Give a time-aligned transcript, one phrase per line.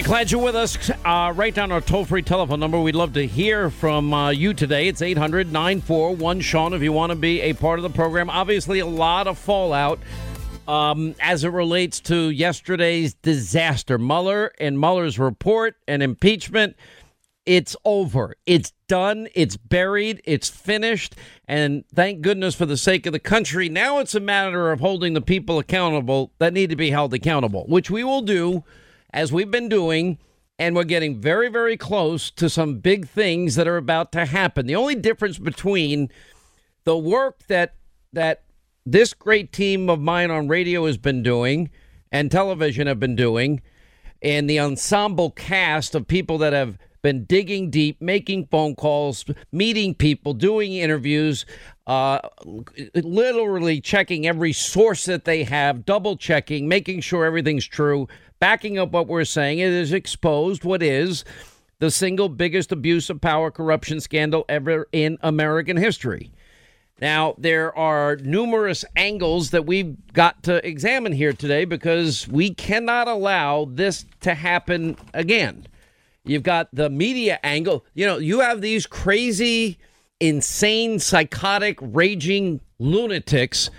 [0.00, 0.90] right, glad you're with us.
[1.04, 2.80] Uh, write down our toll free telephone number.
[2.80, 4.88] We'd love to hear from uh, you today.
[4.88, 8.30] It's 800 941 Sean if you want to be a part of the program.
[8.30, 9.98] Obviously, a lot of fallout
[10.66, 13.98] um, as it relates to yesterday's disaster.
[13.98, 16.76] Mueller and Mueller's report and impeachment.
[17.44, 18.36] It's over.
[18.46, 19.28] It's done.
[19.34, 20.22] It's buried.
[20.24, 21.14] It's finished.
[21.46, 23.68] And thank goodness for the sake of the country.
[23.68, 27.66] Now it's a matter of holding the people accountable that need to be held accountable,
[27.68, 28.64] which we will do
[29.12, 30.18] as we've been doing.
[30.58, 34.66] And we're getting very, very close to some big things that are about to happen.
[34.66, 36.10] The only difference between
[36.84, 37.76] the work that
[38.12, 38.42] that
[38.84, 41.70] this great team of mine on radio has been doing
[42.12, 43.62] and television have been doing,
[44.20, 49.94] and the ensemble cast of people that have been digging deep, making phone calls, meeting
[49.94, 51.46] people, doing interviews,
[51.86, 52.20] uh,
[52.94, 58.06] literally checking every source that they have, double checking, making sure everything's true,
[58.40, 59.60] backing up what we're saying.
[59.60, 61.24] It is exposed what is
[61.78, 66.32] the single biggest abuse of power corruption scandal ever in American history.
[67.00, 73.08] Now, there are numerous angles that we've got to examine here today because we cannot
[73.08, 75.66] allow this to happen again.
[76.24, 77.86] You've got the media angle.
[77.94, 79.78] You know, you have these crazy,
[80.20, 83.70] insane, psychotic, raging lunatics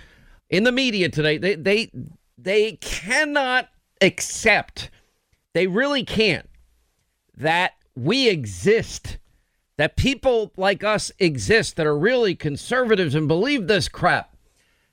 [0.50, 1.38] in the media today.
[1.38, 1.92] They they
[2.36, 3.68] they cannot
[4.02, 4.90] accept.
[5.54, 6.48] They really can't
[7.36, 9.18] that we exist.
[9.78, 14.36] That people like us exist that are really conservatives and believe this crap.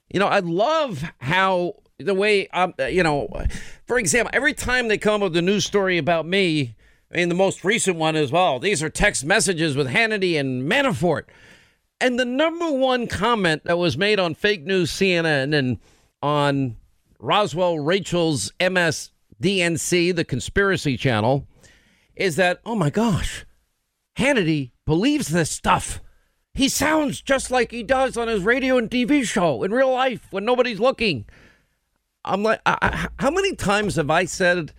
[0.10, 3.30] You know, I love how the way um, you know,
[3.86, 6.76] for example, every time they come with a news story about me,
[7.12, 10.70] I mean, the most recent one as well, these are text messages with Hannity and
[10.70, 11.24] Manafort.
[12.02, 15.80] And the number one comment that was made on fake news CNN and
[16.22, 16.78] on
[17.20, 21.48] Roswell Rachel's MSDNC, the conspiracy channel,
[22.16, 23.46] is that, oh my gosh,
[24.18, 26.02] Hannity believes this stuff.
[26.54, 30.28] He sounds just like he does on his radio and TV show in real life
[30.32, 31.26] when nobody's looking.
[32.26, 34.74] I'm like, I, I, how many times have I said,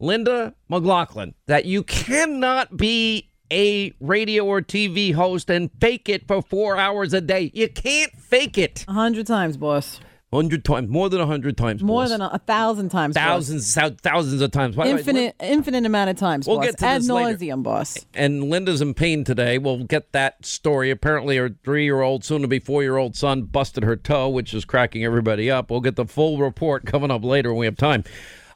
[0.00, 6.42] Lynda McLaughlin, that you cannot be a radio or TV host and fake it for
[6.42, 7.50] four hours a day?
[7.54, 8.84] You can't fake it.
[8.88, 10.00] A hundred times, boss.
[10.32, 12.10] Hundred times, more than a hundred times, More boss.
[12.10, 13.16] than a, a thousand times.
[13.16, 14.76] thousands, thou- thousands of times.
[14.76, 16.66] Why Infinite, infinite amount of times, We'll boss.
[16.66, 17.36] get to Ad this later.
[17.36, 17.98] nauseum, boss.
[18.14, 19.58] and Lynda's in pain today.
[19.58, 20.92] We'll get that story.
[20.92, 25.68] Apparently, her three-year-old, soon-to-be four-year-old son busted her toe, which is cracking everybody up.
[25.68, 28.04] We'll get the full report coming up later when we have time.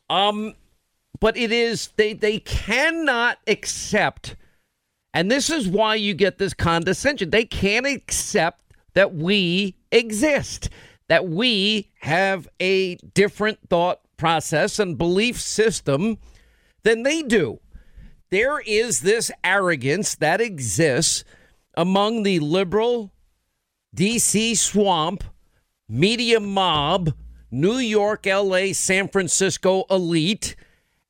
[0.09, 0.55] Um,
[1.19, 4.37] but it is they they cannot accept,
[5.12, 7.31] and this is why you get this condescension.
[7.31, 8.61] They can't accept
[8.95, 10.69] that we exist,
[11.09, 16.19] that we have a different thought process and belief system
[16.82, 17.60] than they do.
[18.31, 21.25] There is this arrogance that exists
[21.76, 23.12] among the liberal
[23.94, 25.25] DC swamp,
[25.88, 27.14] media mob,
[27.50, 30.56] New York, LA, San Francisco elite,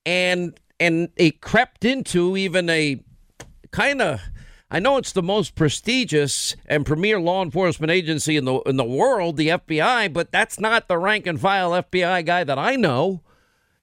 [0.04, 3.00] and and it crept into even a
[3.70, 4.20] kind of
[4.74, 8.82] I know it's the most prestigious and premier law enforcement agency in the in the
[8.82, 13.22] world, the FBI, but that's not the rank and file FBI guy that I know.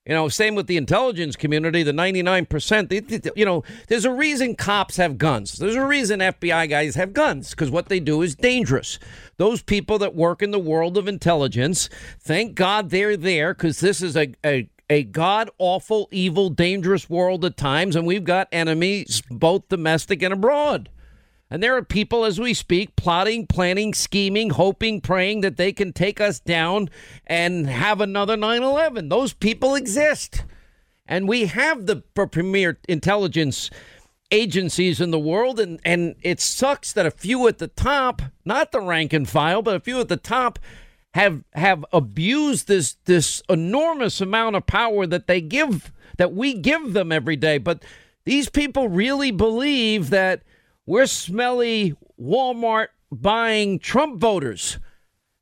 [0.06, 2.90] You know, same with the intelligence community, the 99%.
[2.90, 5.53] They, they- you know, there's a reason cops have guns.
[5.53, 9.00] There's a reason FBI guys have guns because what they do is dangerous.
[9.38, 11.88] Those people that work in the world of intelligence,
[12.19, 17.46] thank God they're there because this is a, a, a god awful, evil, dangerous world
[17.46, 20.90] at times, and we've got enemies both domestic and abroad.
[21.50, 25.94] And there are people as we speak plotting, planning, scheming, hoping, praying that they can
[25.94, 26.90] take us down
[27.25, 29.07] and have another 9 11.
[29.07, 30.44] Those people exist.
[31.06, 33.69] And we have the premier intelligence
[34.30, 35.57] agencies in the world.
[35.57, 39.62] And, and it sucks that a few at the top, not the rank and file,
[39.62, 40.59] but a few at the top,
[41.13, 46.94] have have abused this this enormous amount of power that they give that we give
[46.94, 47.57] them every day.
[47.57, 47.83] But
[48.25, 50.44] these people really believe that
[50.86, 54.80] we're smelly Walmart buying Trump voters.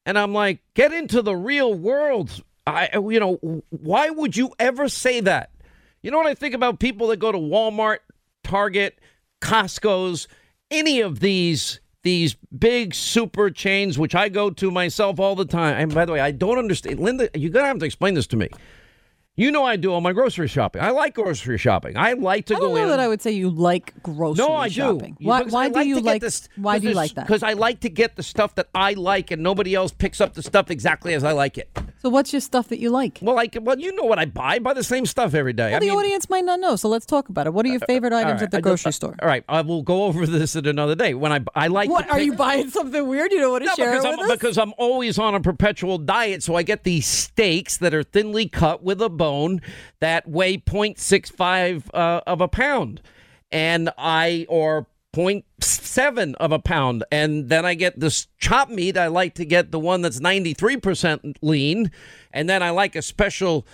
[0.06, 2.44] And I'm like, get into the real world.
[2.66, 3.36] I you know,
[3.70, 5.52] why would you ever say that?
[6.02, 8.00] You know what I think about people that go to Walmart,
[8.44, 9.00] Target,
[9.42, 10.28] Costco's,
[10.72, 15.76] any of these these big super chains, which I go to myself all the time.
[15.76, 17.00] And by the way, I don't understand.
[17.00, 18.50] Lynda, you're gonna have to explain this to me.
[19.36, 20.82] You know I do all my grocery shopping.
[20.82, 21.96] I like grocery shopping.
[21.96, 22.88] I like to I go don't know in.
[22.90, 25.16] that I would say you like grocery No, I shopping.
[25.18, 25.26] do.
[25.28, 26.22] Why, why I do you like?
[26.22, 27.26] this- why do you like that?
[27.26, 30.34] Because I like to get the stuff that I like, and nobody else picks up
[30.34, 31.70] the stuff exactly as I like it.
[32.02, 33.20] So what's your stuff that you like?
[33.22, 34.54] Well, like, well, you know what I buy.
[34.56, 35.66] I buy the same stuff every day.
[35.72, 37.54] Well, I the mean, uh, audience might not know, so let's talk about it.
[37.54, 39.16] What are your favorite all items right, at the I just- grocery store?
[39.22, 41.14] All right, I will go over this at another day.
[41.14, 43.34] When I I like What are pick- you buying something weird?
[43.34, 44.38] You don't want to No, share because it I'm, with us?
[44.38, 48.48] because I'm always on a perpetual diet, so I get these steaks that are thinly
[48.48, 49.60] cut with a bone
[50.00, 53.02] that weigh 0.65 uh, of a pound,
[53.52, 58.98] and I or 0.7 of a pound, and then I get this chop meat.
[58.98, 61.92] I like to get the one that's 93% lean,
[62.32, 63.66] and then I like a special.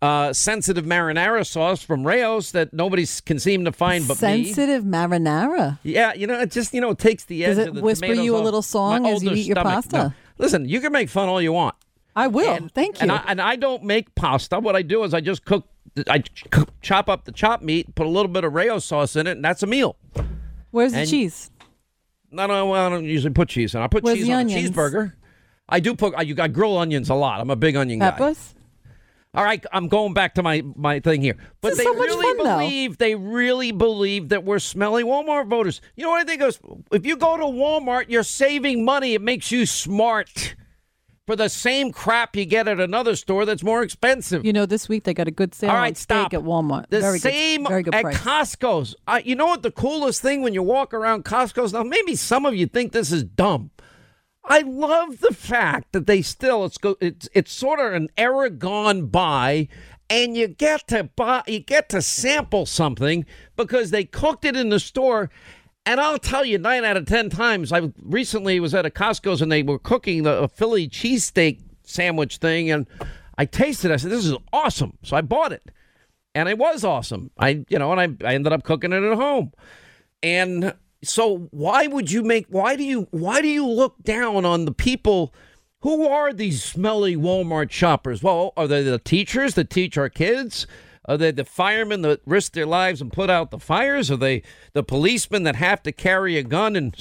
[0.00, 4.44] Uh, sensitive marinara sauce from Rao's that nobody can seem to find but me.
[4.44, 5.80] Sensitive marinara.
[5.82, 8.36] Yeah, you know, it just you know it takes the edge Does it whisper you
[8.36, 9.72] a little song as you eat your stomach.
[9.72, 9.96] pasta?
[9.96, 10.12] No.
[10.38, 11.74] Listen, you can make fun all you want.
[12.14, 12.52] I will.
[12.54, 13.02] And- Thank you.
[13.04, 14.60] And I, and I don't make pasta.
[14.60, 15.66] What I do is I just cook.
[16.08, 16.44] I ch-
[16.82, 19.44] chop up the chopped meat, put a little bit of Rao's sauce in it, and
[19.44, 19.96] that's a meal.
[20.70, 21.50] Where's the cheese?
[22.30, 23.80] No, no, well, I don't usually put cheese in.
[23.82, 24.68] I put Where's cheese on onions?
[24.68, 25.14] a cheeseburger.
[25.68, 26.14] I do put.
[26.16, 27.40] I, you got grill onions a lot.
[27.40, 28.10] I'm a big onion guy.
[28.12, 28.54] Peppers?
[29.32, 31.36] All right, I'm going back to my my thing here.
[31.60, 32.58] But This they so much really fun, though.
[32.58, 35.80] believe they really believe that we're smelly Walmart voters.
[35.96, 36.58] You know what I think is
[36.90, 39.14] if you go to Walmart, you're saving money.
[39.14, 40.56] It makes you smart
[41.30, 44.44] for the same crap you get at another store that's more expensive.
[44.44, 46.34] You know, this week they got a good sale All right, on right, steak stop.
[46.34, 46.88] at Walmart.
[46.88, 48.16] The very same good, very good at price.
[48.16, 48.96] Costco's.
[49.06, 51.84] I, you know what the coolest thing when you walk around Costco's now?
[51.84, 53.70] Maybe some of you think this is dumb.
[54.44, 58.50] I love the fact that they still it's go it's it's sort of an era
[58.50, 59.68] gone by,
[60.08, 63.24] and you get to buy you get to sample something
[63.54, 65.30] because they cooked it in the store.
[65.90, 69.42] And I'll tell you, nine out of ten times, I recently was at a Costco's
[69.42, 72.86] and they were cooking the a Philly cheesesteak sandwich thing, and
[73.36, 73.90] I tasted.
[73.90, 73.94] it.
[73.94, 75.70] I said, "This is awesome!" So I bought it
[76.34, 77.30] and it was awesome.
[77.38, 79.52] I, you know, and I, I ended up cooking it at home.
[80.22, 82.46] And so, why would you make?
[82.48, 83.08] Why do you?
[83.10, 85.34] Why do you look down on the people?
[85.82, 88.22] Who are these smelly Walmart shoppers?
[88.22, 90.66] Well, are they the teachers that teach our kids?
[91.10, 94.12] Are they the firemen that risk their lives and put out the fires?
[94.12, 96.76] Are they the policemen that have to carry a gun?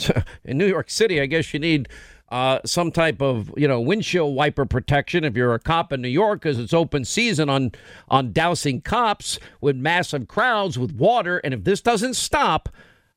[0.43, 1.87] In New York City, I guess you need
[2.29, 6.09] uh, some type of you know windshield wiper protection if you're a cop in New
[6.09, 7.71] York because it's open season on
[8.07, 11.37] on dousing cops with massive crowds with water.
[11.37, 12.67] And if this doesn't stop,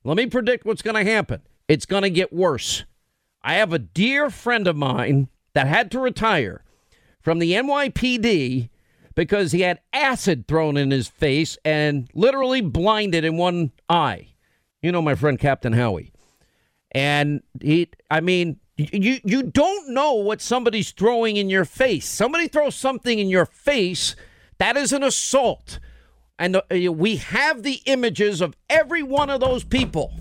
[0.04, 1.40] let me predict what's going to happen.
[1.68, 2.84] It's going to get worse.
[3.42, 6.62] I have a dear friend of mine that had to retire
[7.22, 8.68] from the NYPD
[9.14, 14.28] because he had acid thrown in his face and literally blinded in one eye.
[14.82, 16.12] You know my friend Captain Howie.
[16.92, 22.08] And he I mean you you don't know what somebody's throwing in your face.
[22.08, 24.16] Somebody throws something in your face,
[24.58, 25.78] that is an assault.
[26.38, 30.12] And uh, we have the images of every one of those people.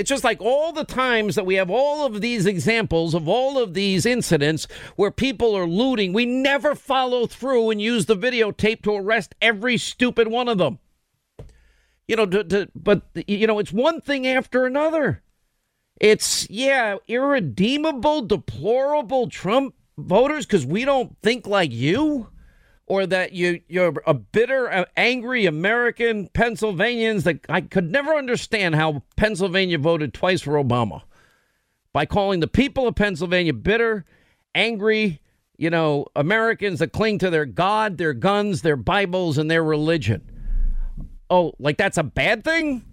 [0.00, 3.58] It's just like all the times that we have all of these examples of all
[3.62, 4.66] of these incidents
[4.96, 9.76] where people are looting, we never follow through and use the videotape to arrest every
[9.76, 10.78] stupid one of them.
[12.08, 15.22] You know, to, to, but you know, it's one thing after another.
[16.00, 22.30] It's yeah, irredeemable, deplorable Trump voters because we don't think like you,
[22.90, 29.04] or that you you're a bitter, angry American Pennsylvanians that I could never understand how
[29.14, 31.02] Pennsylvania voted twice for Obama
[31.92, 34.04] by calling the people of Pennsylvania bitter,
[34.56, 35.20] angry,
[35.56, 40.28] you know, Americans that cling to their God, their guns, their Bibles, and their religion.
[41.30, 42.84] Oh, like that's a bad thing?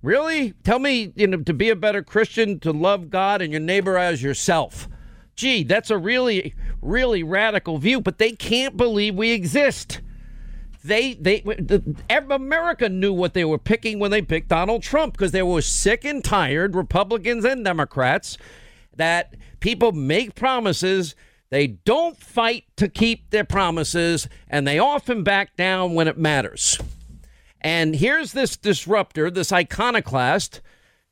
[0.00, 0.52] Really?
[0.64, 3.98] Tell me, you know, to be a better Christian, to love God and your neighbor
[3.98, 4.88] as yourself.
[5.36, 10.00] Gee, that's a really, really radical view, but they can't believe we exist.
[10.84, 11.82] They, they, the,
[12.30, 16.04] America knew what they were picking when they picked Donald Trump because they were sick
[16.04, 18.36] and tired, Republicans and Democrats,
[18.94, 21.14] that people make promises.
[21.48, 26.78] They don't fight to keep their promises, and they often back down when it matters.
[27.62, 30.60] And here's this disruptor, this iconoclast.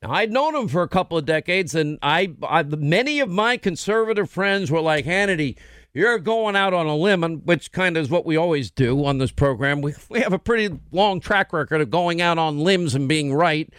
[0.02, 3.56] Now, I'd known him for a couple of decades, and I, I, many of my
[3.56, 5.56] conservative friends were like, Hannity,
[5.94, 9.04] you're going out on a limb, and which kind of is what we always do
[9.04, 9.80] on this program.
[9.80, 13.32] We, we have a pretty long track record of going out on limbs and being
[13.32, 13.72] right.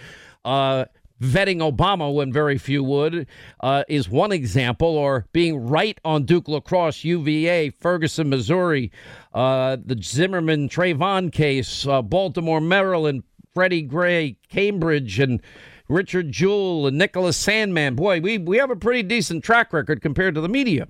[0.45, 0.85] Uh,
[1.21, 3.27] vetting Obama when very few would
[3.61, 8.91] uh, is one example, or being right on Duke Lacrosse, UVA, Ferguson, Missouri,
[9.33, 15.41] uh, the Zimmerman Trayvon case, uh, Baltimore, Maryland, Freddie Gray, Cambridge, and
[15.89, 17.95] Richard Jewell and Nicholas Sandmann.
[17.95, 20.87] Boy, we, we have a pretty decent track record compared to the media.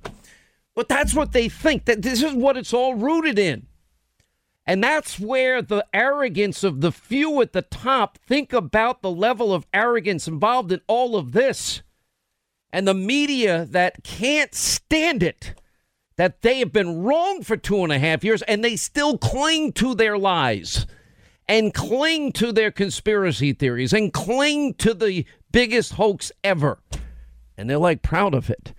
[0.75, 1.85] But that's what they think.
[1.85, 3.67] That this is what it's all rooted in.
[4.65, 9.53] And that's where the arrogance of the few at the top think about the level
[9.53, 11.81] of arrogance involved in all of this.
[12.71, 15.53] And the media that can't stand it
[16.15, 19.73] that they have been wrong for two and a half years and they still cling
[19.73, 20.85] to their lies
[21.47, 26.79] and cling to their conspiracy theories and cling to the biggest hoax ever.
[27.57, 28.73] And they're like proud of it.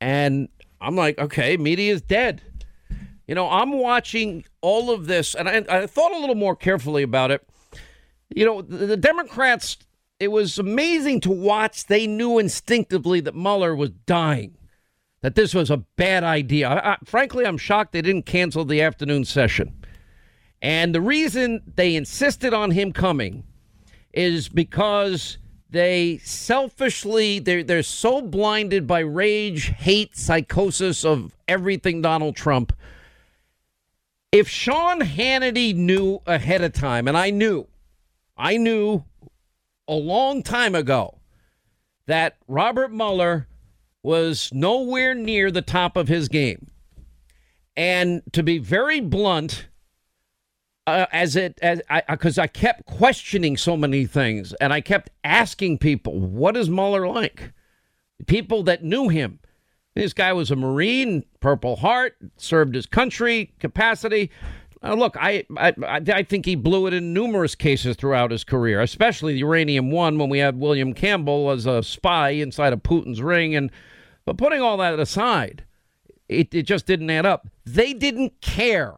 [0.00, 0.48] And
[0.80, 2.42] I'm like, okay, media is dead.
[3.26, 7.02] You know, I'm watching all of this, and I, I thought a little more carefully
[7.02, 7.46] about it.
[8.28, 9.78] You know, the, the Democrats,
[10.20, 11.86] it was amazing to watch.
[11.86, 14.58] They knew instinctively that Mueller was dying,
[15.22, 16.68] that this was a bad idea.
[16.68, 19.83] I, I, frankly, I'm shocked they didn't cancel the afternoon session.
[20.64, 23.44] And the reason they insisted on him coming
[24.14, 25.36] is because
[25.68, 32.72] they selfishly they're, they're so blinded by rage hate psychosis of everything donald trump.
[34.32, 37.66] If sean hannity knew ahead of time and i knew
[38.34, 39.04] i knew
[39.86, 41.18] a long time ago
[42.06, 43.48] that robert mueller
[44.02, 46.68] was nowhere near the top of his game.
[47.76, 49.66] And to be very blunt
[50.86, 55.10] uh, as it as I because I, kept questioning so many things and I kept
[55.22, 57.52] asking people, what is Mueller like?
[58.26, 59.40] People that knew him.
[59.94, 64.30] This guy was a Marine, Purple Heart, served his country capacity.
[64.82, 68.80] Uh, look, I, I I think he blew it in numerous cases throughout his career,
[68.82, 73.22] especially the uranium one when we had William Campbell as a spy inside of Putin's
[73.22, 73.54] ring.
[73.54, 73.70] And
[74.26, 75.64] but putting all that aside,
[76.28, 77.48] it, it just didn't add up.
[77.64, 78.96] They didn't care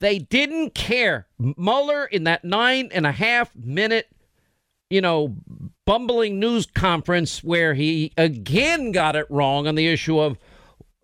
[0.00, 1.26] they didn't care.
[1.38, 4.08] Mueller in that nine and a half minute,
[4.90, 5.36] you know,
[5.84, 10.38] bumbling news conference where he again got it wrong on the issue of,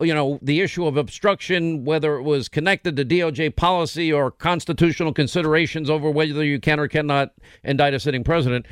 [0.01, 5.13] you know, the issue of obstruction, whether it was connected to DOJ policy or constitutional
[5.13, 7.33] considerations over whether you can or cannot
[7.63, 8.67] indict a sitting president.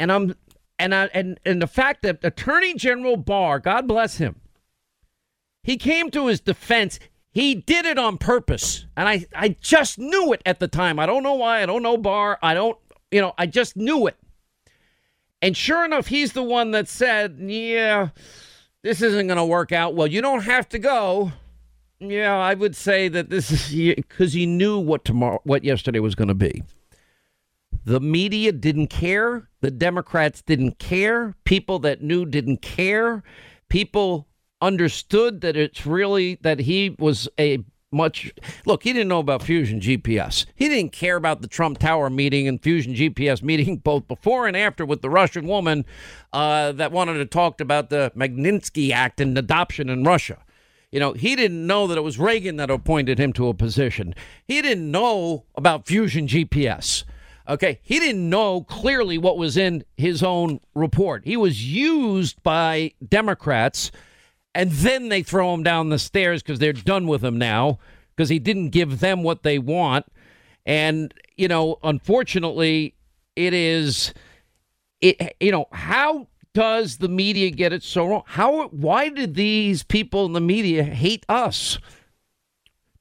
[0.00, 0.34] And I'm
[0.78, 4.40] and I, and and the fact that Attorney General Barr, God bless him,
[5.62, 6.98] he came to his defense.
[7.32, 8.86] He did it on purpose.
[8.96, 10.98] And I, I just knew it at the time.
[10.98, 11.62] I don't know why.
[11.62, 12.38] I don't know Barr.
[12.42, 12.78] I don't,
[13.10, 14.16] you know, I just knew it.
[15.40, 18.10] And sure enough, he's the one that said, yeah,
[18.82, 19.94] this isn't going to work out.
[19.94, 21.32] Well, you don't have to go.
[21.98, 26.14] Yeah, I would say that this is because he knew what tomorrow, what yesterday was
[26.14, 26.62] going to be.
[27.84, 29.48] The media didn't care.
[29.60, 31.34] The Democrats didn't care.
[31.44, 33.22] People that knew didn't care.
[33.68, 34.28] People
[34.62, 38.32] understood that it's really that he was a much
[38.64, 42.48] look he didn't know about fusion gps he didn't care about the trump tower meeting
[42.48, 45.84] and fusion gps meeting both before and after with the russian woman
[46.32, 50.38] uh, that wanted to talk about the magnitsky act and adoption in russia.
[50.90, 54.14] You know he didn't know that it was reagan that appointed him to a position.
[54.46, 57.04] He didn't know about fusion gps
[57.48, 57.80] okay?
[57.82, 61.24] He didn't know clearly what was in his own report.
[61.24, 63.90] He was used by democrats
[64.54, 67.78] and then they throw him down the stairs because they're done with him now
[68.14, 70.06] because he didn't give them what they want.
[70.66, 72.94] And, you know, unfortunately,
[73.34, 74.12] it is,
[75.00, 78.22] it, you know, how does the media get it so wrong?
[78.26, 81.78] How, why did these people in the media hate us?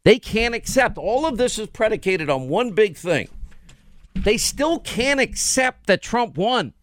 [0.03, 0.97] They can't accept.
[0.97, 3.27] All of this is predicated on one big thing.
[4.15, 6.73] They still can't accept that Trump won.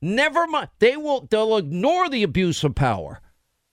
[0.00, 0.68] Never mind.
[0.78, 3.20] They will, they'll ignore the abuse of power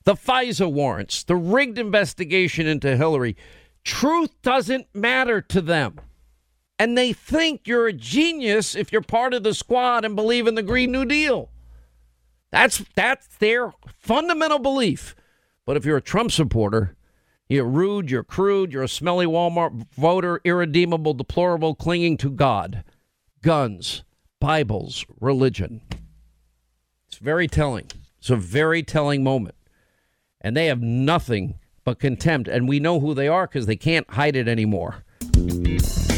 [0.10, 3.38] the FISA warrants, the rigged investigation into Hillary.
[3.84, 6.02] Truth doesn't matter to them.
[6.80, 10.56] And they think you're a genius if you're part of the squad and believe in
[10.56, 11.52] the Green New Deal.
[12.52, 15.16] That's that's their fundamental belief.
[15.64, 16.96] But if you're a Trump supporter,
[17.48, 22.84] you're rude, you're crude, you're a smelly Walmart voter, irredeemable, deplorable, clinging to God,
[23.44, 24.04] guns,
[24.40, 25.82] Bibles, religion.
[27.08, 27.92] It's very telling.
[28.18, 29.54] It's a very telling moment
[30.42, 32.48] and they have nothing but contempt.
[32.48, 35.04] And we know who they are because they can't hide it anymore.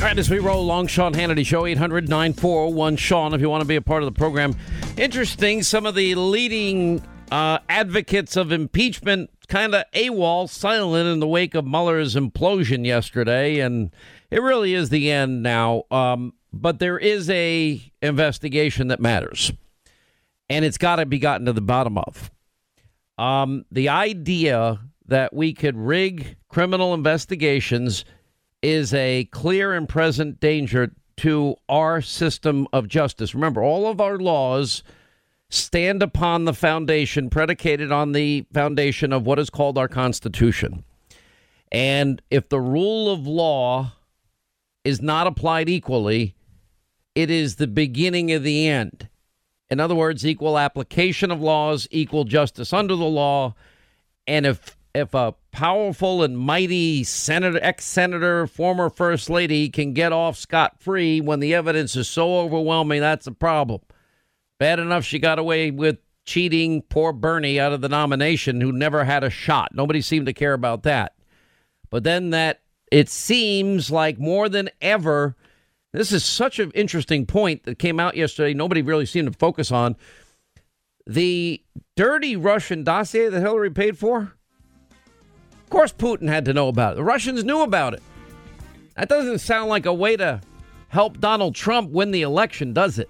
[0.02, 3.62] All right, as we roll along, Sean Hannity Show, 800 941 Sean, if you want
[3.62, 4.56] to be a part of the program.
[4.98, 11.28] Interesting, some of the leading uh, advocates of impeachment kind of AWOL, silent in the
[11.28, 13.60] wake of Mueller's implosion yesterday.
[13.60, 13.92] And
[14.32, 15.84] it really is the end now.
[15.92, 19.52] Um, but there is a investigation that matters.
[20.50, 22.32] And it's got to be gotten to the bottom of.
[23.18, 28.06] Um, the idea that we could rig criminal investigations
[28.62, 33.36] is a clear and present danger to our system of justice.
[33.36, 34.84] Remember, all of our laws
[35.50, 40.84] stand upon the foundation, predicated on the foundation of what is called our Constitution.
[41.72, 43.94] And if the rule of law
[44.84, 46.36] is not applied equally,
[47.14, 49.10] it is the beginning of the end.
[49.72, 53.56] In other words, equal application of laws, equal justice under the law.
[54.28, 60.12] And if if a powerful and mighty senator, ex senator, former first lady can get
[60.12, 63.80] off scot free when the evidence is so overwhelming, that's a problem.
[64.60, 69.06] Bad enough she got away with cheating poor Bernie out of the nomination, who never
[69.06, 69.74] had a shot.
[69.74, 71.16] Nobody seemed to care about that.
[71.90, 72.60] But then that
[72.92, 75.38] it seems like more than ever,
[75.94, 78.54] this is such an interesting point that came out yesterday.
[78.54, 79.96] Nobody really seemed to focus on
[81.06, 81.62] the
[81.96, 84.34] dirty Russian dossier that Hillary paid for
[85.64, 86.96] Of course, Putin had to know about it.
[86.98, 88.04] The Russians knew about it.
[88.96, 90.42] That doesn't sound like a way to
[90.90, 93.10] help Donald Trump win the election, does it?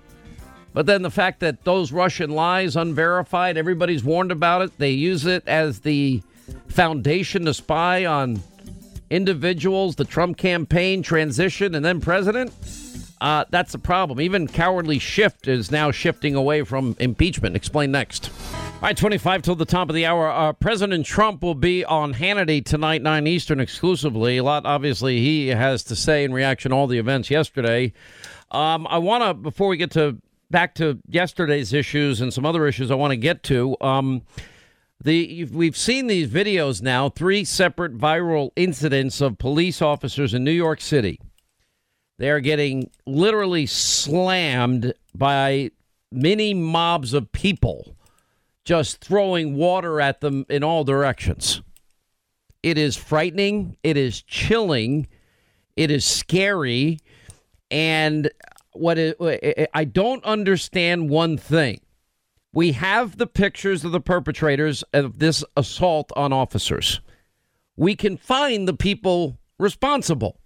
[0.74, 5.26] But then the fact that those Russian lies, unverified, everybody's warned about it, they use
[5.26, 6.22] it as the
[6.68, 8.42] foundation to spy on
[9.12, 12.52] individuals, the Trump campaign, transition, and then president.
[13.22, 14.20] Uh, that's the problem.
[14.20, 17.56] Even cowardly Schiff is now shifting away from impeachment.
[17.56, 18.32] Explain next.
[18.82, 20.28] All right, 25 till the top of the hour.
[20.28, 24.38] Uh, President Trump will be on Hannity tonight, 9 Eastern exclusively.
[24.38, 27.94] A lot, obviously, he has to say in reaction to all the events yesterday.
[28.50, 30.18] Um, I want to, before we get to
[30.50, 34.24] back to yesterday's issues and some other issues I want to get to, um,
[35.04, 40.52] the we've seen these videos now, three separate viral incidents of police officers in New
[40.52, 41.20] York City.
[42.20, 45.72] They are getting literally slammed by
[46.12, 47.96] many mobs of people
[48.64, 51.64] just throwing water at them in all directions.
[52.62, 53.78] It is frightening.
[53.84, 55.08] It is chilling.
[55.76, 57.00] It is scary.
[57.72, 58.30] And
[58.74, 59.00] what
[59.74, 61.82] I don't understand one thing.
[62.54, 67.00] We have the pictures of the perpetrators of this assault on officers.
[67.78, 70.38] We can find the people responsible.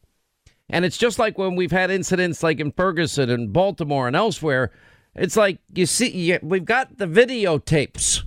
[0.69, 4.71] And it's just like when we've had incidents like in Ferguson and Baltimore and elsewhere
[5.15, 8.23] it's like you see, you, we've got the videotapes.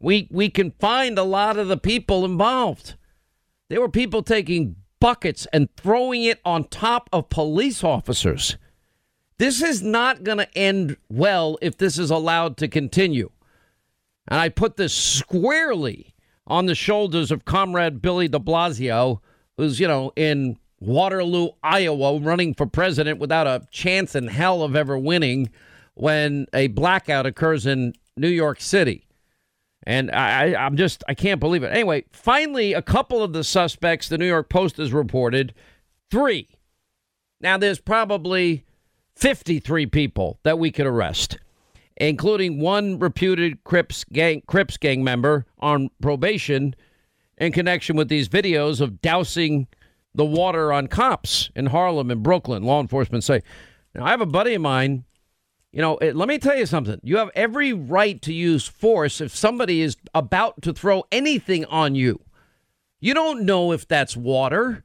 [0.00, 2.94] We we can find a lot of the people involved.
[3.70, 8.56] There were people taking buckets and throwing it on top of police officers.
[9.38, 13.30] This is not going to end well if this is allowed to continue.
[14.28, 16.14] And I put this squarely
[16.46, 19.20] on the shoulders of Comrade Billy de Blasio,
[19.56, 24.76] who's, you know, in Waterloo, Iowa, running for president without a chance in hell of
[24.76, 25.50] ever winning
[25.94, 29.06] when a blackout occurs in New York City.
[29.84, 31.72] And I, I'm just, I can't believe it.
[31.72, 35.54] Anyway, finally, a couple of the suspects, the New York Post has reported,
[36.10, 36.48] three.
[37.40, 38.65] Now, there's probably
[39.16, 41.38] 53 people that we could arrest,
[41.96, 46.74] including one reputed Crips gang, Crips gang member on probation
[47.38, 49.66] in connection with these videos of dousing
[50.14, 53.42] the water on cops in Harlem and Brooklyn, law enforcement say.
[53.94, 55.04] Now, I have a buddy of mine
[55.76, 56.98] you know, it, let me tell you something.
[57.02, 61.94] You have every right to use force if somebody is about to throw anything on
[61.94, 62.18] you.
[62.98, 64.84] You don't know if that's water.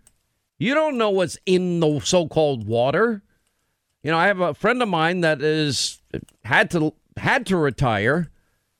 [0.59, 3.23] You don't know what's in the so-called water.
[4.03, 6.01] You know, I have a friend of mine that is
[6.43, 8.29] had to had to retire,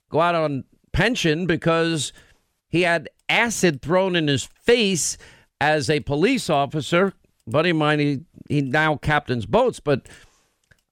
[0.10, 2.12] go out on pension because
[2.70, 5.18] he had acid thrown in his face
[5.60, 7.14] as a police officer.
[7.48, 10.08] Buddy of mine, he, he now captains boats, but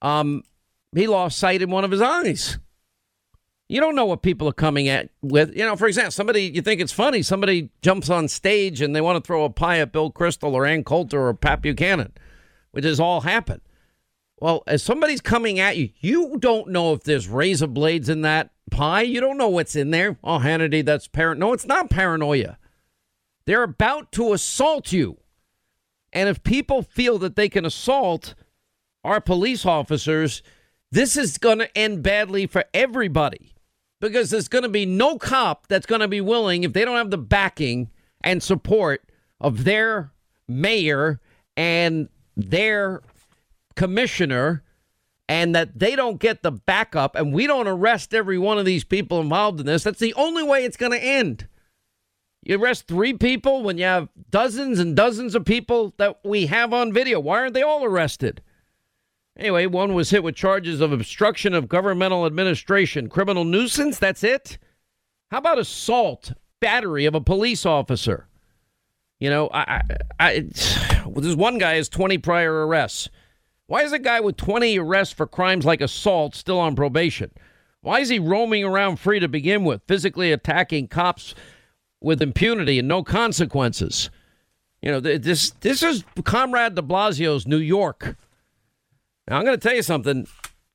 [0.02, 0.44] um,
[0.94, 2.58] he lost sight in one of his eyes.
[3.68, 5.56] You don't know what people are coming at with.
[5.56, 9.02] You know, for example, somebody you think it's funny, somebody jumps on stage and they
[9.02, 12.14] want to throw a pie at Bill Kristol or Ann Coulter or Pat Buchanan,
[12.72, 13.62] which has all happened.
[14.42, 18.52] Well, as somebody's coming at you, you don't know if there's razor blades in that
[18.72, 19.02] pie.
[19.02, 20.18] You don't know what's in there.
[20.24, 21.40] Oh, Hannity, that's paranoia.
[21.40, 22.58] No, it's not paranoia.
[23.46, 25.18] They're about to assault you.
[26.14, 28.34] And if people feel that they can assault
[29.04, 30.42] our police officers,
[30.92, 33.54] this is going to end badly for everybody
[34.02, 36.98] because there's going to be no cop that's going to be willing, if they don't
[36.98, 37.90] have the backing
[38.22, 39.04] and support
[39.40, 40.12] of their
[40.48, 41.20] mayor
[41.58, 43.02] and their
[43.80, 44.62] commissioner,
[45.30, 48.84] and that they don't get the backup and we don't arrest every one of these
[48.84, 51.48] people involved in this, that's the only way it's going to end.
[52.44, 56.74] You arrest three people when you have dozens and dozens of people that we have
[56.74, 57.22] on video.
[57.22, 58.42] Why aren't they all arrested?
[59.38, 63.98] Anyway, one was hit with charges of obstruction of governmental administration, criminal nuisance.
[63.98, 64.58] That's it.
[65.32, 68.28] How about assault, battery of a police officer?
[69.20, 69.82] You know, I, I,
[70.20, 70.40] I
[71.16, 73.10] this one guy has 20 prior arrests.
[73.70, 77.30] Why is a guy with 20 arrests for crimes like assault still on probation?
[77.82, 81.36] Why is he roaming around free to begin with, physically attacking cops
[82.02, 84.10] with impunity and no consequences?
[84.82, 88.18] You know, this this is Comrade De Blasio's New York.
[89.28, 90.26] Now, I'm going to tell you something.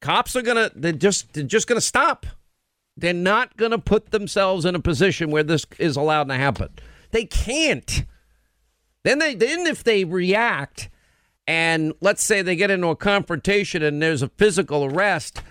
[0.00, 2.26] Cops are going to they're just they're just going to stop.
[2.96, 6.68] They're not going to put themselves in a position where this is allowed to happen.
[7.10, 8.04] They can't.
[9.02, 10.90] Then they then if they react
[11.46, 15.42] and let's say they get into a confrontation and there's a physical arrest,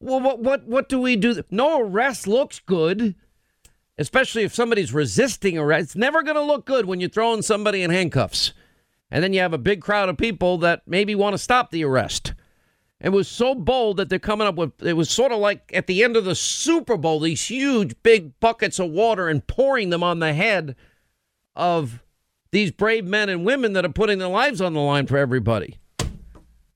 [0.00, 1.42] well what what what do we do?
[1.50, 3.14] No arrest looks good.
[3.98, 5.82] Especially if somebody's resisting arrest.
[5.82, 8.54] It's never going to look good when you're throwing somebody in handcuffs.
[9.10, 11.84] And then you have a big crowd of people that maybe want to stop the
[11.84, 12.32] arrest.
[13.02, 15.86] It was so bold that they're coming up with it was sort of like at
[15.88, 20.02] the end of the Super Bowl, these huge big buckets of water and pouring them
[20.02, 20.74] on the head
[21.54, 22.02] of
[22.52, 25.78] these brave men and women that are putting their lives on the line for everybody.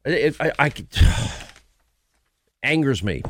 [0.05, 0.73] It, I, I
[2.62, 3.23] angers me.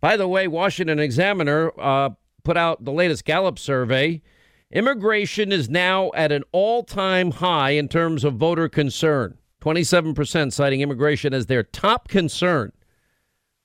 [0.00, 2.10] By the way, Washington Examiner uh,
[2.44, 4.22] put out the latest Gallup survey.
[4.70, 9.38] Immigration is now at an all time high in terms of voter concern.
[9.62, 12.72] 27% citing immigration as their top concern.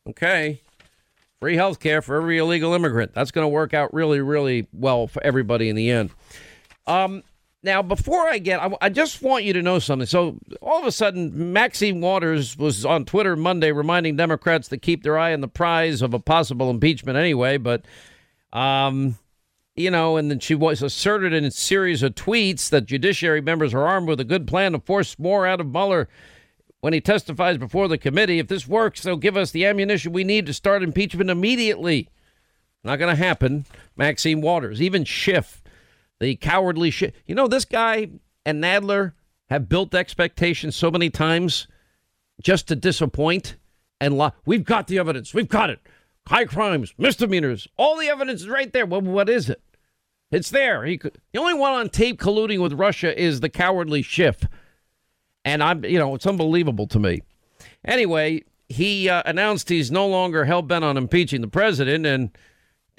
[0.08, 0.62] Okay.
[1.40, 3.14] Free health care for every illegal immigrant.
[3.14, 6.12] That's going to work out really, really well for everybody in the end.
[6.86, 7.24] Um,
[7.64, 10.08] now, before I get, I, I, just want you to know something.
[10.08, 15.04] So, all of a sudden, Maxine Waters was on Twitter Monday reminding Democrats to keep
[15.04, 17.58] their eye on the prize of a possible impeachment anyway.
[17.58, 17.86] But,
[18.52, 19.20] um,
[19.76, 23.76] you know, and then she was asserted in a series of tweets that judiciary members
[23.76, 26.10] are armed with a good plan to force more out of Mueller
[26.80, 28.40] when he testifies before the committee.
[28.40, 32.10] If this works, they'll give us the ammunition we need to start impeachment immediately.
[32.84, 33.66] Not going to happen.
[33.96, 35.61] Maxine Waters, even Schiff
[36.22, 37.14] the cowardly Schiff.
[37.26, 38.08] You know, this guy
[38.46, 39.14] and Nadler
[39.50, 41.68] have built expectations so many times
[42.42, 43.58] just to disappoint
[44.00, 44.32] and lie.
[44.46, 45.34] We've got the evidence.
[45.34, 45.80] We've got it.
[46.28, 48.86] High crimes, misdemeanors, all the evidence is right there.
[48.86, 49.62] Well, what is it?
[50.30, 50.86] It's there.
[50.86, 54.46] He could, the only one on tape colluding with Russia is the cowardly Schiff.
[55.44, 57.24] And I'm, you know, it's unbelievable to me.
[57.84, 62.06] Anyway, he uh, announced he's no longer hell bent on impeaching the president.
[62.06, 62.30] And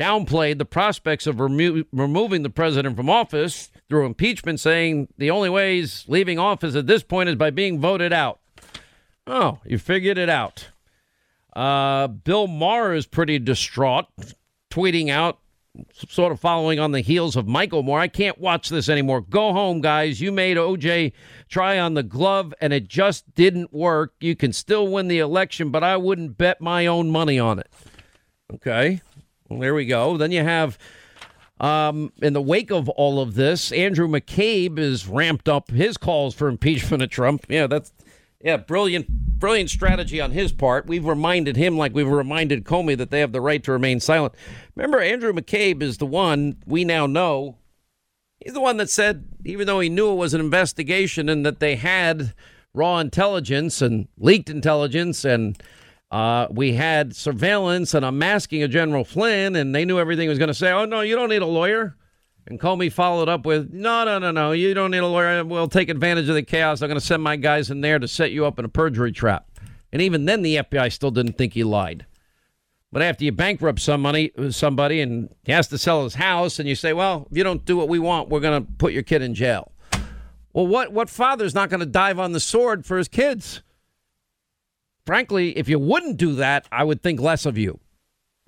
[0.02, 5.48] downplayed the prospects of remo- removing the president from office through impeachment, saying the only
[5.48, 8.40] way he's leaving office at this point is by being voted out.
[9.28, 10.70] Oh, you figured it out.
[11.54, 14.06] Uh, Bill Maher is pretty distraught,
[14.70, 15.38] tweeting out,
[16.08, 18.00] sort of following on the heels of Michael Moore.
[18.00, 19.20] I can't watch this anymore.
[19.20, 20.20] Go home, guys.
[20.20, 21.12] You made OJ
[21.48, 24.14] try on the glove, and it just didn't work.
[24.18, 27.70] You can still win the election, but I wouldn't bet my own money on it.
[28.54, 29.00] Okay.
[29.58, 30.16] There we go.
[30.16, 30.78] Then you have,
[31.60, 36.34] um, in the wake of all of this, Andrew McCabe has ramped up his calls
[36.34, 37.46] for impeachment of Trump.
[37.48, 37.92] Yeah, that's
[38.42, 40.86] yeah, brilliant, brilliant strategy on his part.
[40.86, 44.34] We've reminded him, like we've reminded Comey, that they have the right to remain silent.
[44.74, 47.58] Remember, Andrew McCabe is the one we now know.
[48.40, 51.60] He's the one that said, even though he knew it was an investigation and that
[51.60, 52.34] they had
[52.74, 55.62] raw intelligence and leaked intelligence and
[56.12, 60.48] uh, we had surveillance and unmasking of General Flynn, and they knew everything was going
[60.48, 61.96] to say, oh, no, you don't need a lawyer.
[62.46, 65.42] And Comey followed up with, no, no, no, no, you don't need a lawyer.
[65.42, 66.82] We'll take advantage of the chaos.
[66.82, 69.10] I'm going to send my guys in there to set you up in a perjury
[69.10, 69.48] trap.
[69.90, 72.04] And even then, the FBI still didn't think he lied.
[72.90, 76.74] But after you bankrupt somebody, somebody and he has to sell his house, and you
[76.74, 79.22] say, well, if you don't do what we want, we're going to put your kid
[79.22, 79.72] in jail.
[80.52, 83.62] Well, what, what father's not going to dive on the sword for his kids?
[85.06, 87.80] Frankly, if you wouldn't do that, I would think less of you.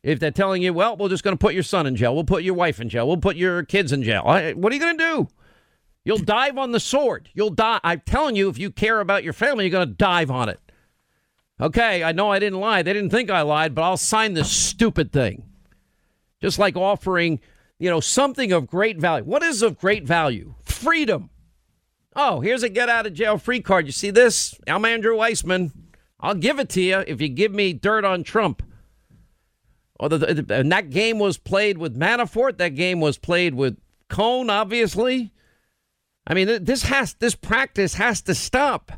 [0.02, 2.24] If they're telling you, well, we're just going to put your son in jail, we'll
[2.24, 4.22] put your wife in jail, we'll put your kids in jail.
[4.24, 5.28] What are you going to do?
[6.04, 7.30] You'll dive on the sword.
[7.32, 7.80] You'll die.
[7.82, 10.60] I'm telling you, if you care about your family, you're going to dive on it.
[11.58, 12.82] Okay, I know I didn't lie.
[12.82, 15.44] They didn't think I lied, but I'll sign this stupid thing.
[16.42, 17.40] Just like offering,
[17.78, 19.24] you know, something of great value.
[19.24, 20.54] What is of great value?
[20.64, 21.30] Freedom.
[22.14, 23.86] Oh, here's a get out of jail free card.
[23.86, 24.54] You see this?
[24.68, 25.72] I'm Andrew Weissmann.
[26.24, 28.62] I'll give it to you if you give me dirt on Trump.
[30.00, 32.56] Or the, and that game was played with Manafort.
[32.56, 35.32] That game was played with Cohen, obviously.
[36.26, 38.92] I mean, this has this practice has to stop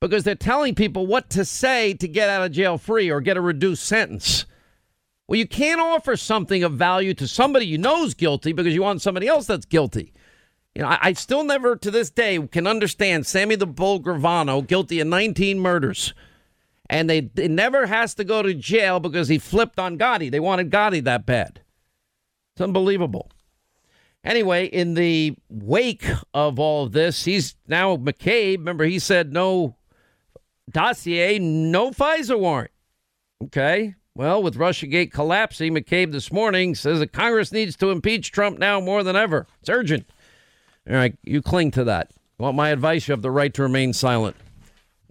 [0.00, 3.36] because they're telling people what to say to get out of jail free or get
[3.36, 4.44] a reduced sentence.
[5.28, 8.82] Well, you can't offer something of value to somebody you know is guilty because you
[8.82, 10.12] want somebody else that's guilty.
[10.74, 14.66] You know, I, I still never to this day can understand Sammy the Bull Gravano
[14.66, 16.12] guilty of 19 murders
[16.92, 20.30] and they never has to go to jail because he flipped on Gotti.
[20.30, 21.62] They wanted Gotti that bad.
[22.54, 23.30] It's unbelievable.
[24.22, 28.58] Anyway, in the wake of all of this, he's now McCabe.
[28.58, 29.74] Remember, he said no
[30.70, 32.70] dossier, no FISA warrant.
[33.44, 33.94] Okay.
[34.14, 38.78] Well, with Russiagate collapsing, McCabe this morning says that Congress needs to impeach Trump now
[38.78, 39.46] more than ever.
[39.60, 40.10] It's urgent.
[40.86, 42.10] All right, you cling to that.
[42.36, 43.08] Want my advice?
[43.08, 44.36] You have the right to remain silent.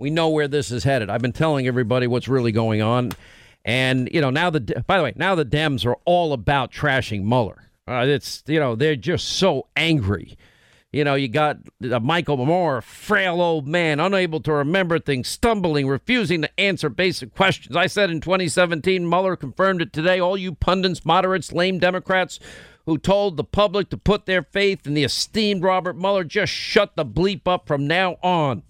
[0.02, 1.12] We know where this is headed.
[1.12, 3.12] I've been telling everybody what's really going on.
[3.64, 7.24] And, you know, now the, by the way, now the Dems are all about trashing
[7.24, 7.70] Mueller.
[7.88, 10.38] Uh, it's you know they're just so angry.
[10.92, 16.42] You know, you got Michael Moore, frail old man, unable to remember things, stumbling, refusing
[16.42, 17.76] to answer basic questions.
[17.76, 20.20] I said in 2017, Mueller confirmed it today.
[20.20, 22.40] All you pundits, moderates, lame Democrats
[22.86, 26.96] who told the public to put their faith in the esteemed Robert Mueller, just shut
[26.96, 28.64] the bleep up from now on.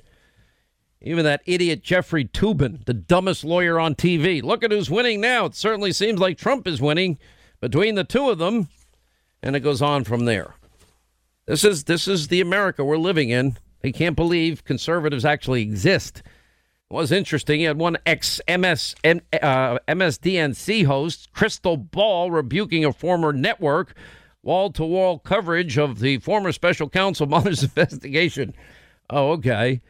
[1.02, 4.44] Even that idiot Jeffrey Toobin, the dumbest lawyer on TV.
[4.44, 5.46] Look at who's winning now.
[5.46, 7.18] It certainly seems like Trump is winning
[7.60, 8.70] between the two of them.
[9.42, 10.54] And it goes on from there.
[11.48, 13.58] This is this is the America we're living in.
[13.82, 16.20] They can't believe conservatives actually exist.
[16.20, 17.62] It was interesting.
[17.62, 23.96] You had one ex MS, uh, MSDNC host, Krystal Ball, rebuking a former network,
[24.44, 28.54] wall to wall coverage of the former special counsel Mueller's investigation.
[29.10, 29.82] Oh, okay.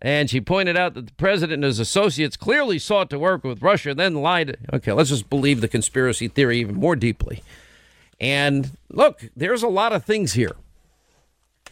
[0.00, 3.62] And she pointed out that the president and his associates clearly sought to work with
[3.62, 4.56] Russia, then lied.
[4.72, 7.42] Okay, let's just believe the conspiracy theory even more deeply.
[8.20, 10.54] And look, there's a lot of things here.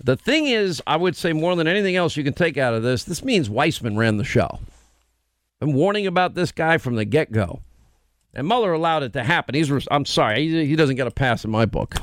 [0.02, 2.82] The thing is, I would say more than anything else you can take out of
[2.82, 4.58] this, this means Weissmann ran the show.
[5.60, 7.60] I'm warning about this guy from the get go.
[8.34, 9.54] And Mueller allowed it to happen.
[9.54, 11.94] He's, I'm sorry, he, he doesn't get a pass in my book.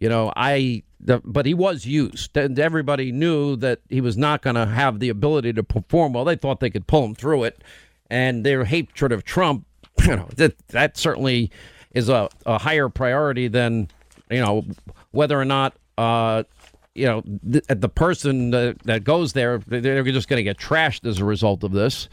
[0.00, 2.36] You know, I, the, but he was used.
[2.36, 6.24] And everybody knew that he was not going to have the ability to perform well.
[6.24, 7.62] They thought they could pull him through it.
[8.08, 9.66] And their hatred of Trump,
[10.04, 11.50] you know, that, that certainly
[11.92, 13.88] is a, a higher priority than,
[14.30, 14.64] you know,
[15.10, 16.44] whether or not uh,
[16.96, 21.06] you know, the, the person that, that goes there, they're just going to get trashed
[21.06, 22.08] as a result of this.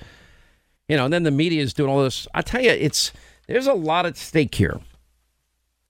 [0.89, 2.27] You know, and then the media is doing all this.
[2.33, 3.13] I tell you, it's
[3.47, 4.81] there's a lot at stake here.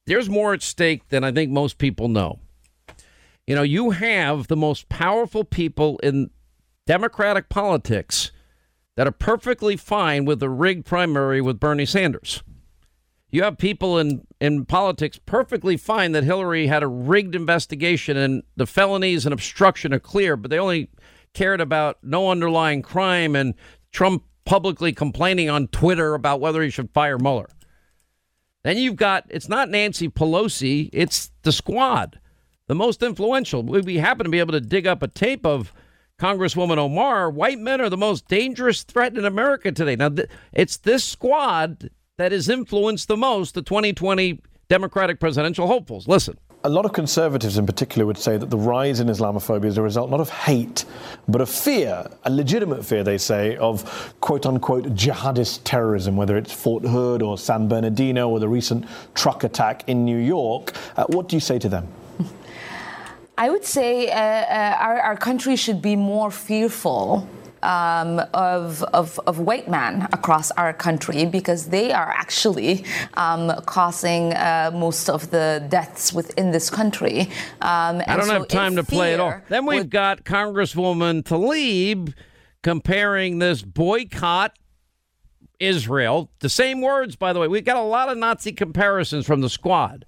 [0.06, 2.40] There's more at stake than I think most people know.
[3.48, 6.30] You know, you have the most powerful people in
[6.86, 8.32] Democratic politics
[8.96, 12.44] that are perfectly fine with the rigged primary with Bernie Sanders.
[13.32, 18.44] You have people in, in politics perfectly fine that Hillary had a rigged investigation and
[18.56, 20.90] the felonies and obstruction are clear, but they only
[21.34, 23.56] cared about no underlying crime and
[23.92, 27.50] Trump publicly complaining on Twitter about whether he should fire Mueller.
[28.64, 32.20] Then you've got it's not Nancy Pelosi, it's the squad,
[32.74, 33.62] the most influential.
[33.62, 35.72] We happen to be able to dig up a tape of
[36.20, 37.30] Congresswoman Omar.
[37.30, 39.96] White men are the most dangerous threat in America today.
[39.96, 40.10] Now,
[40.52, 46.08] it's this squad that has influenced the most the 2020 Democratic presidential hopefuls.
[46.08, 46.36] Listen.
[46.64, 49.84] A lot of conservatives in particular would say that the rise in Islamophobia is a
[49.84, 50.86] result not of hate,
[51.28, 56.52] but of fear, a legitimate fear, they say, of quote unquote jihadist terrorism, whether it's
[56.52, 60.74] Fort Hood or San Bernardino or the recent truck attack in New York.
[60.98, 61.88] Uh, what do you say to them?
[63.38, 67.28] I would say uh, uh, our, our country should be more fearful
[67.64, 74.34] um, of, of, of, white men across our country because they are actually um, causing
[74.34, 77.22] uh, most of the deaths within this country.
[77.62, 79.36] Um, I don't so have time to play it all.
[79.48, 82.14] Then we've got Congresswoman Tlaib
[82.64, 84.60] comparing this boycott
[85.60, 86.30] Israel.
[86.40, 87.48] The same words, by the way.
[87.48, 90.06] We've got a lot of Nazi comparisons from the squad.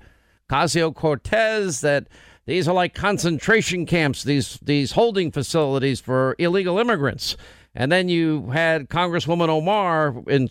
[0.49, 2.07] Casio Cortez that
[2.45, 7.37] these are like concentration camps, these these holding facilities for illegal immigrants.
[7.73, 10.49] And then you had Congresswoman Omar in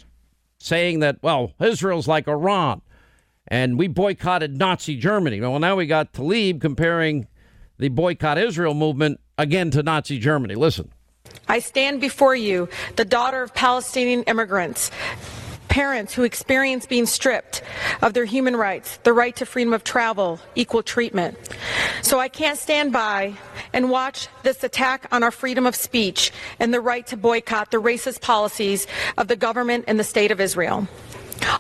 [0.59, 2.83] saying that, well, Israel's like Iran,
[3.49, 5.41] and we boycotted Nazi Germany.
[5.41, 7.27] Well, now we got Tlaib comparing
[7.79, 10.55] the boycott Israel movement again to Nazi Germany.
[10.55, 10.91] Listen.
[11.49, 14.91] I stand before you, the daughter of Palestinian immigrants,
[15.75, 17.61] parents who experience being stripped
[18.01, 21.37] of their human rights, the right to freedom of travel, equal treatment.
[22.01, 23.35] So I can't stand by
[23.73, 27.83] and watch this attack on our freedom of speech and the right to boycott the
[27.83, 28.87] racist policies
[29.19, 30.87] of the government and the state of Israel.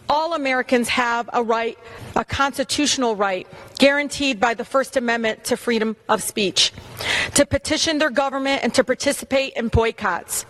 [0.09, 1.79] All Americans have a right,
[2.16, 3.47] a constitutional right,
[3.79, 6.73] guaranteed by the First Amendment to freedom of speech,
[7.35, 10.47] to petition their government and to participate in boycotts.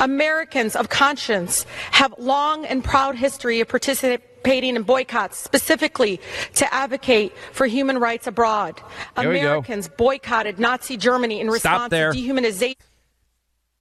[0.00, 6.20] Americans of conscience have long and proud history of participating in boycotts, specifically
[6.54, 8.80] to advocate for human rights abroad.
[9.16, 12.76] There Americans boycotted Nazi Germany in response to dehumanization.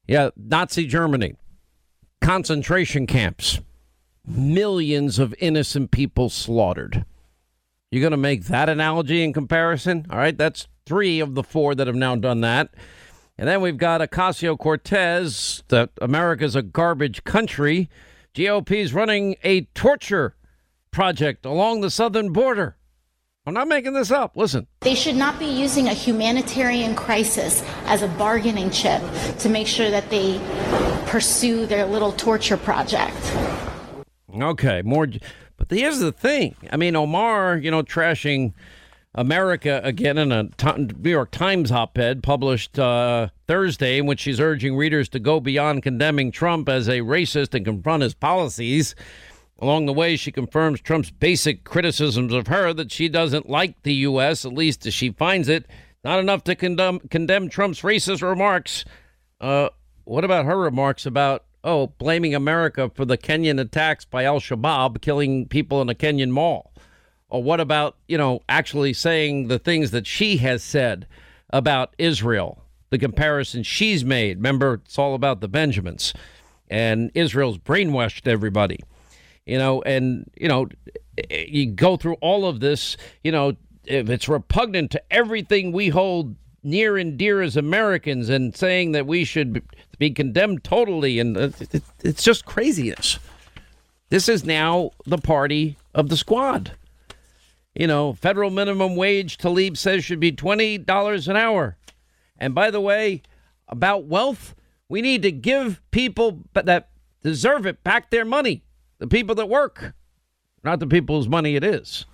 [0.08, 1.36] Yeah, Nazi Germany,
[2.22, 3.60] concentration camps
[4.28, 7.06] millions of innocent people slaughtered.
[7.92, 10.06] You're going to make that analogy in comparison?
[10.10, 12.74] All right, that's three of the four that have now done that.
[13.38, 17.90] And then we've got Ocasio Cortez, that America's a garbage country.
[18.34, 20.36] GOP's running a torture
[20.92, 22.78] project along the southern border.
[23.48, 24.36] I'm not making this up.
[24.36, 24.66] Listen.
[24.82, 29.02] They should not be using a humanitarian crisis as a bargaining chip
[29.40, 30.40] to make sure that they
[31.06, 33.16] pursue their little torture project.
[34.42, 35.08] Okay, more.
[35.58, 36.56] But here's the thing.
[36.72, 38.54] I mean, Omar, you know, trashing
[39.14, 44.40] America again in a New York Times op ed published uh, Thursday, in which she's
[44.40, 48.94] urging readers to go beyond condemning Trump as a racist and confront his policies.
[49.60, 53.94] Along the way, she confirms Trump's basic criticisms of her that she doesn't like the
[53.94, 55.66] U.S., at least as she finds it.
[56.04, 58.84] Not enough to condemn, condemn Trump's racist remarks.
[59.40, 59.70] Uh,
[60.04, 65.02] what about her remarks about, oh, blaming America for the Kenyan attacks by Al Shabaab
[65.02, 66.72] killing people in a Kenyan mall?
[67.28, 71.08] Or what about, you know, actually saying the things that she has said
[71.50, 74.38] about Israel, the comparison she's made?
[74.38, 76.14] Remember, it's all about the Benjamins.
[76.70, 78.80] And Israel's brainwashed everybody
[79.46, 80.68] you know, and you know,
[81.30, 83.54] eh, you go through all of this, you know,
[83.86, 89.06] if it's repugnant to everything we hold near and dear as Americans, and saying that
[89.08, 89.64] we should
[89.98, 91.38] be condemned totally, and
[92.04, 93.20] it's just craziness.
[94.10, 96.72] This is now the party of the squad.
[97.74, 101.78] You know, federal minimum wage, Tlaib says, should be $20 an hour.
[102.38, 103.22] And by the way,
[103.68, 104.56] about wealth,
[104.88, 106.90] we need to give people that
[107.24, 108.64] deserve it back their money
[109.00, 109.94] the people that work,
[110.64, 112.06] not the people whose money it is.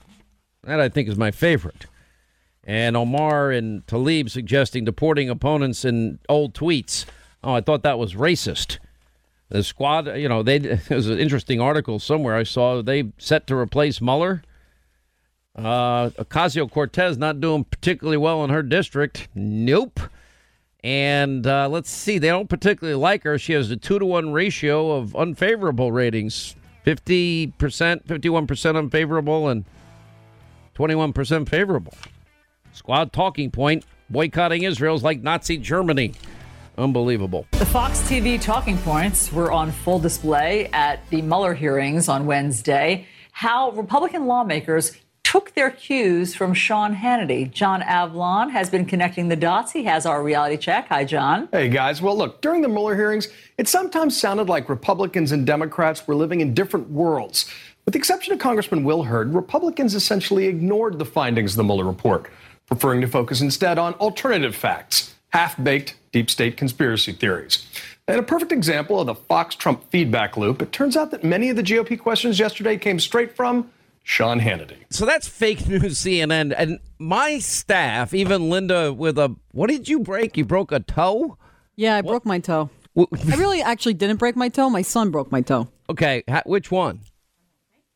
[0.63, 1.85] That I think is my favorite.
[2.63, 7.06] And Omar and Tlaib suggesting deporting opponents in old tweets.
[7.43, 8.78] Oh, I thought that was racist.
[9.50, 13.56] The squad, you know, they there's an interesting article somewhere I saw they set to
[13.56, 14.43] replace Mueller.
[15.56, 19.28] Uh, Ocasio Cortez not doing particularly well in her district.
[19.36, 20.00] Nope.
[20.84, 23.38] And uh, let's see, they don't particularly like her.
[23.38, 29.65] She has a two to one ratio of unfavorable ratings 50%, 51% unfavorable, and
[30.76, 31.93] 21% favorable.
[32.73, 36.13] Squad talking point boycotting Israel's like Nazi Germany.
[36.77, 37.45] Unbelievable.
[37.51, 43.05] The Fox TV talking points were on full display at the Mueller hearings on Wednesday.
[43.31, 47.49] How Republican lawmakers took their cues from Sean Hannity.
[47.49, 49.71] John Avlon has been connecting the dots.
[49.71, 50.88] He has our reality check.
[50.89, 51.47] Hi, John.
[51.53, 52.01] Hey, guys.
[52.01, 56.41] Well, look, during the Mueller hearings, it sometimes sounded like Republicans and Democrats were living
[56.41, 57.49] in different worlds.
[57.86, 61.86] With the exception of Congressman Will Hurd, Republicans essentially ignored the findings of the Mueller
[61.86, 62.29] report,
[62.71, 67.67] preferring to focus instead on alternative facts, half baked deep state conspiracy theories.
[68.07, 71.49] And a perfect example of the Fox Trump feedback loop, it turns out that many
[71.49, 73.69] of the GOP questions yesterday came straight from
[74.03, 74.77] Sean Hannity.
[74.89, 76.55] So that's fake news CNN.
[76.57, 80.38] And my staff, even Lynda with a, what did you break?
[80.38, 81.38] You broke a toe?
[81.75, 82.69] Yeah, I broke my toe.
[82.97, 84.69] I really actually didn't break my toe.
[84.69, 85.67] My son broke my toe.
[85.89, 87.01] Okay, which one?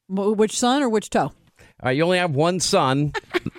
[0.10, 1.32] Which son or which toe?
[1.84, 3.12] Right, you only have one son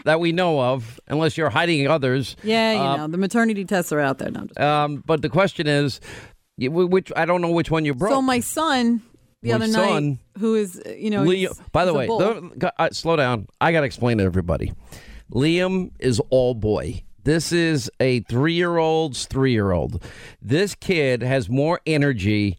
[0.04, 2.34] that we know of, unless you're hiding others.
[2.42, 4.30] Yeah, you know, the maternity tests are out there.
[4.30, 6.00] No, Um, but the question is,
[6.58, 8.12] which I don't know which one you broke.
[8.12, 9.02] so my son
[9.42, 12.06] the My other son- night, who is, uh, you know, Leo, he's- by the way,
[12.06, 13.46] the- uh, slow down.
[13.60, 14.72] I got to explain to everybody.
[15.32, 17.02] Liam is all boy.
[17.24, 20.02] This is a three year old's three year old.
[20.40, 22.56] This kid has more energy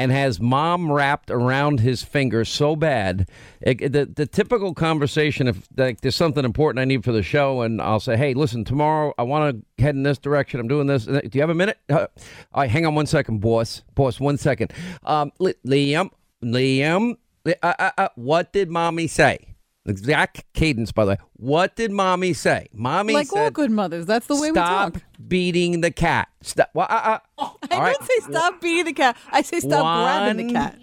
[0.00, 3.28] and has mom wrapped around his finger so bad.
[3.60, 7.60] It- the, the typical conversation, if like, there's something important I need for the show,
[7.60, 10.58] and I'll say, hey, listen, tomorrow I want to head in this direction.
[10.58, 11.04] I'm doing this.
[11.04, 11.78] Do you have a minute?
[11.90, 12.06] Uh,
[12.54, 13.82] all right, hang on one second, boss.
[13.94, 14.72] Boss, one second.
[15.04, 16.08] Um, Liam,
[16.42, 17.16] Liam,
[17.62, 19.49] uh, uh, what did mommy say?
[19.90, 21.16] Exact cadence, by the way.
[21.34, 22.68] What did mommy say?
[22.72, 24.96] Mommy like said, all good mothers, that's the way "Stop we talk.
[24.96, 26.70] Stop beating the cat." Stop.
[26.74, 28.02] Well, uh, uh, I don't right.
[28.02, 29.16] say stop beating the cat.
[29.30, 30.78] I say stop grabbing the cat.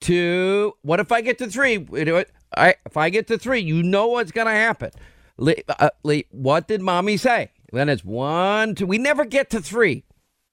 [0.00, 0.74] Two.
[0.82, 1.78] What if I get to three?
[1.78, 2.30] We do it.
[2.56, 2.76] All right.
[2.84, 4.90] If I get to three, you know what's gonna happen.
[5.38, 7.50] Lee, uh, Lee, what did mommy say?
[7.72, 8.86] Then it's one, two.
[8.86, 10.04] We never get to three.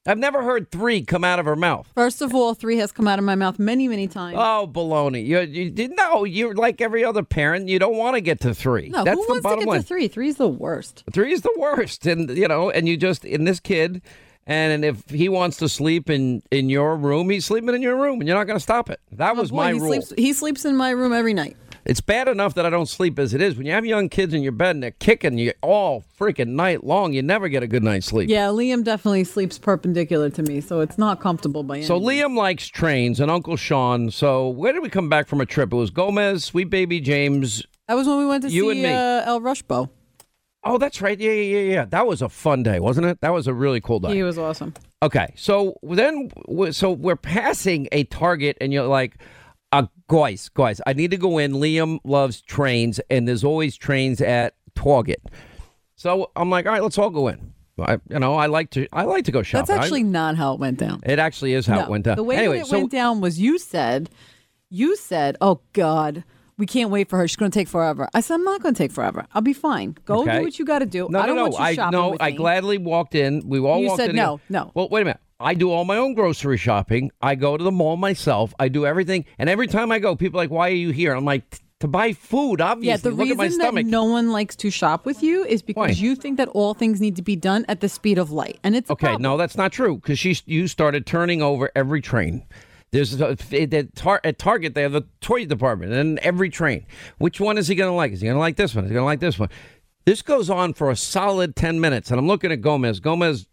[0.08, 1.88] I've never heard three come out of her mouth.
[1.96, 4.38] First of all, three has come out of my mouth many, many times.
[4.40, 5.26] Oh, baloney!
[5.26, 6.24] You, you did no.
[6.26, 7.68] You're like every other parent.
[7.70, 8.90] You don't want to get to three.
[8.90, 9.82] no, That's who the wants to bottom get line.
[9.82, 10.08] to three?
[10.08, 11.04] Three's the worst.
[11.12, 14.02] Three is the worst, and you know, and you just in this kid,
[14.46, 18.20] and if he wants to sleep in in your room, he's sleeping in your room,
[18.22, 19.00] and you're not going to stop it.
[19.14, 19.88] That Oh, was boy, my he rule.
[20.02, 20.14] sleeps.
[20.18, 21.58] He sleeps in my room every night.
[21.86, 23.56] It's bad enough that I don't sleep as it is.
[23.56, 26.84] When you have young kids in your bed and they're kicking you all freaking night
[26.84, 28.28] long, you never get a good night's sleep.
[28.28, 32.00] Yeah, Liam definitely sleeps perpendicular to me, so it's not comfortable by any So.
[32.00, 34.10] Liam likes trains and Uncle Sean.
[34.10, 35.72] So where did we come back from a trip?
[35.72, 37.64] It was Gomez, Sweet Baby James.
[37.88, 38.90] That was when we went to You see and me.
[38.90, 39.90] Uh, El Rushbo.
[40.64, 41.20] Oh, that's right.
[41.20, 41.86] Yeah, yeah, yeah, yeah.
[41.86, 43.22] That was a fun day, wasn't it?
[43.22, 44.16] That was a really cool day.
[44.16, 44.74] He was awesome.
[45.04, 46.32] Okay, so then,
[46.72, 49.22] so we're passing a target, and you're like,
[49.84, 51.54] uh, guys, guys, I need to go in.
[51.54, 55.22] Liam loves trains, and there's always trains at Target.
[55.96, 57.54] So I'm like, all right, let's all go in.
[57.78, 59.66] I, you know, I like to, I like to go shopping.
[59.68, 61.02] That's I- actually not how it went down.
[61.06, 62.16] it actually is how no, it went down.
[62.16, 64.10] The way anyway, that it so went down was you said,
[64.70, 66.24] you said, "Oh God,
[66.58, 67.28] we can't wait for her.
[67.28, 68.08] She's going to take forever.
[68.14, 69.26] I said, I'm not going to take forever.
[69.34, 69.98] I'll be fine.
[70.06, 70.38] Go Okay.
[70.38, 71.08] do what you got to do.
[71.10, 71.50] No, I don't no, no.
[71.50, 72.10] want you I shopping no.
[72.12, 72.38] with I me.
[72.38, 73.42] gladly walked in.
[73.46, 73.82] We all walked in.
[73.84, 74.16] You walked said in.
[74.16, 74.72] no, no.
[74.74, 75.20] Well, wait a minute.
[75.40, 77.12] I do all my own grocery shopping.
[77.22, 78.54] I go to the mall myself.
[78.58, 81.14] I do everything, and every time I go, people are like, "Why are you here?"
[81.14, 83.86] I'm like, "To buy food." Obviously, Yeah, the look at my reason that stomach.
[83.86, 85.90] no one likes to shop with you is because Why?
[85.90, 88.76] you think that all things need to be done at the speed of light, and
[88.78, 92.46] it's Okay, no, that's not true because she you started turning over every train.
[92.92, 93.36] There's a,
[94.24, 96.86] at Target they have the toy department and every train.
[97.18, 98.14] Which one is he going to like?
[98.14, 98.86] Is he going to like this one?
[98.86, 99.50] Is he going to like this one?
[100.06, 103.02] This goes on for a solid ten minutes, and I'm looking at Gomez.
[103.02, 103.48] Gomez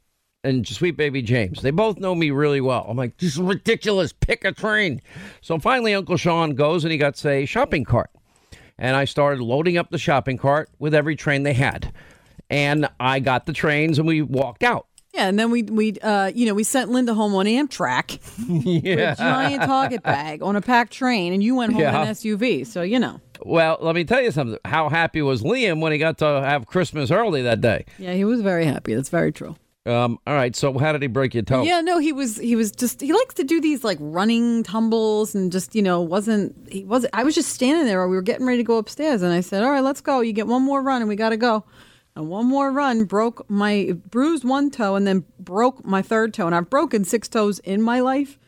[0.45, 1.63] and Sweet Baby James.
[1.63, 2.85] They both know me really well.
[2.89, 4.13] I'm like, this is ridiculous.
[4.13, 5.01] Pick a train.
[5.41, 8.11] So finally, Uncle Sean goes and he got a shopping cart,
[8.79, 11.93] and I started loading up the shopping cart with every train they had,
[12.51, 14.87] and I got the trains and we walked out.
[15.15, 18.19] Yeah, and then we we uh you know we sent Lynda home on Amtrak
[18.49, 22.09] with a giant Target bag on a packed train, and you went home in an
[22.09, 22.67] SUV.
[22.67, 24.59] So you know, Well, let me tell you something.
[24.65, 27.85] How happy was Liam when he got to have Christmas early that day?
[27.99, 28.95] yeah, he was very happy.
[28.95, 29.55] That's very true.
[29.85, 31.63] Um, all right, so how did he break your toe?
[31.63, 35.35] Yeah, no, he was he was just he likes to do these like running tumbles
[35.35, 37.13] and just you know wasn't he wasn't.
[37.15, 38.07] I was just standing there.
[38.09, 40.21] We were getting ready to go upstairs, and I said, "All right, let's go.
[40.21, 41.65] You get one more run, and we got to go."
[42.15, 46.47] And one more run broke my bruised one toe, and then broke my third toe.
[46.47, 48.39] And I've broken six toes in my life,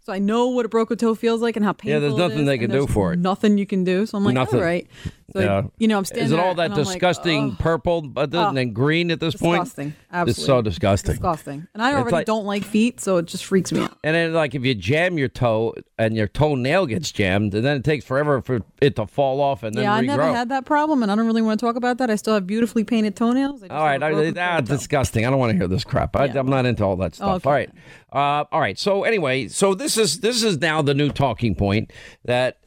[0.00, 1.92] so I know what a broken toe feels like and how painful.
[1.92, 3.18] Yeah, there's nothing they can do for it.
[3.18, 4.04] Nothing you can do.
[4.04, 4.58] So I'm like, Nothing.
[4.58, 4.86] all right.
[5.34, 5.62] Yeah.
[5.78, 6.26] you know, I'm standing.
[6.26, 9.62] Is it all that like, disgusting "Ugh." purple then- Oh, and green at this point?
[9.62, 9.94] Disgusting.
[10.12, 10.30] Absolutely.
[10.30, 11.12] It's so disgusting.
[11.12, 11.66] Disgusting.
[11.74, 13.96] And I already like- don't like feet, so it just freaks me out.
[14.04, 17.76] And then, like, if you jam your toe and your toenail gets jammed, and then
[17.78, 20.64] it takes forever for it to fall off and then yeah, I never had that
[20.64, 22.10] problem, and I don't really want to talk about that.
[22.10, 23.62] I still have beautifully painted toenails.
[23.62, 25.26] I just All right, I, ah, disgusting.
[25.26, 26.16] I don't want to hear this crap.
[26.16, 26.40] I, Yeah.
[26.40, 27.46] I'm not into all that stuff.
[27.46, 27.48] Okay.
[27.48, 27.70] All right,
[28.12, 28.78] uh, all right.
[28.78, 31.92] So anyway, so this is this is now the new talking point
[32.24, 32.58] that.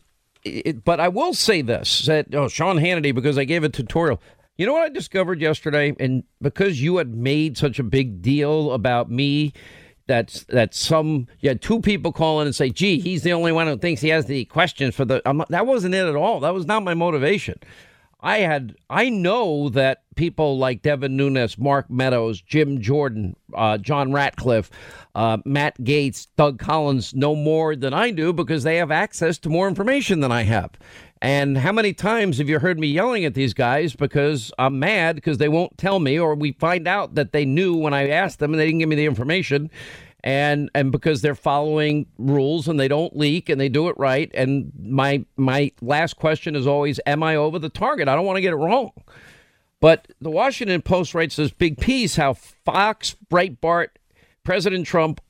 [0.46, 4.22] It, but I will say this: that oh, Sean Hannity, because I gave a tutorial.
[4.58, 8.72] You know what I discovered yesterday, and because you had made such a big deal
[8.72, 9.54] about me.
[10.08, 13.52] That's that some you had two people call in and say, "Gee, he's the only
[13.52, 16.42] one who thinks he has the questions for the." I'm that wasn't it at all.
[16.42, 17.60] That was not my motivation.
[18.26, 24.12] I had I know that people like Devin Nunes, Mark Meadows, Jim Jordan, uh, John
[24.12, 24.72] Ratcliffe,
[25.14, 29.50] uh, Matt Gaetz, Doug Collins know more than I do because they have access to
[29.50, 30.72] more information than I have.
[31.22, 35.16] And how many times have you heard me yelling at these guys because I'm mad
[35.16, 38.40] because they won't tell me, or we find out that they knew when I asked
[38.40, 39.70] them and they didn't give me the information,
[40.26, 44.32] and and because they're following rules and they don't leak and they do it right.
[44.34, 48.08] And my my last question is always, am I over the target?
[48.08, 48.92] I don't want to get it wrong.
[49.80, 53.90] But the Washington Post writes this big piece how Fox, Breitbart,
[54.44, 55.22] President Trump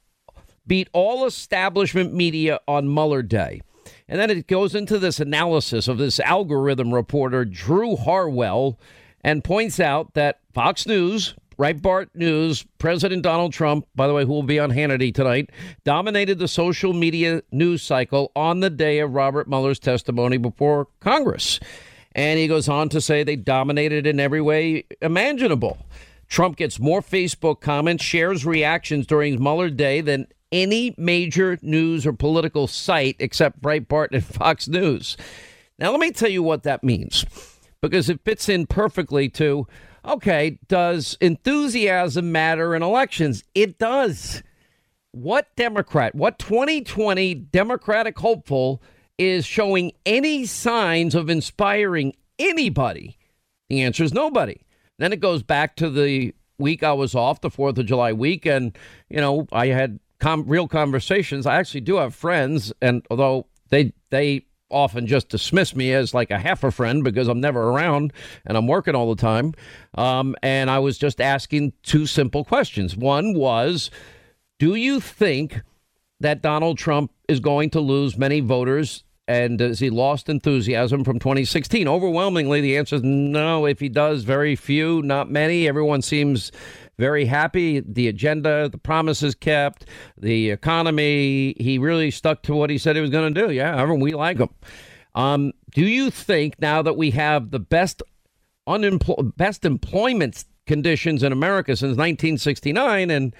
[0.65, 3.61] beat all establishment media on Mueller Day.
[4.07, 8.79] And then it goes into this analysis of this algorithm reporter, Drew Harwell,
[9.21, 14.33] and points out that Fox News, Breitbart News, President Donald Trump, by the way, who
[14.33, 15.49] will be on Hannity tonight,
[15.83, 21.59] dominated the social media news cycle on the day of Robert Mueller's testimony before Congress.
[22.13, 25.77] And he goes on to say they dominated in every way imaginable.
[26.27, 32.13] Trump gets more Facebook comments, shares reactions during Mueller Day than any major news or
[32.13, 35.17] political site except Breitbart and Fox News.
[35.77, 37.25] Now, let me tell you what that means
[37.81, 39.67] because it fits in perfectly to
[40.07, 43.43] okay, does enthusiasm matter in elections?
[43.53, 44.43] It does.
[45.11, 48.81] What Democrat, what 2020 Democratic hopeful
[49.17, 53.17] is showing any signs of inspiring anybody?
[53.69, 54.57] The answer is nobody.
[54.99, 58.45] Then it goes back to the week I was off, the 4th of July week,
[58.45, 58.77] and,
[59.09, 61.45] you know, I had com- real conversations.
[61.45, 64.45] I actually do have friends, and although they, they,
[64.75, 68.11] often just dismiss me as like a half a friend because I'm never around
[68.45, 69.53] and I'm working all the time.
[69.95, 72.95] Um, and I was just asking two simple questions.
[72.95, 73.89] One was,
[74.59, 75.61] do you think
[76.19, 79.03] that Donald Trump is going to lose many voters?
[79.27, 81.87] And has he lost enthusiasm from 2016?
[81.87, 83.65] Overwhelmingly, the answer is no.
[83.65, 85.67] If he does, very few, not many.
[85.67, 86.51] Everyone seems
[86.97, 87.81] very happy.
[87.81, 89.85] The agenda, the promises kept,
[90.17, 91.55] the economy.
[91.59, 93.53] He really stuck to what he said he was going to do.
[93.53, 94.49] Yeah, everyone, we like him.
[95.13, 98.01] Um, do you think now that we have the best
[98.67, 103.35] unemployed, best employment conditions in America since 1969, and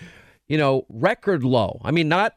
[0.48, 1.82] you know, record low.
[1.84, 2.36] I mean, not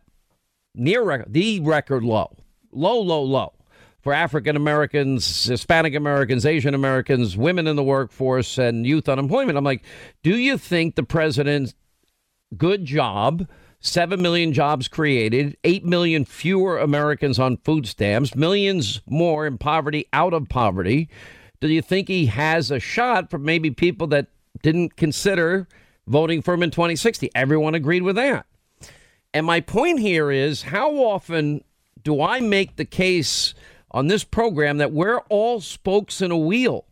[0.75, 2.37] near record, the record low,
[2.73, 3.53] low, low, low
[4.01, 9.59] for African Americans, Hispanic Americans, Asian Americans, women in the workforce, and youth unemployment.
[9.59, 9.85] I'm like,
[10.23, 11.75] do you think the president's
[12.57, 13.47] good job
[13.81, 20.07] 7 million jobs created, 8 million fewer Americans on food stamps, millions more in poverty,
[20.13, 21.09] out of poverty.
[21.61, 24.27] Do you think he has a shot for maybe people that
[24.63, 25.69] didn't consider
[26.07, 27.31] voting for him in 2060?
[27.35, 28.47] Everyone agreed with that.
[29.33, 31.63] And my point here is how often
[32.03, 33.55] do I make the case
[33.91, 36.87] on this program that we're all spokes in a wheel?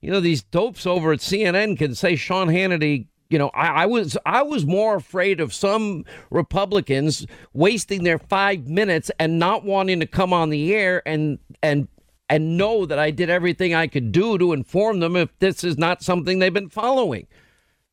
[0.00, 3.86] You know, these dopes over at CNN can say Sean Hannity you know, I, I,
[3.86, 9.98] was I was more afraid of some Republicans wasting their five minutes and not wanting
[10.00, 11.88] to come on the air and and
[12.28, 15.76] and know that I did everything I could do to inform them if this is
[15.76, 17.26] not something they've been following.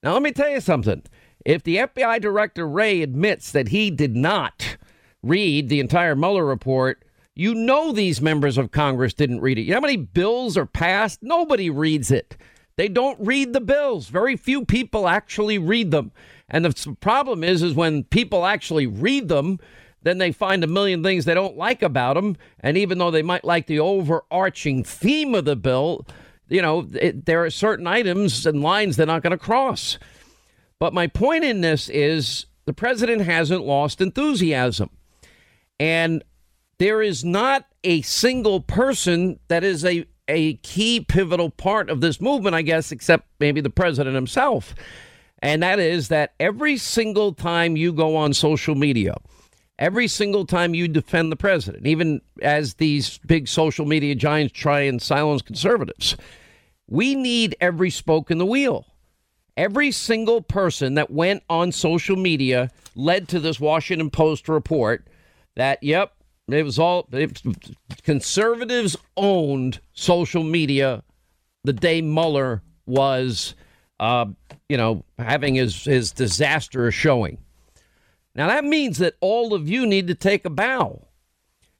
[0.03, 1.03] Now, let me tell you something.
[1.45, 4.77] If the FBI director Wray admits that he did not
[5.23, 7.03] read the entire Mueller report,
[7.35, 9.63] you know these members of Congress didn't read it.
[9.63, 11.21] You know how many bills are passed?
[11.21, 12.35] Nobody reads it.
[12.77, 14.07] They don't read the bills.
[14.07, 16.11] Very few people actually read them.
[16.49, 19.59] And the problem is, is when people actually read them,
[20.03, 22.37] then they find a million things they don't like about them.
[22.59, 26.05] And even though they might like the overarching theme of the bill,
[26.49, 29.97] you know, it, there are certain items and lines they're not going to cross.
[30.79, 34.89] But my point in this is the president hasn't lost enthusiasm.
[35.79, 36.23] And
[36.81, 42.19] there is not a single person that is a a key pivotal part of this
[42.19, 44.73] movement, I guess, except maybe the president himself.
[45.43, 49.13] And that is that every single time you go on social media,
[49.77, 54.79] every single time you defend the president, even as these big social media giants try
[54.81, 56.17] and silence conservatives,
[56.87, 58.87] we need every spoke in the wheel.
[59.55, 65.05] Every single person that went on social media led to this Washington Post report
[65.55, 66.13] that, yep,
[66.53, 67.41] it was all it,
[68.03, 71.03] conservatives owned social media
[71.63, 73.55] the day Mueller was,
[73.99, 74.25] uh,
[74.67, 77.37] you know, having his his disaster showing.
[78.35, 81.07] Now that means that all of you need to take a bow.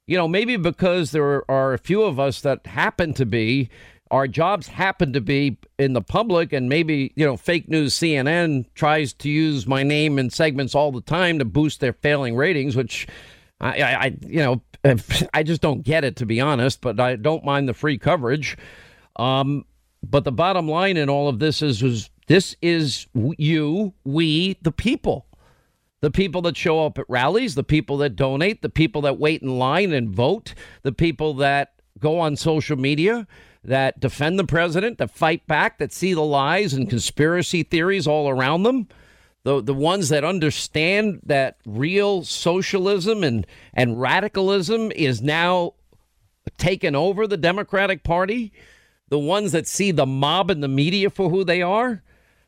[0.07, 3.69] You know, maybe because there are a few of us that happen to be
[4.09, 8.65] our jobs happen to be in the public and maybe you know fake news cnn
[8.75, 12.75] tries to use my name in segments all the time to boost their failing ratings
[12.75, 13.07] which
[13.61, 14.61] I, I, you know,
[15.33, 16.81] I just don't get it to be honest.
[16.81, 18.57] But I don't mind the free coverage.
[19.15, 19.65] Um,
[20.03, 24.71] but the bottom line in all of this is, is this is you, we, the
[24.71, 25.27] people,
[26.01, 29.43] the people that show up at rallies, the people that donate, the people that wait
[29.43, 33.27] in line and vote, the people that go on social media
[33.63, 38.27] that defend the president, that fight back, that see the lies and conspiracy theories all
[38.27, 38.87] around them
[39.43, 45.73] the the ones that understand that real socialism and and radicalism is now
[46.57, 48.51] taken over the Democratic Party,
[49.09, 52.03] the ones that see the mob and the media for who they are.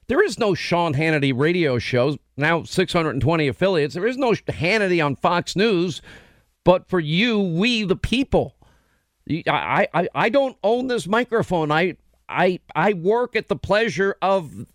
[0.08, 3.94] There is no Sean Hannity radio shows, now 620 affiliates.
[3.94, 6.02] There is no Hannity on Fox News,
[6.64, 8.56] but for you, we the people.
[9.48, 11.72] I, I, I don't own this microphone.
[11.72, 11.96] I,
[12.28, 14.66] I, I work at the pleasure of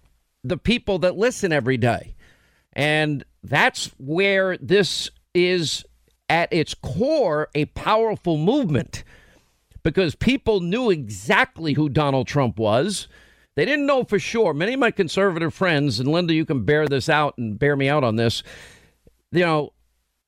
[0.45, 2.15] the people that listen every day.
[2.73, 5.85] And that's where this is
[6.29, 9.03] at its core a powerful movement
[9.83, 13.09] because people knew exactly who Donald Trump was.
[13.57, 14.55] They didn't know for sure.
[14.55, 17.89] Many of my conservative friends, and Lynda, you can bear this out and bear me
[17.89, 18.43] out on this.
[19.33, 19.73] You know,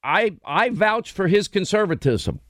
[0.03, 2.41] I I vouch for his conservatism.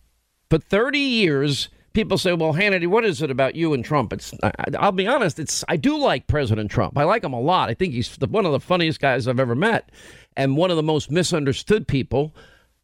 [0.48, 4.32] For 30 years, people say, "Well, Hannity, what is it about you and Trump?" It's
[4.43, 6.97] I, will be honest, it's I do like President Trump.
[6.97, 7.68] I like him a lot.
[7.70, 9.91] I think he's the, one of the funniest guys I've ever met,
[10.36, 12.34] and one of the most misunderstood people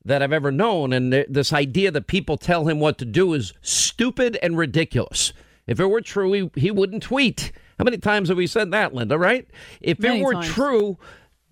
[0.05, 0.93] that I've ever known.
[0.93, 5.33] And th- this idea that people tell him what to do is stupid and ridiculous.
[5.67, 7.51] If it were true, he, he wouldn't tweet.
[7.79, 9.19] How many times have we said that, Lynda?
[9.19, 9.49] Right?
[9.81, 10.49] If Many it were times.
[10.49, 10.99] true,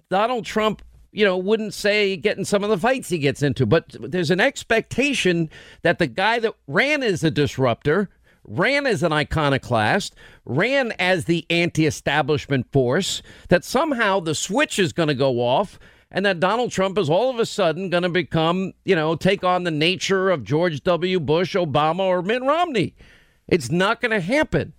[0.09, 0.83] Donald Trump
[1.15, 3.65] you know, wouldn't say getting some of the fights he gets into.
[3.65, 5.49] But there's an expectation
[5.83, 8.11] that the guy that ran as a disruptor,
[8.43, 14.93] ran as an iconoclast, ran as the anti establishment force, that somehow the switch is
[14.93, 15.79] going to go off
[16.11, 19.45] and that Donald Trump is all of a sudden going to become, you know, take
[19.45, 21.21] on the nature of George W.
[21.21, 22.95] Bush, Obama, or Mitt Romney.
[23.47, 24.73] It's not going to happen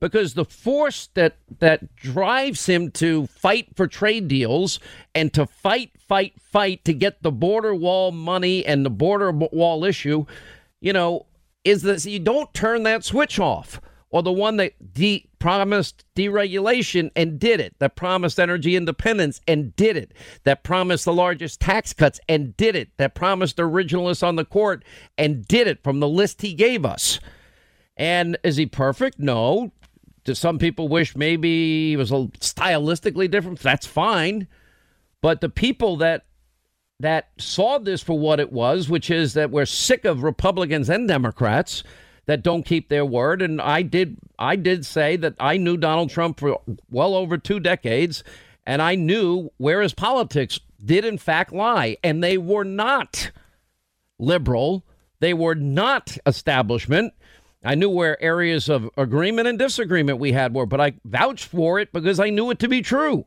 [0.00, 4.80] because the force that that drives him to fight for trade deals
[5.14, 9.84] and to fight fight fight to get the border wall money and the border wall
[9.84, 10.24] issue
[10.80, 11.26] you know
[11.64, 13.80] is that you don't turn that switch off
[14.10, 19.74] or the one that de- promised deregulation and did it, that promised energy independence and
[19.76, 20.12] did it,
[20.44, 24.84] that promised the largest tax cuts and did it, that promised originalists on the court
[25.16, 27.20] and did it from the list he gave us.
[27.96, 29.18] And is he perfect?
[29.18, 29.72] No.
[30.24, 33.60] Do some people wish maybe he was a stylistically different?
[33.60, 34.48] That's fine.
[35.22, 36.24] But the people that
[37.00, 41.08] that saw this for what it was, which is that we're sick of Republicans and
[41.08, 41.82] Democrats
[42.26, 43.42] that don't keep their word.
[43.42, 46.60] And I did I did say that I knew Donald Trump for
[46.90, 48.22] well over two decades,
[48.66, 53.30] and I knew where his politics did in fact lie, and they were not
[54.18, 54.84] liberal.
[55.20, 57.14] They were not establishment.
[57.62, 61.78] I knew where areas of agreement and disagreement we had were, but I vouched for
[61.78, 63.26] it because I knew it to be true.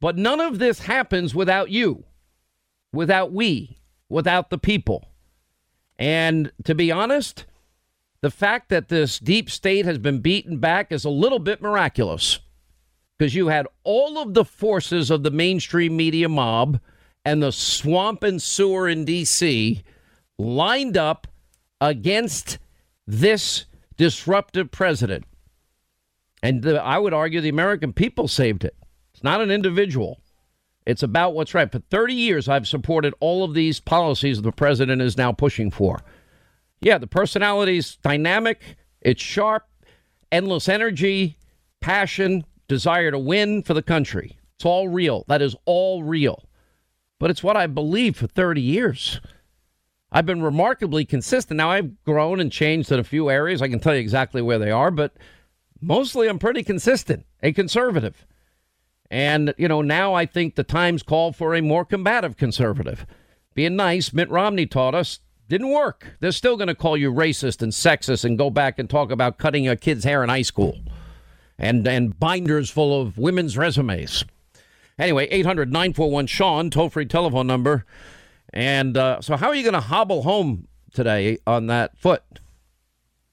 [0.00, 2.04] But none of this happens without you,
[2.92, 3.78] without we,
[4.08, 5.08] without the people.
[5.98, 7.46] And to be honest,
[8.20, 12.38] the fact that this deep state has been beaten back is a little bit miraculous
[13.18, 16.80] because you had all of the forces of the mainstream media mob
[17.24, 19.82] and the swamp and sewer in D.C.
[20.38, 21.26] lined up
[21.80, 22.58] against
[23.06, 25.24] this disruptive president.
[26.42, 28.76] And the, I would argue the American people saved it.
[29.12, 30.20] It's not an individual.
[30.86, 31.70] It's about what's right.
[31.70, 36.02] For 30 years, I've supported all of these policies the president is now pushing for.
[36.80, 39.64] Yeah, the personality's dynamic, it's sharp,
[40.30, 41.38] endless energy,
[41.80, 44.38] passion, desire to win for the country.
[44.56, 45.24] It's all real.
[45.28, 46.44] That is all real.
[47.18, 49.20] But it's what I believed for 30 years.
[50.14, 51.58] I've been remarkably consistent.
[51.58, 53.60] Now I've grown and changed in a few areas.
[53.60, 55.16] I can tell you exactly where they are, but
[55.80, 58.24] mostly I'm pretty consistent, a conservative.
[59.10, 63.04] And, you know, now I think the times call for a more combative conservative.
[63.54, 66.16] Being nice, Mitt Romney taught us, didn't work.
[66.20, 69.38] They're still going to call you racist and sexist and go back and talk about
[69.38, 70.78] cutting a kid's hair in high school
[71.58, 74.24] and, and binders full of women's resumes.
[74.96, 77.84] Anyway, 800 941 Sean, toll free telephone number.
[78.54, 82.22] And uh, so, how are you going to hobble home today on that foot?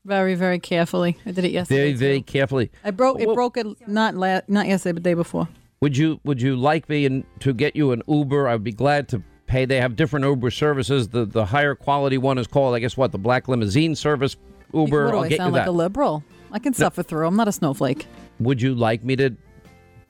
[0.03, 1.15] Very, very carefully.
[1.27, 1.79] I did it yesterday.
[1.79, 2.71] Very, very carefully.
[2.83, 3.27] I broke it.
[3.27, 5.47] Well- Broke it not la- not yesterday, but the day before.
[5.81, 8.47] Would you Would you like me in, to get you an Uber?
[8.47, 9.65] I'd be glad to pay.
[9.65, 11.09] They have different Uber services.
[11.09, 14.35] The the higher quality one is called, I guess, what the Black Limousine Service
[14.73, 15.05] Uber.
[15.05, 15.69] what do I'll I sound like that.
[15.69, 16.23] a liberal?
[16.51, 17.27] I can suffer through.
[17.27, 18.07] I'm not a snowflake.
[18.39, 19.35] Would you like me to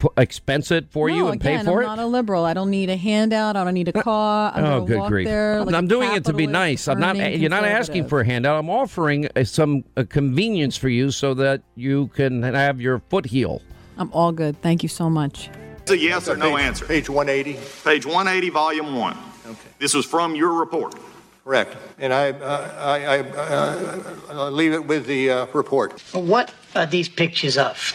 [0.02, 1.88] pu- expense it for no, you and again, pay for I'm it?
[1.96, 2.44] not a liberal.
[2.44, 3.56] I don't need a handout.
[3.56, 4.52] I don't need a car.
[4.54, 5.28] I'm Oh, good walk grief!
[5.28, 5.60] there.
[5.60, 6.88] I'm, like I'm doing it to be nice.
[6.88, 7.16] I'm not.
[7.16, 8.58] You're not asking for a handout.
[8.58, 13.28] I'm offering uh, some uh, convenience for you so that you can have your foot
[13.28, 13.62] heal.
[13.98, 14.60] I'm all good.
[14.62, 15.50] Thank you so much.
[15.84, 16.86] It's a yes or no answer.
[16.86, 19.18] Page 180, Page 180, volume one.
[19.46, 19.58] Okay.
[19.80, 20.96] This was from your report.
[21.44, 21.76] correct.
[22.00, 26.00] And I, uh, I, I, uh, I'll leave it with the uh, report.
[26.14, 27.94] What are these pictures of?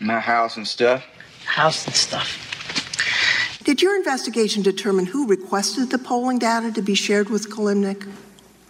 [0.00, 1.04] My house and stuff.
[1.44, 2.40] House and stuff.
[3.64, 8.06] Did your investigation determine who requested the polling data to be shared with Kilimnik?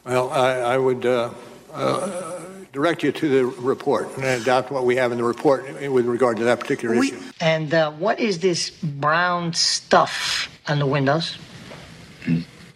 [0.05, 1.31] Well, I, I would uh,
[1.72, 2.41] uh,
[2.72, 6.37] direct you to the report and adopt what we have in the report with regard
[6.37, 7.20] to that particular We- issue.
[7.41, 11.39] And uh, what is this brown stuff on the windows?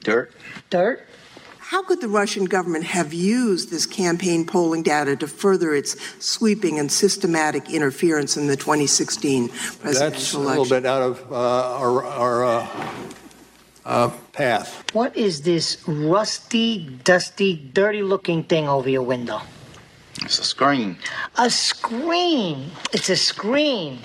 [0.03, 0.33] Dirt.
[0.71, 1.07] Dirt?
[1.69, 6.79] How could the Russian government have used this campaign polling data to further its sweeping
[6.79, 11.77] and systematic interference in the 2016 presidential That's presidential a little bit out of uh,
[11.77, 12.95] our, our uh,
[13.85, 14.83] uh, path.
[14.95, 19.43] What is this rusty, dusty, dirty looking thing over your window?
[20.23, 20.97] It's a screen.
[21.37, 22.71] A screen.
[22.95, 23.99] It's a screen.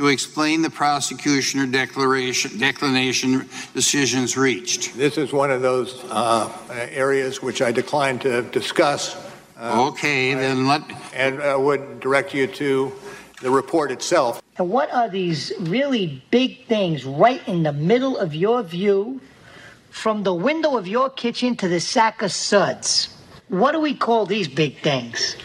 [0.00, 4.96] To explain the prosecution or declaration, declination decisions reached.
[4.96, 9.14] This is one of those uh, areas which I decline to discuss.
[9.58, 10.80] Uh, Okay, then let,
[11.12, 12.90] and uh, would direct you to
[13.42, 14.40] the report itself.
[14.56, 19.20] And what are these really big things right in the middle of your view
[19.90, 23.14] from the window of your kitchen to the sack of suds?
[23.48, 25.36] What do we call these big things?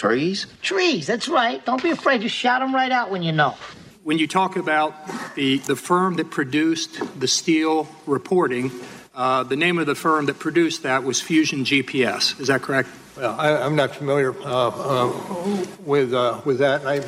[0.00, 0.46] Trees?
[0.62, 1.62] Trees, that's right.
[1.66, 2.22] Don't be afraid.
[2.22, 3.54] Just shout them right out when you know.
[4.02, 4.94] When you talk about
[5.34, 8.70] the, the firm that produced the Steele reporting,
[9.14, 12.40] uh, the name of the firm that produced that was Fusion GPS.
[12.40, 12.88] Is that correct?
[13.14, 16.86] Well, I, I'm not familiar uh, uh, with uh, with that.
[16.86, 17.00] I,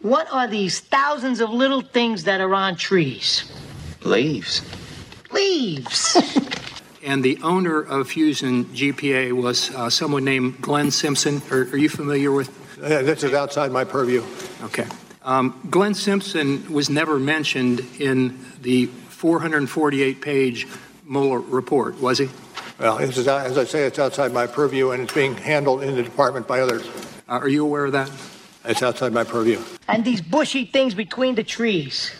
[0.00, 3.50] What are these thousands of little things that are on trees?
[4.04, 4.62] Leaves.
[5.32, 6.16] Leaves.
[7.08, 11.40] And the owner of Fusion GPS was uh, someone named Glenn Simpson.
[11.50, 12.50] Are, are you familiar with?
[12.82, 14.22] uh, this is outside my purview.
[14.64, 14.86] Okay.
[15.22, 20.66] Um, Glenn Simpson was never mentioned in the 448 page
[21.06, 22.28] Mueller report, was he?
[22.78, 25.96] Well, this is, as I say, it's outside my purview, and it's being handled in
[25.96, 26.86] the department by others.
[27.26, 28.10] Uh, are you aware of that?
[28.66, 29.62] It's outside my purview.
[29.88, 32.12] and these bushy things between the trees.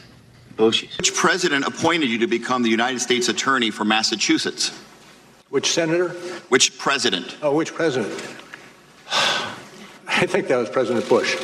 [0.58, 0.98] Bushes.
[0.98, 4.78] Which president appointed you to become the United States Attorney for Massachusetts?
[5.48, 6.10] Which senator?
[6.50, 7.36] Which president?
[7.40, 8.12] Oh, which president?
[9.10, 11.36] I think that was President Bush.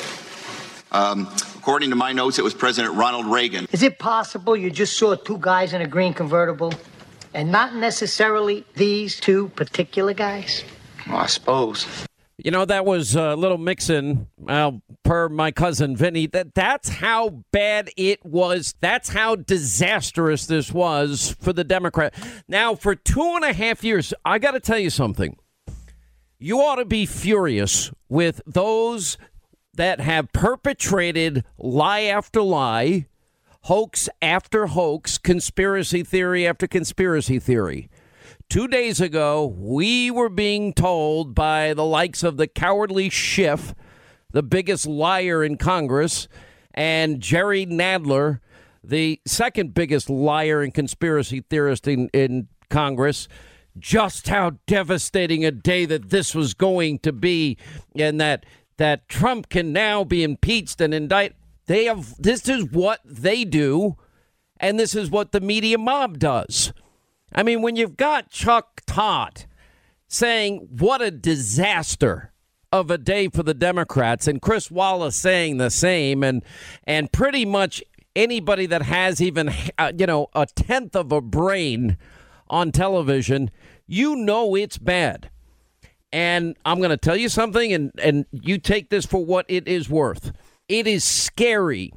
[0.93, 1.29] Um,
[1.65, 3.67] According to my notes, it was President Ronald Reagan.
[3.73, 6.75] Is it possible you just saw two guys in a green convertible
[7.33, 10.63] and not necessarily these two particular guys?
[11.09, 11.87] Well, I suppose.
[12.45, 16.27] You know, that was a little mixing, well, per my cousin Vinny.
[16.27, 18.75] That that's how bad it was.
[18.83, 22.13] That's how disastrous this was for the Democrat.
[22.47, 25.39] Now, for two and a half years, I got to tell you something.
[26.39, 29.17] You ought to be furious with those
[29.73, 33.07] that have perpetrated lie after lie,
[33.63, 37.89] hoax after hoax, conspiracy theory after conspiracy theory.
[38.49, 43.75] Two days ago, we were being told by the likes of the cowardly Schiff,
[44.31, 46.29] the biggest liar in Congress,
[46.73, 48.41] and Jerry Nadler,
[48.83, 53.29] the second biggest liar and conspiracy theorist in, in Congress,
[53.79, 57.57] just how devastating a day that this was going to be,
[57.97, 61.37] and that that Trump can now be impeached and indicted.
[61.67, 63.97] They have this is what they do,
[64.59, 66.73] and this is what the media mob does.
[67.35, 69.47] I mean, when you've got Chuck Todd
[70.07, 72.33] saying what a disaster
[72.71, 76.43] of a day for the Democrats, and Chris Wallace saying the same, and
[76.85, 77.83] and pretty much
[78.17, 81.97] anybody that has even uh, you know a tenth of a brain
[82.49, 83.51] on television,
[83.87, 85.31] you know it's bad.
[86.13, 89.67] And I'm going to tell you something, and and you take this for what it
[89.67, 90.33] is worth.
[90.69, 91.93] It is scary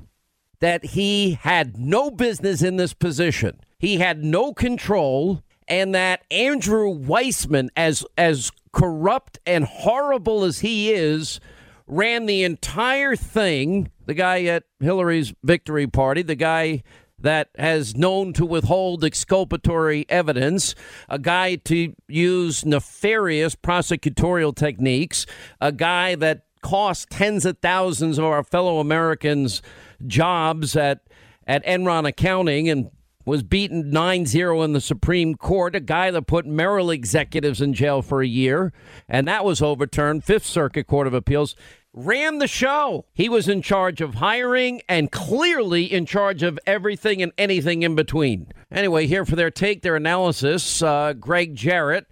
[0.59, 3.59] that he had no business in this position.
[3.79, 10.91] He had no control, and that Andrew Weissmann, as as corrupt and horrible as he
[10.91, 11.39] is,
[11.85, 13.91] ran the entire thing.
[14.05, 16.83] The guy at Hillary's victory party, the guy
[17.19, 20.75] that has known to withhold exculpatory evidence,
[21.09, 25.25] a guy to use nefarious prosecutorial techniques,
[25.59, 29.61] a guy that cost tens of thousands of our fellow Americans
[30.05, 31.01] jobs at
[31.47, 32.91] at Enron Accounting and
[33.27, 38.01] was beaten 9-0 in the Supreme Court, a guy that put Merrill executives in jail
[38.01, 38.71] for a year,
[39.09, 41.53] and that was overturned, Fifth Circuit Court of Appeals,
[41.91, 43.03] ran the show.
[43.13, 47.95] He was in charge of hiring and clearly in charge of everything and anything in
[47.95, 48.47] between.
[48.71, 52.07] Anyway, here for their take, their analysis, uh, Gregg Jarrett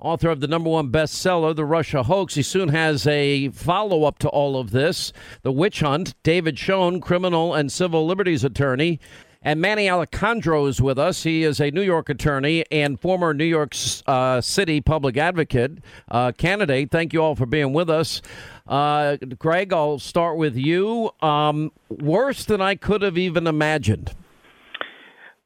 [0.00, 2.34] author of the number one bestseller, The Russia Hoax.
[2.34, 5.12] He soon has a follow up to all of this
[5.42, 6.14] The Witch Hunt.
[6.22, 9.00] David Schoen, criminal and civil liberties attorney.
[9.40, 11.22] And Manny Alicandro is with us.
[11.22, 13.74] He is a New York attorney and former New York
[14.06, 15.78] uh, City public advocate
[16.10, 16.90] uh, candidate.
[16.90, 18.20] Thank you all for being with us.
[18.66, 21.10] Uh, Greg, I'll start with you.
[21.22, 24.12] Um, worse than I could have even imagined.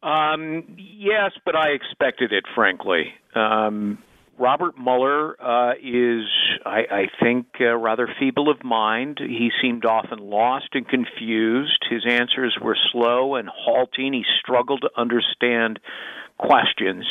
[0.03, 3.13] Um, yes, but I expected it, frankly.
[3.35, 3.99] Um,
[4.43, 6.27] Robert Mueller uh, is,
[6.67, 9.21] I, I think, uh, rather feeble of mind.
[9.21, 11.87] He seemed often lost and confused.
[11.89, 14.13] His answers were slow and halting.
[14.13, 15.79] He struggled to understand
[16.39, 17.07] questions.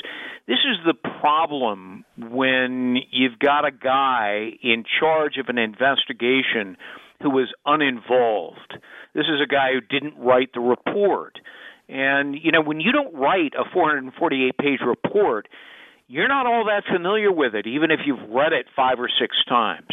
[0.45, 6.75] This is the problem when you've got a guy in charge of an investigation
[7.21, 8.73] who was uninvolved.
[9.15, 11.39] This is a guy who didn't write the report.
[11.87, 15.47] And, you know, when you don't write a 448 page report,
[16.11, 19.33] you're not all that familiar with it, even if you've read it five or six
[19.47, 19.87] times.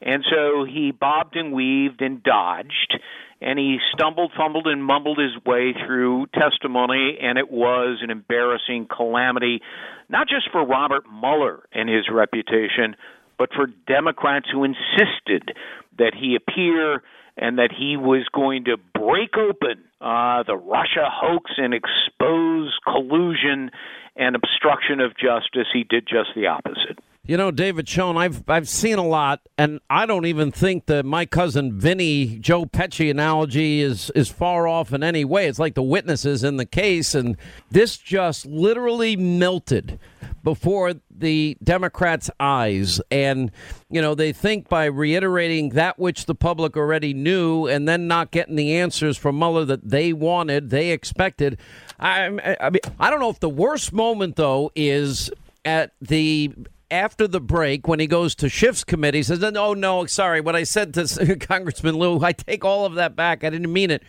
[0.00, 2.98] And so he bobbed and weaved and dodged,
[3.42, 8.88] and he stumbled, fumbled, and mumbled his way through testimony, and it was an embarrassing
[8.90, 9.60] calamity,
[10.08, 12.96] not just for Robert Mueller and his reputation,
[13.38, 15.52] but for Democrats who insisted
[15.98, 17.02] that he appear
[17.40, 23.70] and that he was going to break open uh, the Russia hoax and expose collusion
[24.14, 25.66] and obstruction of justice.
[25.72, 26.98] He did just the opposite.
[27.22, 31.04] You know, David Schoen, I've I've seen a lot, and I don't even think that
[31.04, 35.46] my cousin Vinny Joe Pesci analogy is is far off in any way.
[35.46, 37.36] It's like the witnesses in the case, and
[37.70, 39.98] this just literally melted
[40.42, 43.00] before the Democrats' eyes.
[43.10, 43.50] And,
[43.90, 48.30] you know, they think by reiterating that which the public already knew and then not
[48.30, 51.58] getting the answers from Mueller that they wanted, they expected.
[51.98, 55.30] I, I mean, I don't know if the worst moment, though, is
[55.64, 56.54] at the
[56.90, 60.64] after the break when he goes to Schiff's committee says, "Oh no, sorry, what I
[60.64, 63.44] said to Congressman Lieu, I take all of that back.
[63.44, 64.02] I didn't mean it."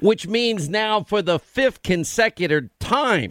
[0.00, 3.30] Which means now for the fifth consecutive time,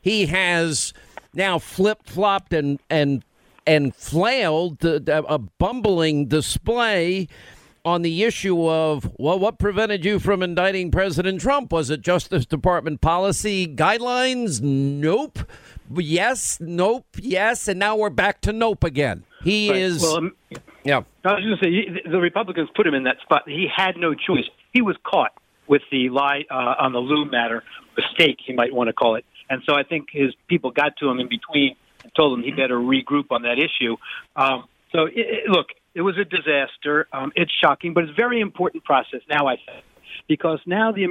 [0.00, 0.92] he has
[1.34, 3.24] now flip flopped and and
[3.66, 7.28] and flailed a bumbling display
[7.84, 11.72] on the issue of well, what prevented you from indicting President Trump?
[11.72, 14.60] Was it Justice Department policy guidelines?
[14.62, 15.40] Nope.
[15.92, 19.24] Yes, nope, yes, and now we're back to nope again.
[19.42, 19.80] He right.
[19.80, 20.02] is.
[20.02, 20.36] Well, um,
[20.84, 21.02] yeah.
[21.24, 23.42] I was going to say the Republicans put him in that spot.
[23.46, 24.44] He had no choice.
[24.72, 25.32] he was caught
[25.66, 27.62] with the lie uh, on the Lieu matter,
[27.96, 29.24] mistake you might want to call it.
[29.48, 32.50] And so I think his people got to him in between and told him he
[32.50, 33.96] better regroup on that issue.
[34.36, 37.08] Um, so it, it, look, it was a disaster.
[37.12, 39.46] Um, it's shocking, but it's a very important process now.
[39.46, 39.84] I think
[40.28, 41.08] because now the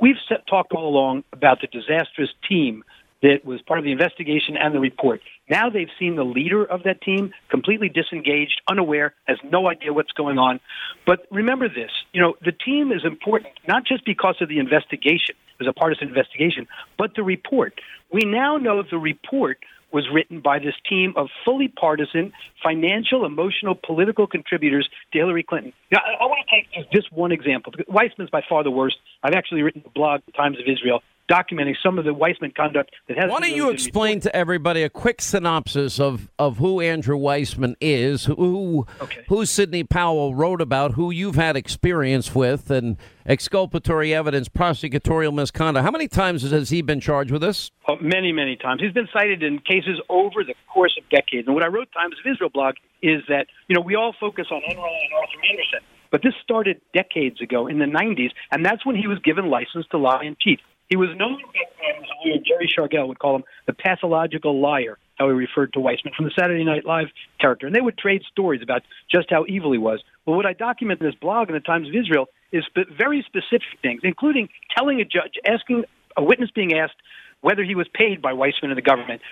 [0.00, 2.84] we've set, talked all along about the disastrous team
[3.22, 5.20] that was part of the investigation and the report.
[5.48, 10.12] Now they've seen the leader of that team completely disengaged, unaware, has no idea what's
[10.12, 10.60] going on.
[11.06, 15.34] But remember this, you know, the team is important not just because of the investigation,
[15.58, 16.66] it was a partisan investigation,
[16.96, 17.80] but the report.
[18.12, 19.58] We now know the report
[19.92, 25.72] was written by this team of fully partisan, financial, emotional, political contributors to Hillary Clinton.
[25.90, 27.72] Now, I want to take just one example.
[27.88, 28.96] Weissmann's by far the worst.
[29.22, 32.90] I've actually written a blog, The Times of Israel, documenting some of the Weissmann conduct
[33.08, 33.30] that has.
[33.30, 38.24] Why don't you explain to everybody a quick synopsis of, of who Andrew Weissmann is,
[38.24, 39.24] who okay.
[39.28, 45.84] who Sidney Powell wrote about, who you've had experience with, and exculpatory evidence, prosecutorial misconduct.
[45.84, 47.70] How many times has he been charged with this?
[47.86, 48.82] Oh, many, many times.
[48.82, 51.46] He's been cited in cases over the course of decades.
[51.46, 54.46] And what I wrote Times of Israel blog is that you know we all focus
[54.50, 55.80] on Enron and Arthur Andersen.
[56.10, 59.86] But this started decades ago in the 90s, and that's when he was given license
[59.92, 60.58] to lie and cheat.
[60.90, 61.40] He was known as
[62.24, 66.24] lawyer, Jerry Shargel would call him the pathological liar, how he referred to Weissmann from
[66.24, 67.06] the Saturday Night Live
[67.40, 67.66] character.
[67.66, 70.02] And they would trade stories about just how evil he was.
[70.26, 72.64] But what I document in this blog in the Times of Israel is
[72.96, 75.84] very specific things, including telling a judge, asking
[76.16, 76.96] a witness being asked
[77.40, 79.22] whether he was paid by Weissmann and the government,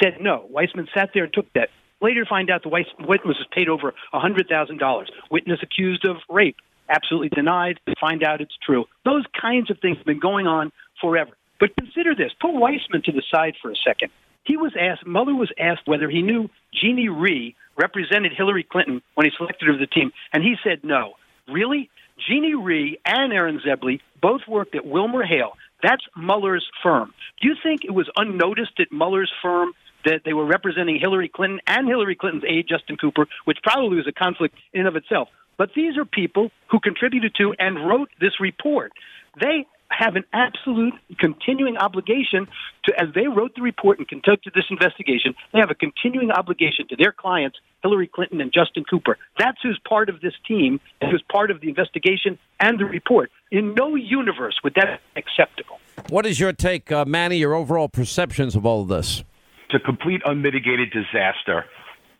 [0.00, 0.48] said no.
[0.54, 1.68] Weissmann sat there and took that.
[2.00, 5.06] Later, find out the witness was paid over $100,000.
[5.32, 6.56] Witness accused of rape,
[6.88, 7.80] absolutely denied.
[8.00, 8.84] Find out it's true.
[9.04, 10.70] Those kinds of things have been going on
[11.00, 11.30] forever.
[11.60, 12.32] But consider this.
[12.40, 14.10] Put Weissmann to the side for a second.
[14.44, 19.26] He was asked, Mueller was asked whether he knew Jeannie Rhee represented Hillary Clinton when
[19.26, 21.14] he selected her to the team, and he said no.
[21.48, 21.90] Really?
[22.26, 25.52] Jeannie Rhee and Aaron Zebley both worked at Wilmer Hale.
[25.82, 27.12] That's Mueller's firm.
[27.40, 29.72] Do you think it was unnoticed at Mueller's firm
[30.04, 34.06] that they were representing Hillary Clinton and Hillary Clinton's aide, Justin Cooper, which probably was
[34.08, 35.28] a conflict in and of itself?
[35.56, 38.92] But these are people who contributed to and wrote this report.
[39.40, 39.66] They
[39.98, 42.46] have an absolute continuing obligation
[42.84, 46.86] to, as they wrote the report and conducted this investigation, they have a continuing obligation
[46.88, 49.18] to their clients, Hillary Clinton and Justin Cooper.
[49.38, 53.32] That's who's part of this team and who's part of the investigation and the report.
[53.50, 55.80] In no universe would that be acceptable.
[56.10, 59.24] What is your take, uh, Manny, your overall perceptions of all of this?
[59.66, 61.64] It's a complete unmitigated disaster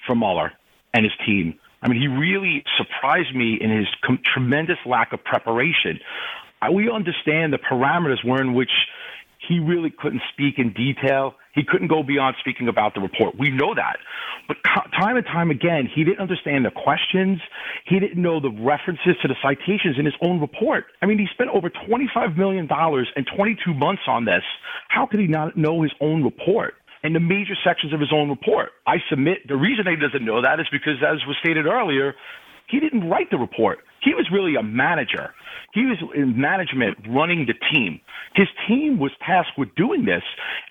[0.04, 0.52] for Mueller
[0.92, 1.54] and his team.
[1.80, 6.00] I mean, he really surprised me in his com- tremendous lack of preparation
[6.72, 8.70] we understand the parameters were in which
[9.48, 11.34] he really couldn't speak in detail.
[11.54, 13.38] He couldn't go beyond speaking about the report.
[13.38, 13.98] We know that.
[14.46, 17.40] But time and time again, he didn't understand the questions.
[17.86, 20.86] He didn't know the references to the citations in his own report.
[21.02, 24.42] I mean, he spent over $25 million and 22 months on this.
[24.88, 26.74] How could he not know his own report?
[27.04, 28.70] and the major sections of his own report.
[28.84, 32.14] I submit the reason he doesn't know that is because, as was stated earlier,
[32.68, 33.78] he didn't write the report.
[34.02, 35.34] He was really a manager.
[35.74, 38.00] He was in management running the team.
[38.34, 40.22] His team was tasked with doing this,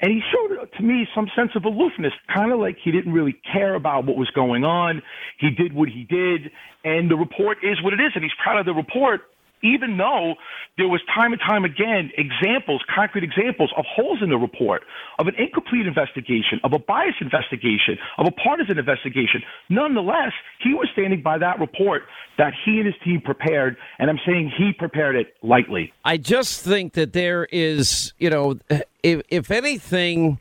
[0.01, 3.13] and he showed uh, to me some sense of aloofness, kind of like he didn't
[3.13, 5.01] really care about what was going on.
[5.39, 6.51] He did what he did,
[6.83, 9.21] and the report is what it is, and he's proud of the report
[9.63, 10.35] even though
[10.77, 14.83] there was time and time again examples, concrete examples of holes in the report,
[15.19, 19.41] of an incomplete investigation, of a biased investigation, of a partisan investigation.
[19.69, 22.03] Nonetheless, he was standing by that report
[22.37, 25.91] that he and his team prepared, and I'm saying he prepared it lightly.
[26.05, 28.59] I just think that there is, you know,
[29.03, 30.39] if, if anything.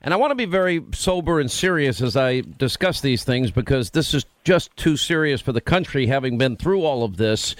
[0.00, 3.90] And I want to be very sober and serious as I discuss these things because
[3.90, 7.56] this is just too serious for the country, having been through all of this.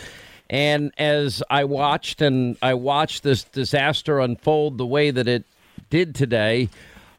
[0.51, 5.45] And as I watched and I watched this disaster unfold the way that it
[5.91, 6.71] did today,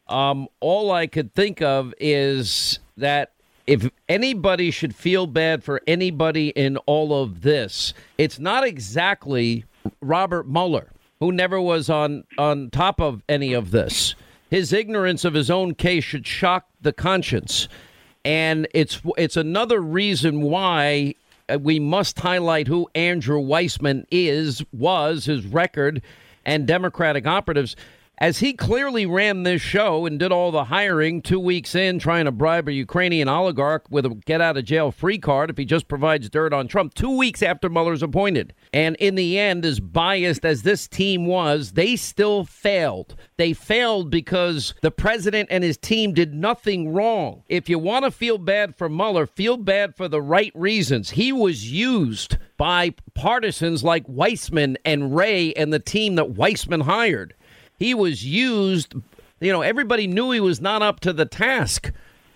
[0.08, 3.32] um, all I could think of is that
[3.66, 9.64] if anybody should feel bad for anybody in all of this, it's not exactly
[10.00, 14.16] Robert Mueller, who never was on, on top of any of this.
[14.50, 17.68] His ignorance of his own case should shock the conscience.
[18.24, 21.14] And it's it's another reason why
[21.50, 26.02] Uh, we must highlight who Andrew Weissmann is, was, his record,
[26.44, 27.76] and Democratic operatives.
[28.22, 32.26] As he clearly ran this show and did all the hiring two weeks in, trying
[32.26, 35.64] to bribe a Ukrainian oligarch with a get out of jail free card if he
[35.64, 38.52] just provides dirt on Trump, two weeks after Mueller's appointed.
[38.74, 43.16] And in the end, as biased as this team was, they still failed.
[43.38, 47.42] They failed because the president and his team did nothing wrong.
[47.48, 51.08] If you want to feel bad for Mueller, feel bad for the right reasons.
[51.08, 57.32] He was used by partisans like Weissmann and Ray and the team that Weissmann hired.
[57.80, 58.94] He was used,
[59.40, 61.90] you know, everybody knew he was not up to the task.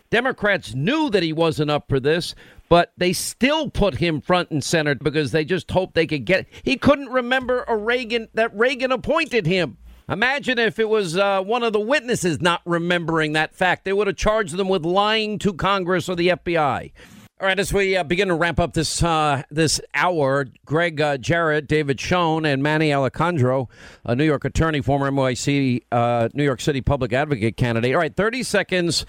[0.09, 2.35] Democrats knew that he wasn't up for this,
[2.71, 6.47] but they still put him front and center because they just hoped they could get.
[6.63, 9.77] He couldn't remember a Reagan that Reagan appointed him.
[10.09, 13.85] Imagine if it was uh, one of the witnesses not remembering that fact.
[13.85, 16.93] They would have charged them with lying to Congress or the FBI.
[17.41, 21.19] All right, as we uh, begin to wrap up this uh, this hour, Gregg uh,
[21.19, 23.69] Jarrett, David Schoen, and Manny Alicandro,
[24.05, 27.93] a New York attorney, former NYC, uh, New York City public advocate candidate.
[27.93, 29.05] All right, 30 seconds.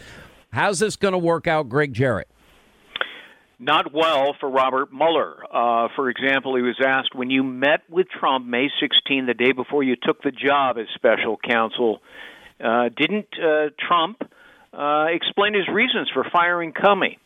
[0.52, 2.28] How's this going to work out, Gregg Jarrett?
[3.60, 5.44] Not well for Robert Mueller.
[5.46, 9.52] Uh, for example, he was asked when you met with Trump May 16, the day
[9.52, 12.02] before you took the job as special counsel,
[12.60, 13.28] uh, didn't
[13.88, 14.24] Trump
[14.74, 17.18] explain his reasons for firing Comey?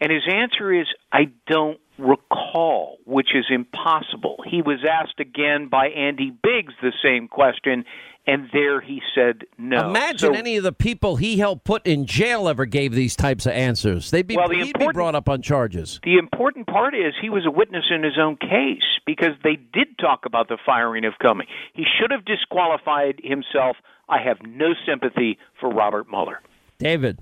[0.00, 4.36] And his answer is, I don't recall, which is impossible.
[4.46, 7.84] He was asked again by Andy Biggs the same question,
[8.26, 9.88] and there he said no.
[9.88, 13.46] Imagine So- any of the people he helped put in jail ever gave these types
[13.46, 14.10] of answers.
[14.10, 16.00] They'd be, Well, the he'd be brought up on charges.
[16.04, 19.96] The important part is he was a witness in his own case because they did
[19.98, 21.46] talk about the firing of Comey.
[21.72, 23.76] He should have disqualified himself.
[24.10, 26.40] I have no sympathy for Robert Mueller.
[26.78, 27.18] David.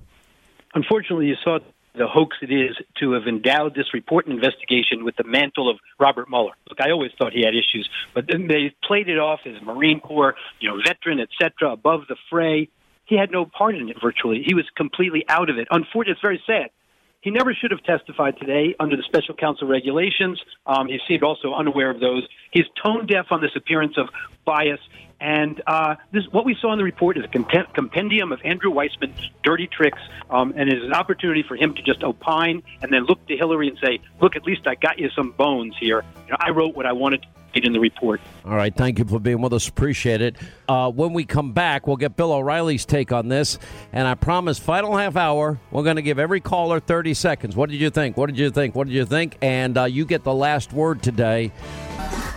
[0.75, 1.61] Unfortunately, you saw
[1.97, 5.79] the hoax it is to have endowed this report and investigation with the mantle of
[5.99, 6.53] Robert Mueller.
[6.69, 10.01] Look, I always thought he had issues, but then they played it off as Marine
[10.01, 12.69] Corps, you know, veteran, et cetera, above the fray.
[13.07, 14.43] He had no part in it virtually.
[14.45, 15.69] He was completely out of it.
[15.71, 16.71] Unfortunately, it's very sad.
[17.21, 20.43] He never should have testified today under the special counsel regulations.
[20.67, 22.27] Um, he seemed also unaware of those.
[22.51, 24.09] He's tone deaf on this appearance of
[24.45, 24.81] bias.
[25.25, 29.31] And uh, this, what we saw in the report is a compendium of Andrew Weissmann's
[29.43, 33.07] dirty tricks, um, and it is an opportunity for him to just opine and then
[33.07, 36.05] look to Hillary and say, "Look, at least I got you some bones here.
[36.27, 39.05] You know, I wrote what I wanted get in the report." All right, thank you
[39.05, 39.69] for being with us.
[39.69, 40.37] Appreciate it.
[40.69, 43.59] Uh, when we come back, we'll get Bill O'Reilly's take on this.
[43.93, 47.57] And I promise, final half hour, we're going to give every caller 30 seconds.
[47.57, 48.17] What did you think?
[48.17, 48.75] What did you think?
[48.75, 49.39] What did you think?
[49.41, 51.53] And uh, you get the last word today.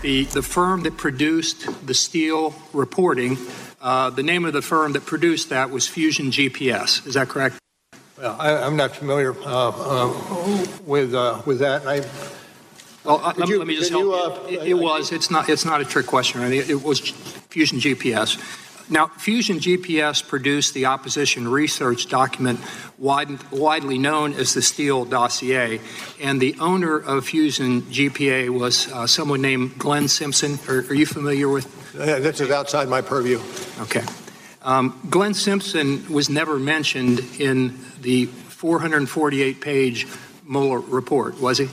[0.02, 3.38] The, the firm that produced the Steele reporting,
[3.82, 7.06] uh, the name of the firm that produced that was Fusion GPS.
[7.08, 7.58] Is that correct?
[8.18, 11.86] Well, I, I'm not familiar uh, uh, with uh, with that.
[11.86, 12.02] I,
[13.08, 14.14] Well, uh, let, me- you- let me just help you,
[14.60, 15.12] uh, It, it was.
[15.12, 15.48] It's not.
[15.50, 16.42] It's not a trick question.
[16.42, 16.52] Right?
[16.54, 17.00] It, it was
[17.50, 18.38] Fusion GPS.
[18.90, 22.60] Now, Fusion GPS produced the opposition research document
[22.98, 25.82] wide, widely known as the Steele dossier,
[26.22, 30.58] and the owner of Fusion GPS was uh, someone named Glenn Simpson.
[30.70, 31.66] Are, are you familiar with?
[32.00, 33.42] uh, this is outside my purview.
[33.82, 34.04] Okay.
[34.62, 40.08] Um, Glenn Simpson was never mentioned in the 448-page
[40.48, 41.70] Mueller report, was he?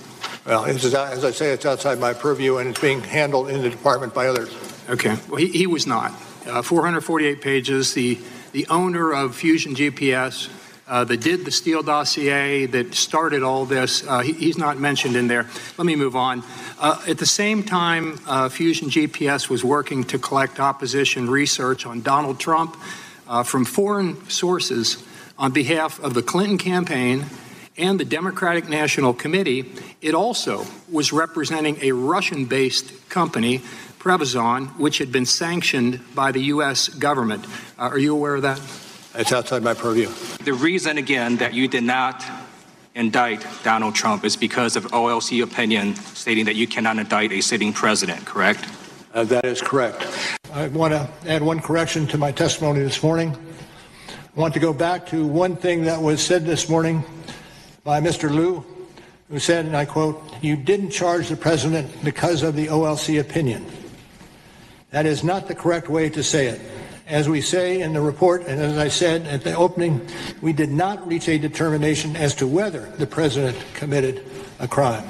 [0.46, 4.12] Well, as I say, it's outside my purview, and it's being handled in the department
[4.12, 4.54] by others.
[4.90, 5.16] Okay.
[5.28, 6.12] Well, he, he was not.
[6.46, 7.94] Uh, 448 pages.
[7.94, 8.18] The
[8.54, 10.48] the owner of Fusion GPS
[10.86, 14.06] uh, that did the Steele dossier that started all this.
[14.06, 15.48] Uh, he, he's not mentioned in there.
[15.76, 16.44] Let me move on.
[16.78, 22.00] Uh, at the same time, uh, Fusion GPS was working to collect opposition research on
[22.00, 22.76] Donald Trump
[23.26, 25.04] uh, from foreign sources
[25.36, 27.26] on behalf of the Clinton campaign
[27.76, 29.72] and the Democratic National Committee.
[30.00, 33.58] It also was representing a Russian based company,
[33.98, 36.88] Prevezon, which had been sanctioned by the U.S.
[36.88, 37.46] government.
[37.78, 38.60] Uh, are you aware of that?
[39.14, 40.08] It's outside my purview.
[40.44, 42.24] The reason, again, that you did not
[42.94, 47.72] indict Donald Trump is because of OLC opinion stating that you cannot indict a sitting
[47.72, 48.68] president, correct?
[49.12, 50.04] Uh, that is correct.
[50.52, 53.36] I want to add one correction to my testimony this morning.
[54.08, 57.04] I want to go back to one thing that was said this morning
[57.84, 58.30] by Mr.
[58.30, 58.64] Lieu,
[59.28, 63.64] who said, and I quote, You didn't charge the president because of the OLC opinion.
[64.90, 66.60] That is not the correct way to say it.
[67.06, 70.06] As we say in the report, and as I said at the opening,
[70.40, 74.24] we did not reach a determination as to whether the president committed
[74.58, 75.04] a crime.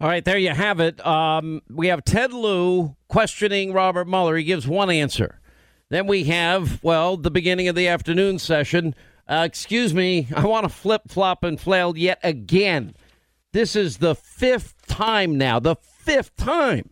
[0.00, 1.04] All right, there you have it.
[1.06, 4.36] Um, we have Ted Lieu questioning Robert Mueller.
[4.36, 5.40] He gives one answer.
[5.88, 8.94] Then we have, well, the beginning of the afternoon session.
[9.26, 12.94] Uh, excuse me, I want to flip, flop, and flail yet again.
[13.52, 16.90] This is the fifth time now, the fifth time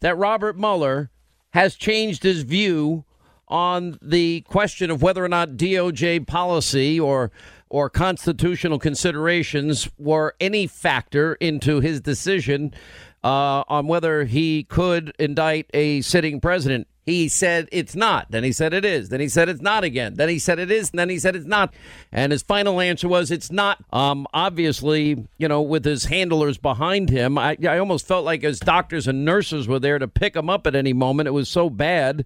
[0.00, 1.10] that Robert Mueller
[1.50, 3.04] has changed his view
[3.48, 7.30] on the question of whether or not DOJ policy or
[7.68, 12.74] or constitutional considerations were any factor into his decision
[13.22, 16.88] uh, on whether he could indict a sitting president.
[17.10, 18.30] He said it's not.
[18.30, 19.08] Then he said it is.
[19.08, 20.14] Then he said it's not again.
[20.14, 20.90] Then he said it is.
[20.90, 21.74] And then he said it's not.
[22.12, 23.84] And his final answer was it's not.
[23.92, 28.60] Um, obviously, you know, with his handlers behind him, I, I almost felt like his
[28.60, 31.26] doctors and nurses were there to pick him up at any moment.
[31.26, 32.24] It was so bad.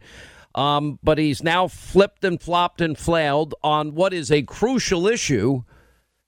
[0.55, 5.63] Um, but he's now flipped and flopped and flailed on what is a crucial issue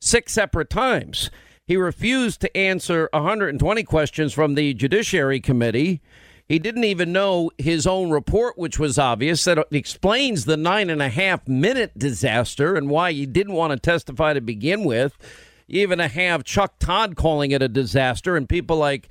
[0.00, 1.30] six separate times.
[1.66, 6.00] He refused to answer 120 questions from the Judiciary Committee.
[6.48, 11.02] He didn't even know his own report, which was obvious, that explains the nine and
[11.02, 15.18] a half minute disaster and why he didn't want to testify to begin with.
[15.66, 19.08] You even have Chuck Todd calling it a disaster, and people like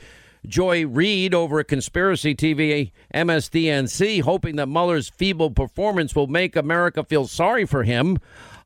[0.48, 7.04] Joy Reid over at Conspiracy TV MSDNC, hoping that Mueller's feeble performance will make America
[7.04, 8.18] feel sorry for him.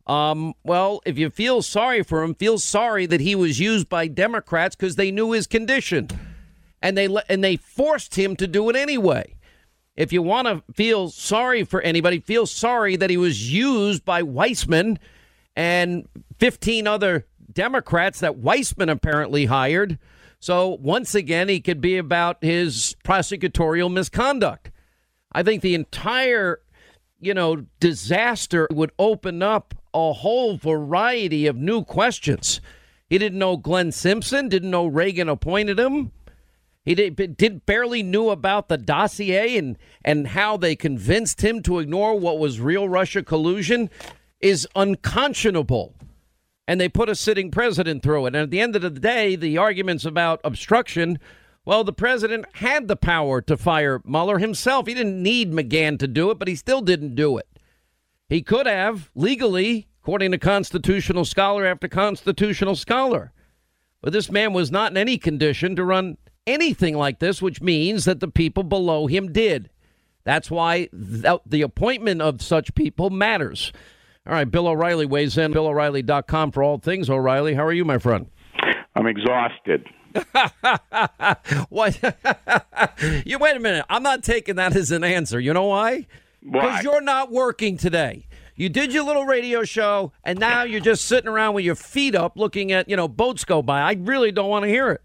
[0.06, 4.08] Um, well, if you feel sorry for him, feel sorry that he was used by
[4.08, 6.10] Democrats because they knew his condition,
[6.82, 9.36] and they and they forced him to do it anyway.
[9.96, 14.22] If you want to feel sorry for anybody, feel sorry that he was used by
[14.24, 14.98] Weissmann
[15.58, 16.08] and
[16.38, 20.00] 15 other Democrats that Weissmann apparently hired.
[20.40, 24.72] So once again, he could be about his prosecutorial misconduct.
[25.34, 26.62] I think the entire,
[27.20, 32.62] you know, disaster would open up a whole variety of new questions.
[33.10, 36.12] He didn't know Glenn Simpson, didn't know Reagan appointed him.
[36.86, 41.80] He did, did barely knew about the dossier and and how they convinced him to
[41.80, 43.90] ignore what was real Russia collusion
[44.40, 45.96] is unconscionable.
[46.68, 48.36] And they put a sitting president through it.
[48.36, 51.20] And at the end of the day, the arguments about obstruction,
[51.66, 54.88] well, the president had the power to fire Mueller himself.
[54.88, 57.48] He didn't need McGahn to do it, but he still didn't do it.
[58.30, 63.32] He could have legally, according to constitutional scholar after constitutional scholar.
[64.02, 66.18] But this man was not in any condition to run
[66.50, 69.70] anything like this, which means that the people below him did.
[70.24, 73.72] That's why th- the appointment of such people matters.
[74.28, 75.54] All right, Bill O'Reilly weighs in.
[75.54, 77.56] BillO'Reilly.com for all things O'Reilly.
[77.56, 78.28] How are you, my friend?
[78.96, 79.88] I'm exhausted.
[81.70, 82.00] what?
[83.26, 83.86] you wait a minute.
[83.90, 85.40] I'm not taking that as an answer.
[85.40, 86.08] You know why?
[86.44, 88.28] Because you're not working today.
[88.56, 92.14] You did your little radio show, and now you're just sitting around with your feet
[92.14, 93.80] up, looking at you know boats go by.
[93.80, 95.02] I really don't want to hear it.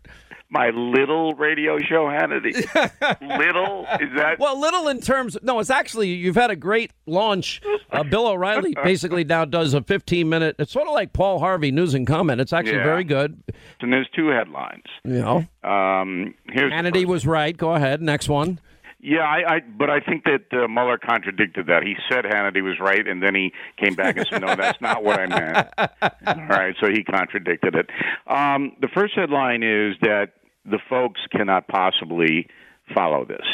[0.54, 2.54] My little radio show, Hannity.
[3.38, 4.38] little is that?
[4.38, 5.36] Well, little in terms.
[5.42, 7.60] No, it's actually you've had a great launch.
[7.90, 10.54] Uh, Bill O'Reilly basically now does a 15 minute.
[10.60, 12.40] It's sort of like Paul Harvey news and comment.
[12.40, 12.84] It's actually Yeah.
[12.84, 13.42] very good.
[13.80, 14.84] And there's two headlines.
[15.04, 17.56] You know, Um, here's Hannity was right.
[17.56, 18.00] Go ahead.
[18.00, 18.60] Next one.
[19.00, 21.82] Yeah, I, I but I think that uh, Mueller contradicted that.
[21.82, 25.02] He said Hannity was right, and then he came back and said, "No, that's not
[25.04, 25.68] what I meant."
[26.26, 27.90] All right, so he contradicted it.
[28.28, 30.28] Um, the first headline is that
[30.64, 32.48] the folks cannot possibly
[32.94, 33.46] follow this.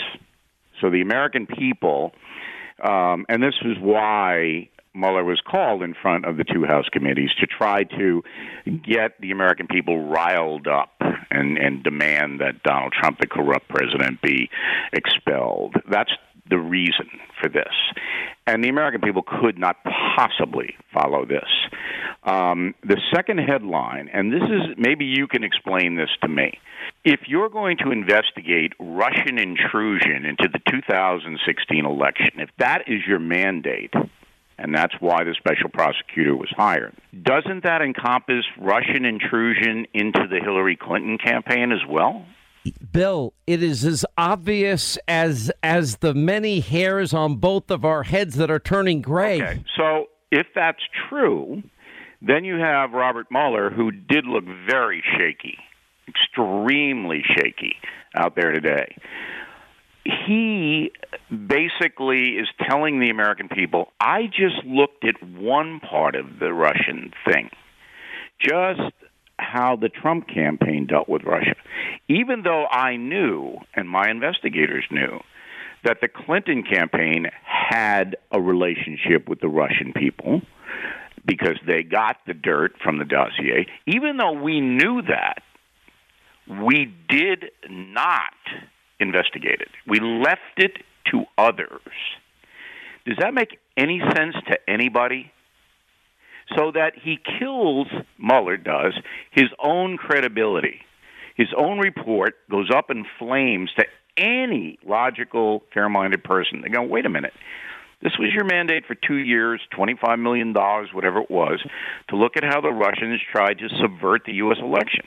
[0.81, 2.13] So the American people,
[2.83, 7.31] um, and this is why Mueller was called in front of the two House committees
[7.41, 8.23] to try to
[8.65, 10.93] get the American people riled up
[11.31, 14.51] and, and demand that Donald Trump, the corrupt president, be
[14.93, 15.75] expelled.
[15.89, 16.11] That's
[16.51, 17.09] the reason
[17.41, 17.73] for this.
[18.47, 19.77] And the American people could not
[20.17, 21.49] possibly follow this.
[22.25, 26.59] Um, the second headline, and this is maybe you can explain this to me.
[27.05, 33.21] If you're going to investigate Russian intrusion into the 2016 election, if that is your
[33.21, 33.95] mandate,
[34.59, 36.95] and that's why the special prosecutor was hired.
[37.23, 42.27] Doesn't that encompass Russian intrusion into the Hillary Clinton campaign as well?
[42.93, 48.37] Bill, it is as obvious as as the many hairs on both of our heads
[48.37, 49.43] that are turning gray.
[49.43, 51.63] Okay, so if that's true,
[52.23, 55.59] then you have Robert Mueller, who did look very shaky,
[56.09, 57.77] extremely shaky
[58.15, 58.97] out there today.
[60.05, 60.91] He
[61.31, 67.13] basically is telling the American people, I just looked at one part of the Russian
[67.27, 67.51] thing,
[68.41, 68.93] just
[69.41, 71.57] how the Trump campaign dealt with Russia.
[72.09, 75.21] Even though I knew, and my investigators knew,
[75.85, 80.43] that the Clinton campaign had a relationship with the Russian people
[81.25, 83.67] because they got the dirt from the dossier.
[83.87, 85.43] Even though we knew that,
[86.63, 88.33] we did not
[88.99, 89.69] investigate it.
[89.87, 90.79] We left it
[91.11, 91.81] to others.
[93.07, 95.33] Does that make any sense to anybody?
[96.57, 97.87] So that he kills,
[98.19, 98.95] Mueller does,
[99.31, 100.81] his own credibility.
[101.37, 103.85] His own report goes up in flames to
[104.17, 106.61] any logical, fair minded person.
[106.63, 107.33] They go, wait a minute.
[108.03, 110.55] This was your mandate for two years, $25 million,
[110.93, 111.63] whatever it was,
[112.09, 114.57] to look at how the Russians tried to subvert the U.S.
[114.61, 115.05] election.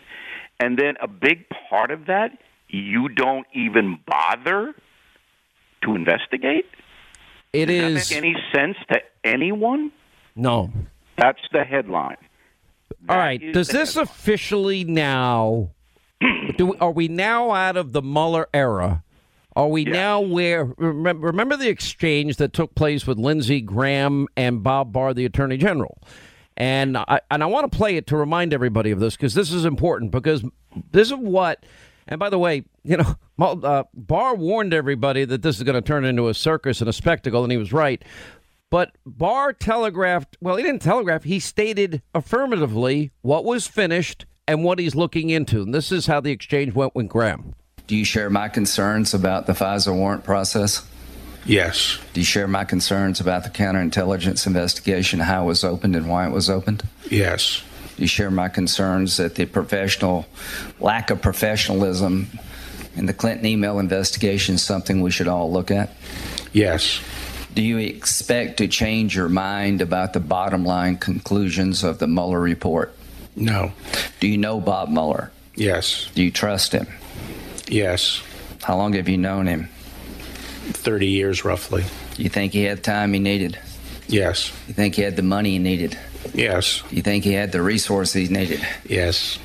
[0.59, 2.37] And then a big part of that,
[2.69, 4.73] you don't even bother
[5.83, 6.65] to investigate?
[7.51, 8.09] It Does is.
[8.09, 9.91] that make any sense to anyone?
[10.35, 10.71] No.
[11.18, 12.18] That's the headline.
[13.10, 13.53] All right.
[13.53, 15.72] Does this officially now?
[16.57, 19.03] do are we now out of the Mueller era?
[19.56, 20.65] Are we now where?
[20.65, 25.57] Remember, remember the exchange that took place with Lindsey Graham and Bob Barr, the Attorney
[25.57, 25.99] General,
[26.57, 29.52] and I and I want to play it to remind everybody of this because this
[29.52, 30.44] is important because
[30.91, 31.64] this is what.
[32.07, 35.81] And by the way, you know, uh, Barr warned everybody that this is going to
[35.81, 38.03] turn into a circus and a spectacle, and he was right.
[38.73, 44.79] But Barr telegraphed, well, he didn't telegraph, he stated affirmatively what was finished and what
[44.79, 45.61] he's looking into.
[45.61, 47.53] And this is how the exchange went with Graham.
[47.85, 50.83] Do you share my concerns about the FISA warrant process?
[51.45, 51.99] Yes.
[52.13, 56.25] Do you share my concerns about the counterintelligence investigation, how it was opened and why
[56.25, 56.81] it was opened?
[57.11, 57.63] Yes.
[57.95, 60.25] Do you share my concerns that the professional
[60.79, 62.27] lack of professionalism
[62.95, 65.91] in the Clinton email investigation is something we should all look at?
[66.53, 67.03] Yes.
[67.53, 72.39] Do you expect to change your mind about the bottom line conclusions of the Mueller
[72.39, 72.95] report?
[73.35, 73.73] No.
[74.19, 75.31] Do you know Bob Mueller?
[75.55, 76.09] Yes.
[76.15, 76.88] Do you trust him?
[77.67, 78.23] Yes.
[78.63, 79.69] How long have you known him?
[80.71, 81.84] 30 years roughly.
[82.17, 83.59] You think he had the time he needed?
[84.07, 84.51] Yes.
[84.67, 85.97] You think he had the money he needed?
[86.34, 86.81] Yes.
[86.89, 88.65] You think he had the resources he needed?
[88.88, 89.38] Yes.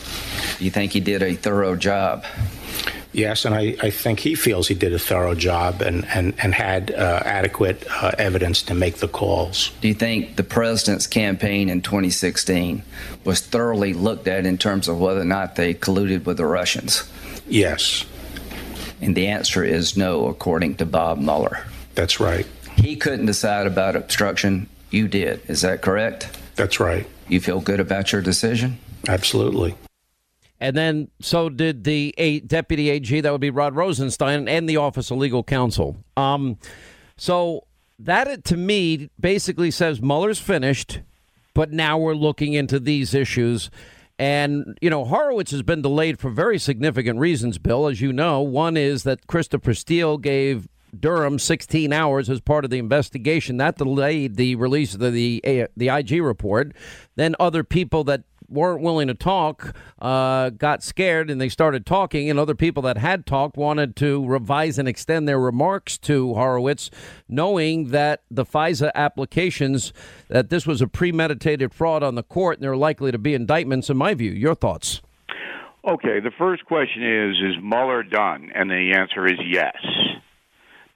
[0.58, 2.24] You think he did a thorough job?
[3.18, 6.54] Yes, and I, I think he feels he did a thorough job and, and, and
[6.54, 9.72] had uh, adequate uh, evidence to make the calls.
[9.80, 12.84] Do you think the president's campaign in 2016
[13.24, 17.10] was thoroughly looked at in terms of whether or not they colluded with the Russians?
[17.48, 18.04] Yes.
[19.00, 21.66] And the answer is no, according to Bob Mueller.
[21.96, 22.46] That's right.
[22.76, 24.68] He couldn't decide about obstruction.
[24.90, 25.42] You did.
[25.50, 26.38] Is that correct?
[26.54, 27.04] That's right.
[27.26, 28.78] You feel good about your decision?
[29.08, 29.74] Absolutely.
[30.60, 34.76] And then, so did the a, deputy AG, that would be Rod Rosenstein, and the
[34.76, 35.96] Office of Legal Counsel.
[36.16, 36.58] Um,
[37.16, 37.64] so
[37.98, 41.00] that, to me, basically says Mueller's finished,
[41.54, 43.70] but now we're looking into these issues.
[44.18, 48.40] And, you know, Horowitz has been delayed for very significant reasons, Bill, as you know.
[48.40, 50.68] One is that Christopher Steele gave
[50.98, 53.58] Durham 16 hours as part of the investigation.
[53.58, 56.72] That delayed the release of the, the, the IG report.
[57.14, 62.30] Then other people that weren't willing to talk uh, got scared and they started talking,
[62.30, 66.90] and other people that had talked wanted to revise and extend their remarks to Horowitz,
[67.28, 69.92] knowing that the FISA applications
[70.28, 73.34] that this was a premeditated fraud on the court and there are likely to be
[73.34, 73.90] indictments.
[73.90, 75.00] In my view, your thoughts?
[75.88, 78.50] Okay, the first question is Is Mueller done?
[78.54, 79.76] And the answer is yes,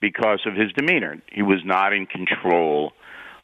[0.00, 1.22] because of his demeanor.
[1.32, 2.92] He was not in control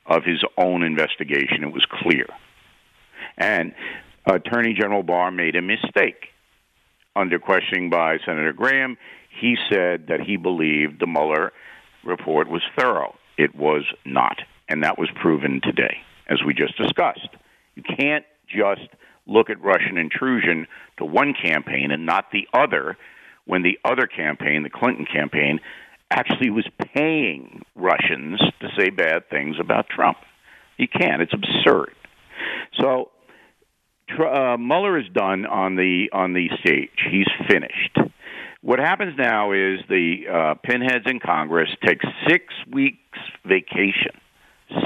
[0.05, 2.27] of his own investigation, it was clear.
[3.39, 3.73] And
[4.27, 6.27] Attorney General Barr made a mistake.
[7.17, 8.99] Under questioning by Senator Graham,
[9.41, 11.53] he said that he believed the Mueller
[12.05, 13.15] report was thorough.
[13.37, 14.39] It was not.
[14.69, 15.99] And that was proven today,
[16.29, 17.29] as we just discussed.
[17.75, 18.89] You can't just
[19.27, 20.67] look at Russian intrusion
[20.99, 22.97] to one campaign and not the other
[23.47, 25.61] when the other campaign, the Clinton campaign,
[26.11, 30.19] actually was paying Russians to say bad things about Trump.
[30.77, 31.23] You can't.
[31.23, 31.95] It's absurd.
[32.81, 33.11] So
[34.19, 36.91] uh, Mueller is done on the on the stage.
[37.11, 37.99] He's finished.
[38.61, 42.99] What happens now is the uh, pinheads in Congress take six weeks
[43.45, 44.13] vacation.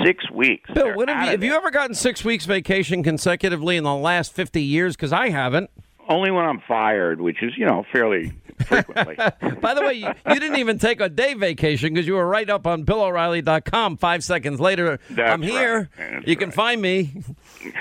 [0.05, 0.71] Six weeks.
[0.73, 4.63] Bill, have, you, have you ever gotten six weeks vacation consecutively in the last 50
[4.63, 4.95] years?
[4.95, 5.71] Because I haven't.
[6.13, 8.33] Only when I'm fired, which is, you know, fairly
[8.67, 9.17] frequently.
[9.61, 12.49] By the way, you, you didn't even take a day vacation because you were right
[12.51, 13.97] up on BillO'Reilly.com.
[13.97, 15.89] Five seconds later, That's I'm here.
[15.99, 16.29] right.
[16.29, 17.23] You can find me.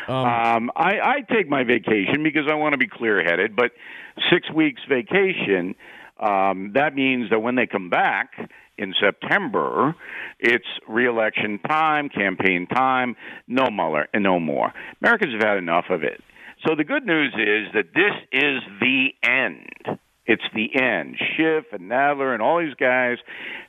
[0.08, 3.72] Um, I, I take my vacation because I want to be clear headed, but
[4.32, 5.76] six weeks vacation,
[6.20, 8.30] um, that means that when they come back
[8.78, 9.94] in September,
[10.40, 13.16] it's reelection time, campaign time,
[13.48, 14.72] no Mueller, and no more.
[15.02, 16.24] Americans have had enough of it.
[16.66, 20.00] So the good news is that this is the end.
[20.28, 21.16] It's the end.
[21.36, 23.18] Schiff and Nadler and all these guys,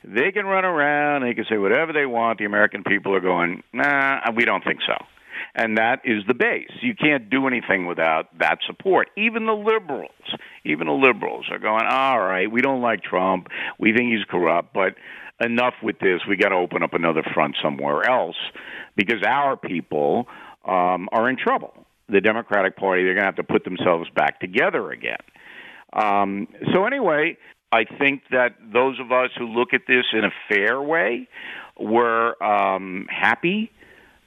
[0.05, 2.39] they can run around, they can say whatever they want.
[2.39, 4.95] The American people are going, nah, we don't think so.
[5.55, 6.71] And that is the base.
[6.83, 9.09] You can't do anything without that support.
[9.17, 10.11] Even the liberals,
[10.65, 13.49] even the liberals are going, all right, we don't like Trump.
[13.79, 14.95] We think he's corrupt, but
[15.41, 16.21] enough with this.
[16.29, 18.37] We got to open up another front somewhere else
[18.97, 20.27] because our people
[20.65, 21.82] um, are in trouble.
[22.13, 25.17] The Democratic Party, they're going to have to put themselves back together again.
[25.93, 27.37] Um, so anyway,
[27.73, 31.29] I think that those of us who look at this in a fair way
[31.79, 33.71] were um, happy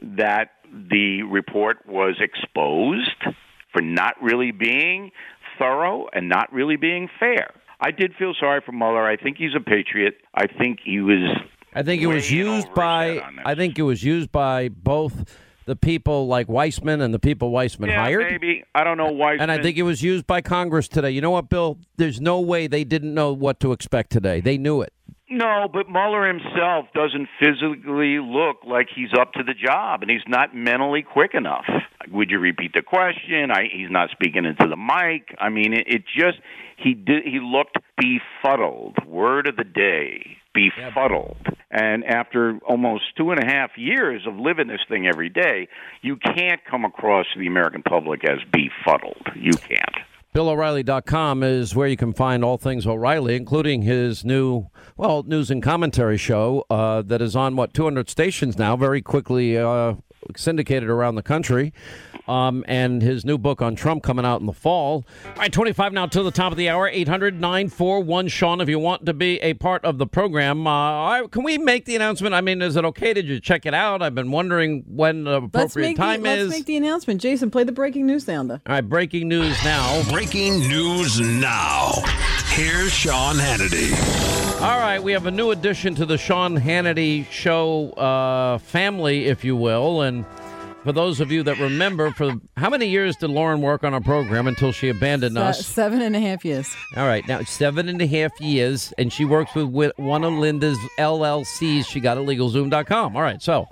[0.02, 3.24] that the report was exposed
[3.72, 5.12] for not really being
[5.60, 7.53] thorough and not really being fair.
[7.80, 9.06] I did feel sorry for Mueller.
[9.06, 10.16] I think he's a patriot.
[10.34, 11.38] I think he was.
[11.74, 13.06] I think it was used by.
[13.06, 13.45] head on this.
[13.45, 15.26] I think it was used by both
[15.66, 18.32] the people like Weissmann and the people Weissmann yeah, hired.
[18.32, 19.36] maybe I don't know why.
[19.36, 21.12] And I think it was used by Congress today.
[21.12, 21.78] You know what, Bill?
[21.98, 24.42] There's no way they didn't know what to expect today.
[24.42, 24.94] They knew it.
[25.28, 30.22] No, but Mueller himself doesn't physically look like he's up to the job, and he's
[30.28, 31.66] not mentally quick enough.
[32.12, 33.50] Would you repeat the question?
[33.50, 35.36] I, he's not speaking into the mic.
[35.40, 36.38] I mean, it, it just
[36.78, 37.24] he did.
[37.24, 38.98] He looked befuddled.
[39.08, 41.38] Word of the day: befuddled.
[41.69, 45.68] And after almost two and a half years of living this thing every day,
[46.02, 49.27] you can't come across the American public as befuddled.
[49.36, 49.95] You can't.
[50.34, 54.68] BillO'Reilly.com is where you can find all things O'Reilly, including his new,
[54.98, 59.57] well, news and commentary show uh, that is on, what, 200 stations now, very quickly
[59.57, 59.94] uh,
[60.35, 61.73] syndicated around the country.
[62.27, 65.06] Um, and his new book on Trump coming out in the fall.
[65.26, 68.80] All right, 25 now to the top of the hour, 800 941 Sean, if you
[68.80, 70.65] want to be a part of the program.
[70.65, 72.34] Uh, all right, can we make the announcement?
[72.34, 73.14] I mean, is it okay?
[73.14, 74.02] Did you check it out?
[74.02, 76.47] I've been wondering when the appropriate time the, is.
[76.47, 77.22] Let's make the announcement.
[77.22, 78.61] Jason, play the breaking news sounder.
[78.65, 80.02] All right, breaking news now.
[80.11, 81.91] Breaking news now.
[82.56, 83.91] Here's Sean Hannity.
[84.61, 89.44] All right, we have a new addition to the Sean Hannity show uh, family, if
[89.44, 90.02] you will.
[90.03, 90.26] And
[90.86, 93.99] for those of you that remember, for how many years did Lauren work on our
[93.99, 95.65] program until she abandoned Se- us?
[95.68, 96.73] seven and a half years.
[96.95, 100.32] All right, now seven and a half years, and she works with, with one of
[100.32, 101.86] Lynda's LLCs.
[101.86, 103.18] She got at LegalZoom.com.
[103.18, 103.68] All right, so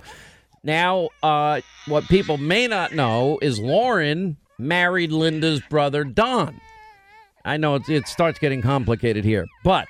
[0.62, 6.60] now uh, what people may not know is Lauren married Lynda's brother Don.
[7.44, 9.86] I know it, it starts getting complicated here, but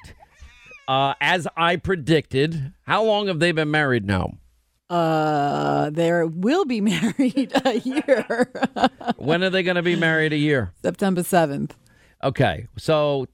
[0.89, 4.35] uh, as I predicted, how long have they been married now?
[4.91, 8.51] Uh, they will be married a year.
[9.17, 10.73] When are they going to be married a year?
[10.83, 11.73] September 7th.
[12.23, 13.27] Okay, so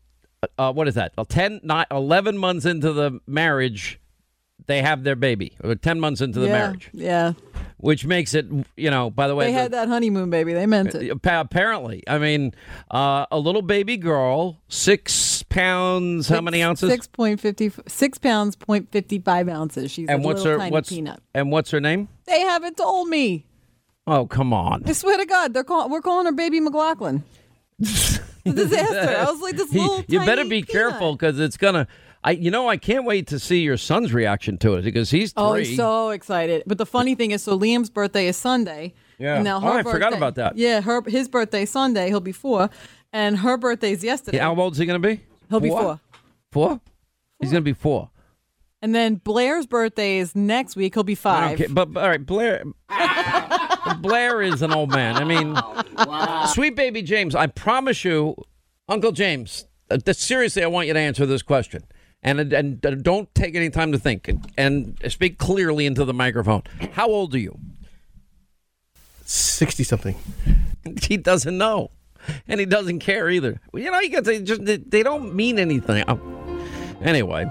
[0.58, 1.12] uh, what is that?
[1.16, 4.00] Well, 10, nine, 11 months into the marriage,
[4.66, 5.52] they have their baby.
[5.62, 7.32] Or 10 months into the yeah, marriage, Yeah.
[7.80, 8.46] Which makes it,
[8.76, 10.52] you know, by the way, They the- had that honeymoon baby.
[10.52, 11.10] They meant it.
[11.24, 12.54] apparently, I mean,
[12.90, 16.90] uh, a little baby girl, six pounds, how many ounces?
[16.90, 19.90] Six point fifty six pounds point fifty five ounces.
[19.90, 21.20] She's and a what's little her tiny what's peanut.
[21.34, 22.08] and what's her name?
[22.26, 23.46] They haven't told me.
[24.06, 24.82] Oh, come on.
[24.86, 27.22] I swear to God, they're call, we're calling her Baby McLaughlin.
[28.44, 29.16] Disaster.
[29.18, 30.04] I was like this You- little.
[30.08, 31.86] you better be careful because it's gonna.
[32.22, 35.32] I, you know, I can't wait to see your son's reaction to it because he's
[35.32, 35.42] three.
[35.42, 36.62] Oh, he's so excited!
[36.66, 38.92] But the funny thing is, so Liam's birthday is Sunday.
[39.18, 39.36] Yeah.
[39.36, 40.56] And now Oh, her I forgot about that.
[40.58, 42.08] Yeah, her his birthday Sunday.
[42.08, 42.68] He'll be four,
[43.12, 44.36] and her birthday's yesterday.
[44.38, 45.20] Yeah, how old's he gonna be?
[45.48, 45.80] He'll be Four?
[45.82, 46.00] four.
[46.52, 46.80] Four?
[47.40, 48.10] He's gonna be four.
[48.82, 50.94] And then Blair's birthday is next week.
[50.94, 51.58] He'll be five.
[51.58, 51.74] don't.
[51.74, 52.64] But, but all right, Blair.
[54.00, 55.16] Blair is an old man.
[55.16, 55.56] I mean,
[56.48, 57.34] sweet baby James.
[57.34, 58.36] I promise you,
[58.88, 59.66] Uncle James.
[59.90, 61.82] Uh, th- seriously, I want you to answer this question,
[62.22, 66.14] and and, and don't take any time to think, and, and speak clearly into the
[66.14, 66.62] microphone.
[66.92, 67.58] How old are you?
[69.24, 70.16] Sixty something.
[71.02, 71.90] He doesn't know,
[72.48, 73.60] and he doesn't care either.
[73.74, 76.04] You know, you got they just they, they don't mean anything.
[76.08, 76.18] Oh.
[77.02, 77.44] Anyway.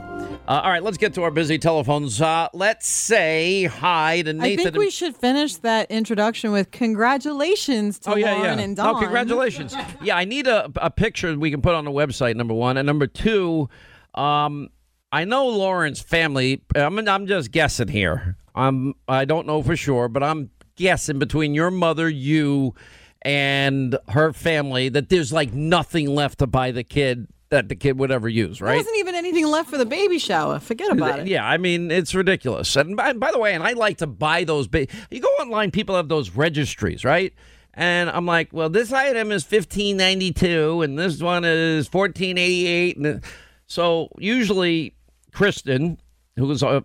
[0.50, 2.20] Uh, all right, let's get to our busy telephones.
[2.20, 4.60] Uh, let's say hi to Nathan.
[4.60, 8.66] I think we should finish that introduction with congratulations to Oh yeah, Lauren yeah.
[8.66, 8.96] and Don.
[8.96, 9.76] Oh, congratulations.
[10.02, 12.36] yeah, I need a, a picture we can put on the website.
[12.36, 13.70] Number one, and number two,
[14.15, 14.69] um,
[15.11, 16.61] I know Lauren's family.
[16.76, 18.36] I'm I'm just guessing here.
[18.56, 22.76] I'm I don't know for sure, but I'm guessing between your mother, you,
[23.22, 27.98] and her family that there's like nothing left to buy the kid that the kid
[27.98, 28.69] would ever use, right?
[28.69, 30.60] There wasn't even anything left for the baby shower.
[30.60, 31.27] Forget about it.
[31.27, 32.76] Yeah, I mean it's ridiculous.
[32.76, 34.68] And by, by the way, and I like to buy those.
[34.68, 37.34] Ba- you go online, people have those registries, right?
[37.73, 42.38] And I'm like, well, this item is fifteen ninety two, and this one is fourteen
[42.38, 43.23] eighty eight, and
[43.70, 44.96] so usually
[45.32, 46.02] Kristen,
[46.36, 46.82] who is uh,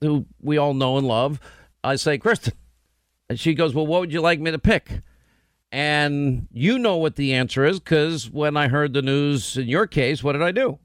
[0.00, 1.40] who we all know and love,
[1.84, 2.54] I say, Kristen,
[3.28, 5.02] and she goes, well, what would you like me to pick?
[5.70, 9.86] And you know what the answer is because when I heard the news in your
[9.86, 10.78] case, what did I do?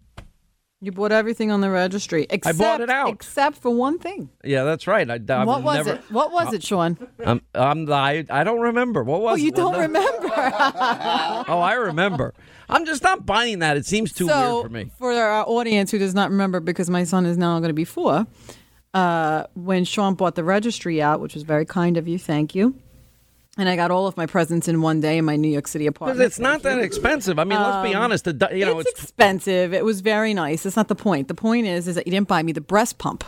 [0.82, 2.28] You bought everything on the registry.
[2.30, 3.08] Except, bought it out.
[3.08, 4.30] Except for one thing.
[4.44, 5.10] Yeah, that's right.
[5.10, 6.12] I, I what was never, it?
[6.12, 6.98] What was it, Sean?
[7.26, 9.02] I'm, I'm, I, I don't remember.
[9.02, 10.28] What was Oh, you it, don't remember?
[10.36, 12.34] Oh, I remember.
[12.70, 13.78] I'm just not buying that.
[13.78, 14.92] It seems too so, weird for me.
[14.98, 17.86] for our audience who does not remember, because my son is now going to be
[17.86, 18.26] four,
[18.94, 22.76] uh, when Sean bought the registry out, which was very kind of you, thank you.
[23.56, 25.86] And I got all of my presents in one day in my New York City
[25.86, 26.20] apartment.
[26.22, 27.38] It's not that expensive.
[27.38, 28.24] I mean, let's be Um, honest.
[28.26, 29.76] The, you know, it's, expensive.
[29.76, 30.64] It was very nice.
[30.64, 31.28] That's not the point.
[31.28, 33.24] The point is, is that you didn't buy me the breast pump.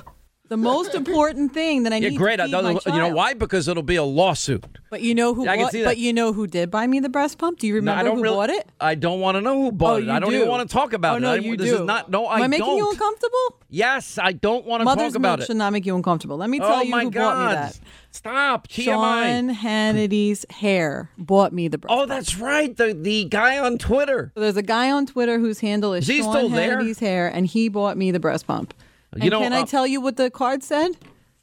[0.48, 2.18] The most important thing that I yeah, need.
[2.18, 2.38] great.
[2.38, 3.34] To I you know why?
[3.34, 4.64] Because it'll be a lawsuit.
[4.92, 5.48] But you know who?
[5.48, 7.60] I can bought, see but you know who did buy me the breast pump?
[7.60, 8.68] Do you No, remember don't who really, bought it?
[8.80, 10.10] I don't want to know who bought Oh, it.
[10.10, 10.36] I don't do.
[10.38, 11.20] even want to talk about oh, it.
[11.22, 11.76] No, I, you this do.
[11.76, 12.12] is not.
[12.12, 12.78] No, I Am I making don't.
[12.78, 13.60] you uncomfortable?
[13.70, 15.48] Yes, I don't want to Mother's talk about it.
[15.48, 16.38] should not make you uncomfortable.
[16.38, 17.56] Let me Oh, tell you my who bought me God.
[17.56, 17.80] that.
[18.12, 18.68] Stop.
[18.70, 21.94] Sean Hannity's hair bought me the breast.
[21.98, 22.76] Oh, that's right.
[22.76, 24.32] The the guy on Twitter.
[24.36, 26.52] So there's a guy on Twitter whose handle is, Is Sean?
[26.52, 28.74] Hannity's hair, and he bought me the breast pump.
[29.16, 30.92] You and know, can I uh, tell you what the card said?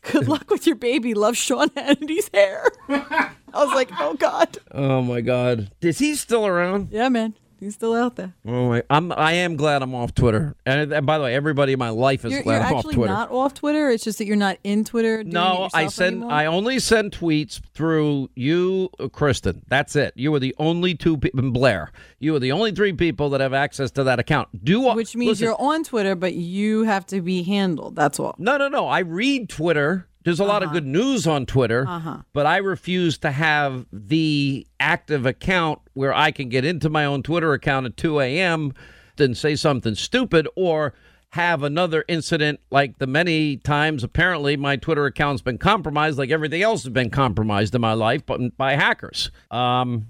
[0.02, 1.14] Good luck with your baby.
[1.14, 2.70] Love Sean Hannity's hair.
[2.88, 4.58] I was like, oh God.
[4.72, 5.70] Oh my God.
[5.80, 6.88] Is he still around?
[6.90, 7.34] Yeah, man.
[7.62, 8.34] He's still out there.
[8.44, 8.82] Oh my!
[8.90, 9.12] I'm.
[9.12, 10.56] I am glad I'm off Twitter.
[10.66, 12.86] And, and by the way, everybody in my life is You're, glad you're I'm off
[12.86, 13.88] actually not off Twitter.
[13.88, 15.22] It's just that you're not in Twitter.
[15.22, 16.16] doing no, I send.
[16.16, 16.32] anymore?
[16.32, 19.62] I only send tweets through you, uh, Kristen.
[19.68, 20.12] That's it.
[20.16, 21.52] You are the only two people.
[21.52, 21.92] Blair.
[22.18, 24.64] You are the only three people that have access to that account.
[24.64, 27.94] Do Which means listen, you're on Twitter, but you have to be handled.
[27.94, 28.34] That's all.
[28.38, 28.88] No, no, no.
[28.88, 30.08] I read Twitter.
[30.24, 32.18] There's a lot of good news on Twitter, Uh-huh.
[32.32, 37.22] but I refuse to have the active account where I can get into my own
[37.22, 38.72] Twitter account at 2 a.m.
[39.18, 40.94] and say something stupid or
[41.30, 46.60] have another incident like the many times apparently my Twitter account's been compromised, like everything
[46.62, 49.30] else has been compromised in my life, but by hackers.
[49.50, 50.08] Um,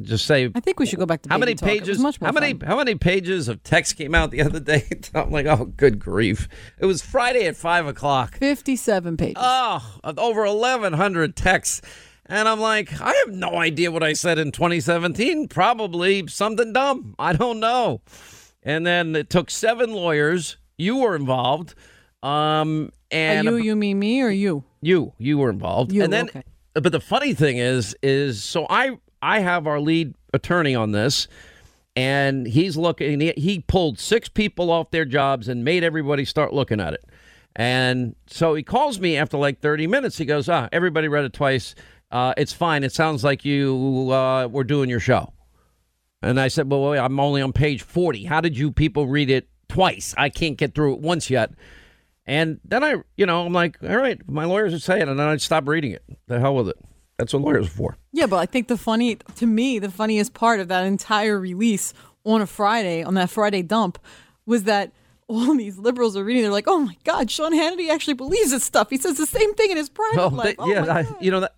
[0.00, 1.54] just say I think we should go back to how many.
[1.54, 2.02] Pages?
[2.20, 2.54] How many?
[2.54, 2.66] fun.
[2.68, 4.88] How many pages of text came out the other day?
[5.14, 6.48] I'm like, oh, good grief!
[6.78, 8.36] It was Friday at five o'clock.
[8.38, 9.36] Fifty-seven pages.
[9.38, 11.82] Oh, over 1,100 texts,
[12.26, 15.48] and I'm like, I have no idea what I said in 2017.
[15.48, 17.14] Probably something dumb.
[17.18, 18.00] I don't know.
[18.62, 20.56] And then it took seven lawyers.
[20.78, 21.74] You were involved.
[22.22, 24.64] Um, Are and you, you mean me, or you?
[24.80, 26.42] you you were involved You, and then okay.
[26.74, 31.28] but the funny thing is is so i i have our lead attorney on this
[31.96, 36.52] and he's looking he, he pulled six people off their jobs and made everybody start
[36.52, 37.04] looking at it
[37.54, 41.32] and so he calls me after like 30 minutes he goes ah everybody read it
[41.32, 41.74] twice
[42.10, 45.32] uh, it's fine it sounds like you uh, were doing your show
[46.22, 48.24] and I said, well, wait, I'm only on page 40.
[48.24, 50.14] How did you people read it twice?
[50.16, 51.50] I can't get through it once yet.
[52.24, 55.26] And then I, you know, I'm like, all right, my lawyers are saying, and then
[55.26, 56.04] I stop reading it.
[56.28, 56.76] The hell with it.
[57.22, 57.96] That's what lawyers are for.
[58.12, 61.94] Yeah, but I think the funny, to me, the funniest part of that entire release
[62.24, 63.98] on a Friday, on that Friday dump,
[64.44, 64.90] was that
[65.28, 66.42] all these liberals are reading.
[66.42, 68.90] They're like, "Oh my God, Sean Hannity actually believes this stuff.
[68.90, 71.06] He says the same thing in his private Oh, life." they- Oh yeah, my I,
[71.20, 71.54] you know, that,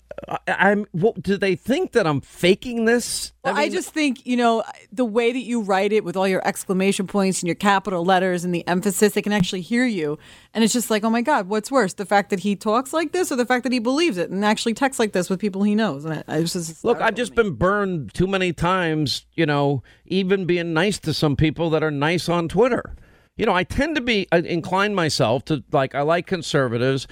[0.47, 0.87] I'm.
[0.93, 3.33] What, do they think that I'm faking this?
[3.45, 6.47] Well, I, just think, you know, the way that you write it with all your
[6.47, 10.19] exclamation points and your capital letters and the emphasis, they can actually hear you.
[10.55, 11.95] And it's just like, oh my God, what's worse?
[11.95, 14.45] The fact that he talks like this or the fact that he believes it and
[14.45, 16.05] actually texts like this with people he knows?
[16.05, 20.47] And I, I just, Look, I've just been burned too many times, you know, even
[20.47, 22.95] being nice to some people that are nice on Twitter.
[23.37, 27.07] You know, I tend to be uh, inclined myself to like I like conservatives.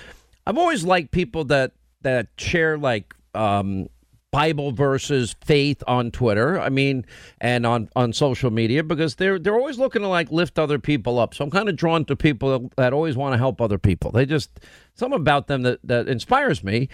[0.46, 1.72] I've always liked people that
[2.02, 3.88] that share like um
[4.32, 6.58] Bible verses, faith on Twitter.
[6.58, 7.04] I mean,
[7.38, 11.18] and on on social media because they're they're always looking to like lift other people
[11.18, 11.34] up.
[11.34, 14.10] So I'm kind of drawn to people that, always want to help other people.
[14.10, 14.58] They just
[14.94, 16.88] something about them that that inspires me.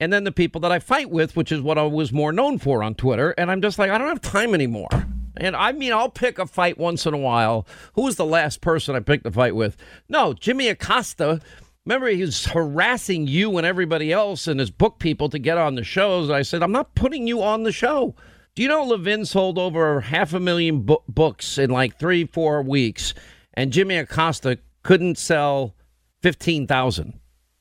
[0.00, 2.58] And then the people that I fight with, which is what I was more known
[2.58, 4.88] for on Twitter, and I'm just like I don't have time anymore.
[5.36, 7.64] And I mean, I'll pick a fight once in a while.
[7.94, 9.76] Who was the last person I picked a fight with?
[10.08, 11.40] No, Jimmy Acosta.
[11.84, 15.74] Remember, he was harassing you and everybody else and his book people to get on
[15.74, 16.30] the shows.
[16.30, 18.14] I said, I'm not putting you on the show.
[18.54, 22.62] Do you know Levin sold over half a million bo- books in like three, four
[22.62, 23.14] weeks,
[23.54, 25.74] and Jimmy Acosta couldn't sell
[26.22, 27.18] 15,000?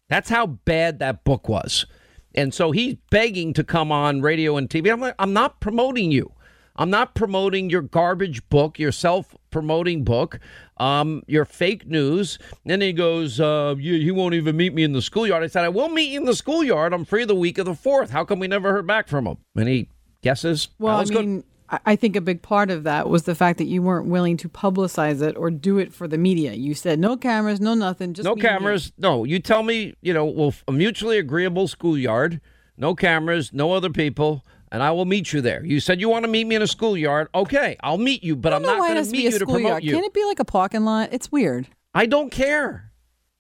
[0.07, 1.88] That's how bad that book was.
[2.35, 4.91] And so he's begging to come on radio and TV.
[4.91, 6.31] I'm like, I'm not promoting you.
[6.76, 10.39] I'm not promoting your garbage book, your self promoting book,
[10.81, 12.39] um, your fake news.
[12.65, 15.43] And he goes, uh, you, you won't even meet me in the schoolyard.
[15.43, 16.91] I said, I will meet you in the schoolyard.
[16.91, 18.09] I'm free the week of the 4th.
[18.09, 19.37] How come we never heard back from him?
[19.55, 19.89] And he
[20.23, 20.69] guesses.
[20.79, 23.65] Well, I mean, I I think a big part of that was the fact that
[23.65, 26.53] you weren't willing to publicize it or do it for the media.
[26.53, 28.91] You said no cameras, no nothing, just no cameras.
[28.97, 32.41] No, you tell me, you know, well, a mutually agreeable schoolyard,
[32.75, 35.64] no cameras, no other people, and I will meet you there.
[35.65, 37.27] You said you want to meet me in a schoolyard.
[37.35, 39.84] Okay, I'll meet you, but I'm not going to meet you to promote schoolyard.
[39.84, 39.93] you.
[39.93, 41.10] Can't it be like a parking lot?
[41.11, 41.68] It's weird.
[41.93, 42.91] I don't care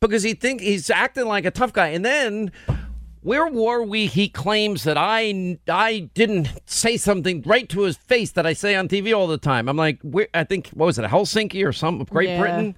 [0.01, 2.51] because he think he's acting like a tough guy, and then.
[3.23, 4.07] Where were we?
[4.07, 8.73] He claims that I I didn't say something right to his face that I say
[8.73, 9.69] on TV all the time.
[9.69, 12.39] I'm like, where, I think what was it, Helsinki or some of Great Yeah.
[12.39, 12.75] Britain?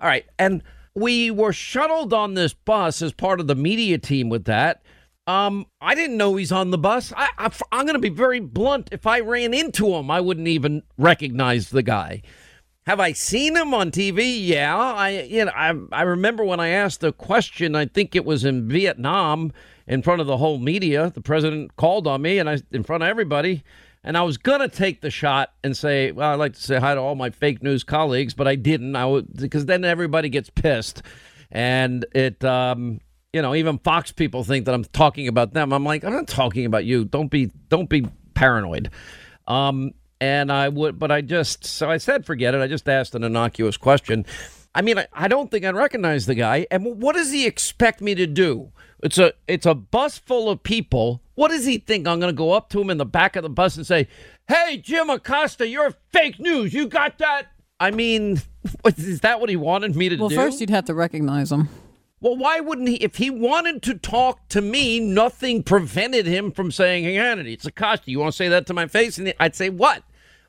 [0.00, 0.64] All right, and
[0.96, 4.82] we were shuttled on this bus as part of the media team with that.
[5.26, 7.12] Um, I didn't know he's on the bus.
[7.16, 8.90] I, I, I'm going to be very blunt.
[8.92, 12.22] If I ran into him, I wouldn't even recognize the guy.
[12.86, 14.46] Have I seen him on TV?
[14.46, 17.74] Yeah, I you know I I remember when I asked the question.
[17.74, 19.52] I think it was in Vietnam
[19.86, 21.10] in front of the whole media.
[21.14, 23.64] The president called on me and I in front of everybody,
[24.02, 26.94] and I was gonna take the shot and say, well, I'd like to say hi
[26.94, 28.96] to all my fake news colleagues, but I didn't.
[28.96, 31.00] I would because then everybody gets pissed,
[31.50, 33.00] and it um
[33.34, 35.72] you know even Fox people think that I'm talking about them.
[35.72, 37.04] I'm like I'm not talking about you.
[37.04, 38.90] Don't be don't be paranoid.
[39.46, 39.92] Um
[40.24, 42.60] and I would, but I just, so I said, forget it.
[42.62, 44.24] I just asked an innocuous question.
[44.74, 46.66] I mean, I, I don't think I'd recognize the guy.
[46.70, 48.72] And what does he expect me to do?
[49.02, 51.20] It's a, it's a bus full of people.
[51.34, 52.08] What does he think?
[52.08, 54.08] I'm going to go up to him in the back of the bus and say,
[54.48, 56.72] Hey, Jim Acosta, you're fake news.
[56.72, 57.48] You got that?
[57.78, 58.40] I mean,
[58.96, 60.36] is that what he wanted me to well, do?
[60.36, 61.68] Well, first you'd have to recognize him.
[62.24, 62.94] Well, why wouldn't he?
[62.94, 67.66] If he wanted to talk to me, nothing prevented him from saying, "Hey, Hannity, it's
[67.66, 68.10] Acosta.
[68.10, 70.04] You want to say that to my face?" And I'd say, "What?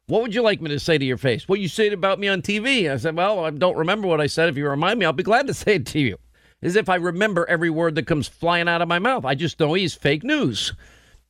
[0.06, 1.50] What would you like me to say to your face?
[1.50, 4.28] What you said about me on TV?" I said, "Well, I don't remember what I
[4.28, 4.48] said.
[4.48, 6.18] If you remind me, I'll be glad to say it to you."
[6.62, 9.26] As if I remember every word that comes flying out of my mouth.
[9.26, 10.72] I just know he's fake news.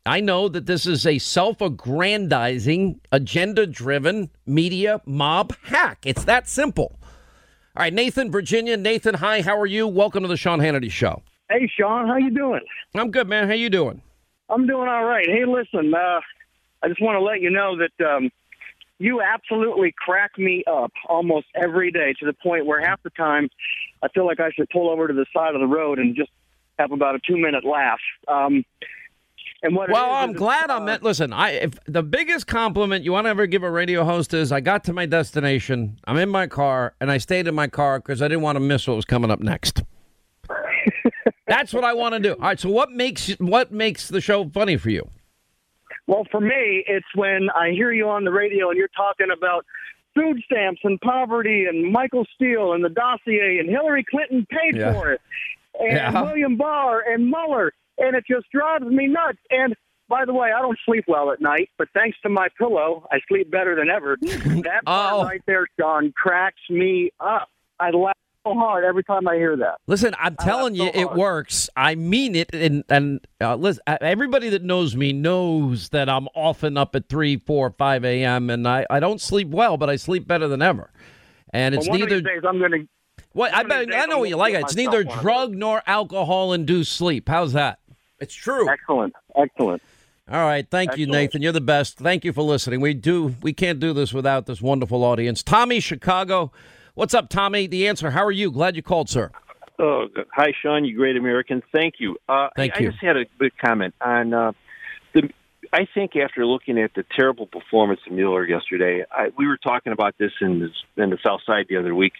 [0.06, 6.04] I know that this is a self-aggrandizing, agenda-driven media mob hack.
[6.06, 7.00] It's that simple.
[7.78, 8.78] All right, Nathan, Virginia.
[8.78, 9.42] Nathan, hi.
[9.42, 9.86] How are you?
[9.86, 11.22] Welcome to the Sean Hannity Show.
[11.50, 12.08] Hey, Sean.
[12.08, 12.62] How you doing?
[12.96, 13.50] I'm good, man.
[13.50, 14.02] How you doing?
[14.50, 15.28] I'm doing all right.
[15.28, 15.94] Hey, listen.
[15.94, 16.22] Uh,
[16.82, 18.30] I just want to let you know that um,
[18.98, 23.50] you absolutely crack me up almost every day to the point where half the time
[24.02, 26.32] I feel like I should pull over to the side of the road and just
[26.80, 28.00] have about a two minute laugh.
[28.30, 28.64] Um,
[29.64, 31.02] and what well, is, I'm glad I'm at.
[31.04, 34.52] Listen, I if the biggest compliment you want to ever give a radio host is
[34.52, 38.00] I got to my destination, I'm in my car, and I stayed in my car
[38.00, 39.84] because I didn't want to miss what was coming up next.
[41.48, 42.34] That's what I want to do.
[42.34, 42.60] All right.
[42.60, 45.08] So what makes what makes the show funny for you?
[46.08, 49.66] Well, for me, it's when I hear you on the radio and you're talking about
[50.14, 54.94] food stamps and poverty and Michael Steele and the dossier and Hillary Clinton paid Yeah.
[54.94, 55.22] for it
[55.80, 56.22] and Yeah.
[56.22, 59.40] William Barr and Mueller and it just drives me nuts.
[59.50, 59.76] And
[60.08, 63.20] by the way, I don't sleep well at night, but thanks to my pillow, I
[63.28, 64.18] sleep better than ever.
[64.64, 67.50] That part right there, Sean, cracks me up.
[67.80, 68.16] I laugh
[68.46, 69.80] so hard every time I hear that.
[69.88, 71.70] Listen, I'm telling you, it works.
[71.76, 76.28] I mean it, and and uh, listen, uh, everybody that knows me knows that I'm
[76.36, 78.50] often up at three, four, five a.m.
[78.52, 80.92] and I, I don't sleep well, but I sleep better than ever.
[81.52, 82.22] And it's Well, neither.
[82.22, 82.88] days I'm going to.
[83.34, 84.54] What I bet I know what you like.
[84.54, 87.28] It's neither drug nor alcohol induced sleep.
[87.28, 87.80] How's that?
[88.20, 88.70] It's true.
[88.70, 89.14] Excellent.
[89.36, 89.82] Excellent.
[90.28, 91.44] All right, thank you, Nathan.
[91.44, 92.00] You're the best.
[92.00, 92.82] Thank you for listening.
[92.82, 95.44] We do we can't do this without this wonderful audience.
[95.44, 96.52] Tommy, Chicago.
[96.96, 97.68] What's up, Tommy?
[97.68, 98.10] The answer.
[98.10, 98.50] How are you?
[98.50, 99.30] Glad you called, sir.
[99.78, 101.62] Oh, hi, Sean, you great American.
[101.72, 102.18] Thank you.
[102.30, 102.88] Uh, Thank I, you.
[102.88, 104.52] I just had a quick comment on uh,
[105.14, 105.30] the.
[105.74, 109.94] I think after looking at the terrible performance of Mueller yesterday, I, we were talking
[109.94, 112.14] about this in the, in the South Side the other week.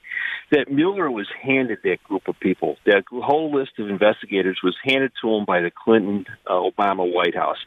[0.52, 2.78] That Mueller was handed that group of people.
[2.86, 7.36] That whole list of investigators was handed to him by the Clinton uh, Obama White
[7.36, 7.58] House.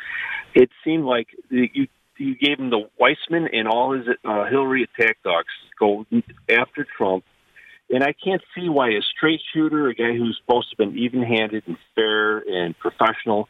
[0.54, 1.86] It seemed like the, you
[2.16, 5.46] you gave him the Weissmann and all his uh, Hillary attack dogs
[5.78, 6.04] go
[6.50, 7.22] after Trump
[7.90, 10.98] and I can't see why a straight shooter, a guy who's supposed to have been
[10.98, 13.48] even-handed and fair and professional,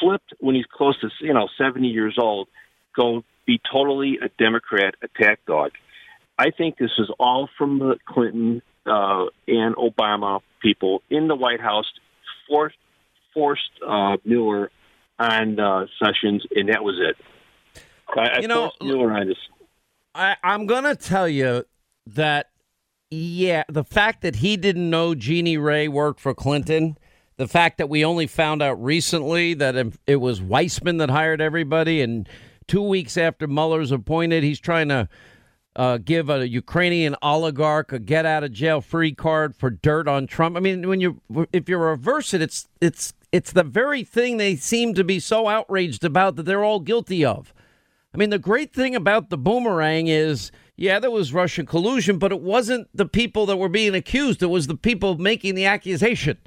[0.00, 2.48] slipped when he's close to you know 70 years old,
[2.96, 5.72] go be totally a Democrat attack dog.
[6.38, 11.60] I think this is all from the Clinton uh, and Obama people in the White
[11.60, 11.90] House
[12.48, 12.76] forced
[13.34, 14.70] forced uh, Mueller
[15.18, 17.16] on uh, Sessions, and that was it.
[18.16, 19.36] I, I You know, Mueller on this.
[20.14, 21.64] I, I'm gonna tell you
[22.06, 22.50] that
[23.10, 26.98] yeah, the fact that he didn't know Jeannie Rhee worked for Clinton,
[27.38, 29.74] the fact that we only found out recently that
[30.06, 32.28] it- was Weissmann that hired everybody, and
[32.66, 35.08] two weeks after Mueller's appointed, he's trying to
[35.76, 40.26] uh, give a Ukrainian oligarch a get out of jail free card for dirt on
[40.26, 40.56] Trump.
[40.56, 41.20] I mean, when you
[41.52, 45.46] if you reverse it, it's it's it's the very thing they seem to be so
[45.46, 47.54] outraged about that they're all guilty of.
[48.12, 52.32] I mean, the great thing about the boomerang is, yeah, there was Russian collusion, but
[52.32, 54.42] it wasn't the people that were being accused.
[54.42, 56.38] It was the people making the accusation.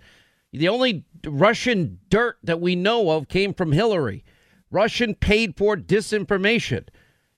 [0.53, 4.23] The only Russian dirt that we know of came from Hillary.
[4.69, 6.87] Russian paid for disinformation.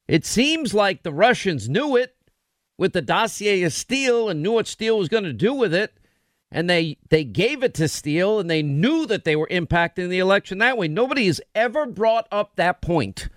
[0.07, 2.15] It seems like the Russians knew it
[2.77, 5.97] with the dossier of Steele and knew what Steele was going to do with it.
[6.51, 10.19] And they, they gave it to Steele and they knew that they were impacting the
[10.19, 10.87] election that way.
[10.87, 13.29] Nobody has ever brought up that point.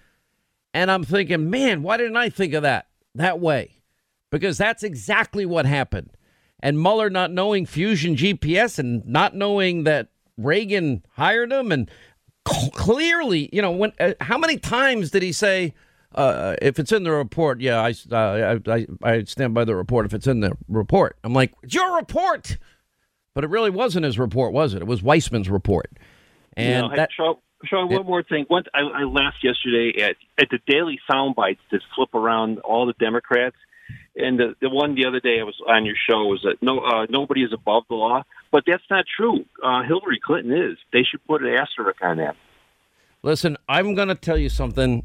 [0.74, 3.80] And I'm thinking, man, why didn't I think of that that way?
[4.30, 6.10] Because that's exactly what happened.
[6.60, 10.08] And Mueller not knowing Fusion GPS and not knowing that
[10.38, 11.90] Reagan hired him, and
[12.44, 15.74] clearly, you know, when uh, how many times did he say?
[16.14, 19.76] Uh, if it's in the report, yeah, I, uh, I, I I stand by the
[19.76, 20.06] report.
[20.06, 22.56] If it's in the report, I'm like, it's your report.
[23.34, 24.80] But it really wasn't his report, was it?
[24.80, 25.90] It was Weissmann's report.
[26.56, 28.46] And hey, that, Sean, Sean, one more thing.
[28.48, 32.86] Once I, I laughed yesterday at at the daily sound bites that flip around all
[32.86, 33.56] the Democrats,
[34.16, 36.80] and the the one the other day I was on your show was that no
[36.80, 39.44] uh, nobody is above the law, but that's not true.
[39.62, 40.78] Uh, Hillary Clinton is.
[40.92, 42.36] They should put an asterisk on that.
[43.22, 45.02] Listen, I'm going to tell you something.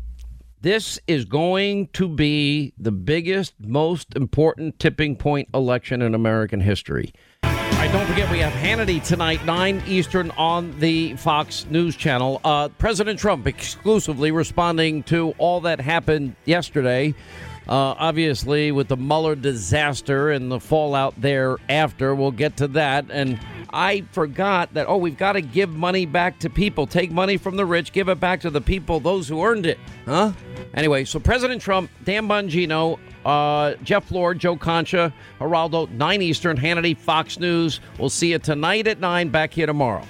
[0.62, 7.14] This is going to be the biggest, most important tipping point election in American history.
[7.44, 12.42] All right, don't forget we have Hannity tonight, 9 Eastern on the Fox News Channel.
[12.44, 17.16] Uh, President Trump exclusively responding to all that happened yesterday.
[17.68, 23.06] Uh, obviously, with the Mueller disaster and the fallout thereafter, we'll get to that.
[23.10, 23.40] And
[23.72, 26.88] I forgot that, oh, we've got to give money back to people.
[26.88, 29.80] Take money from the rich, give it back to the people, those who earned it.
[30.06, 30.34] Huh?
[30.74, 36.98] Anyway, so President Trump, Dan Bongino, uh, Jeff Lord, Joe Concha, Geraldo, 9 Eastern, Hannity,
[36.98, 37.80] Fox News.
[37.98, 40.06] We'll see you tonight at 9, back here tomorrow.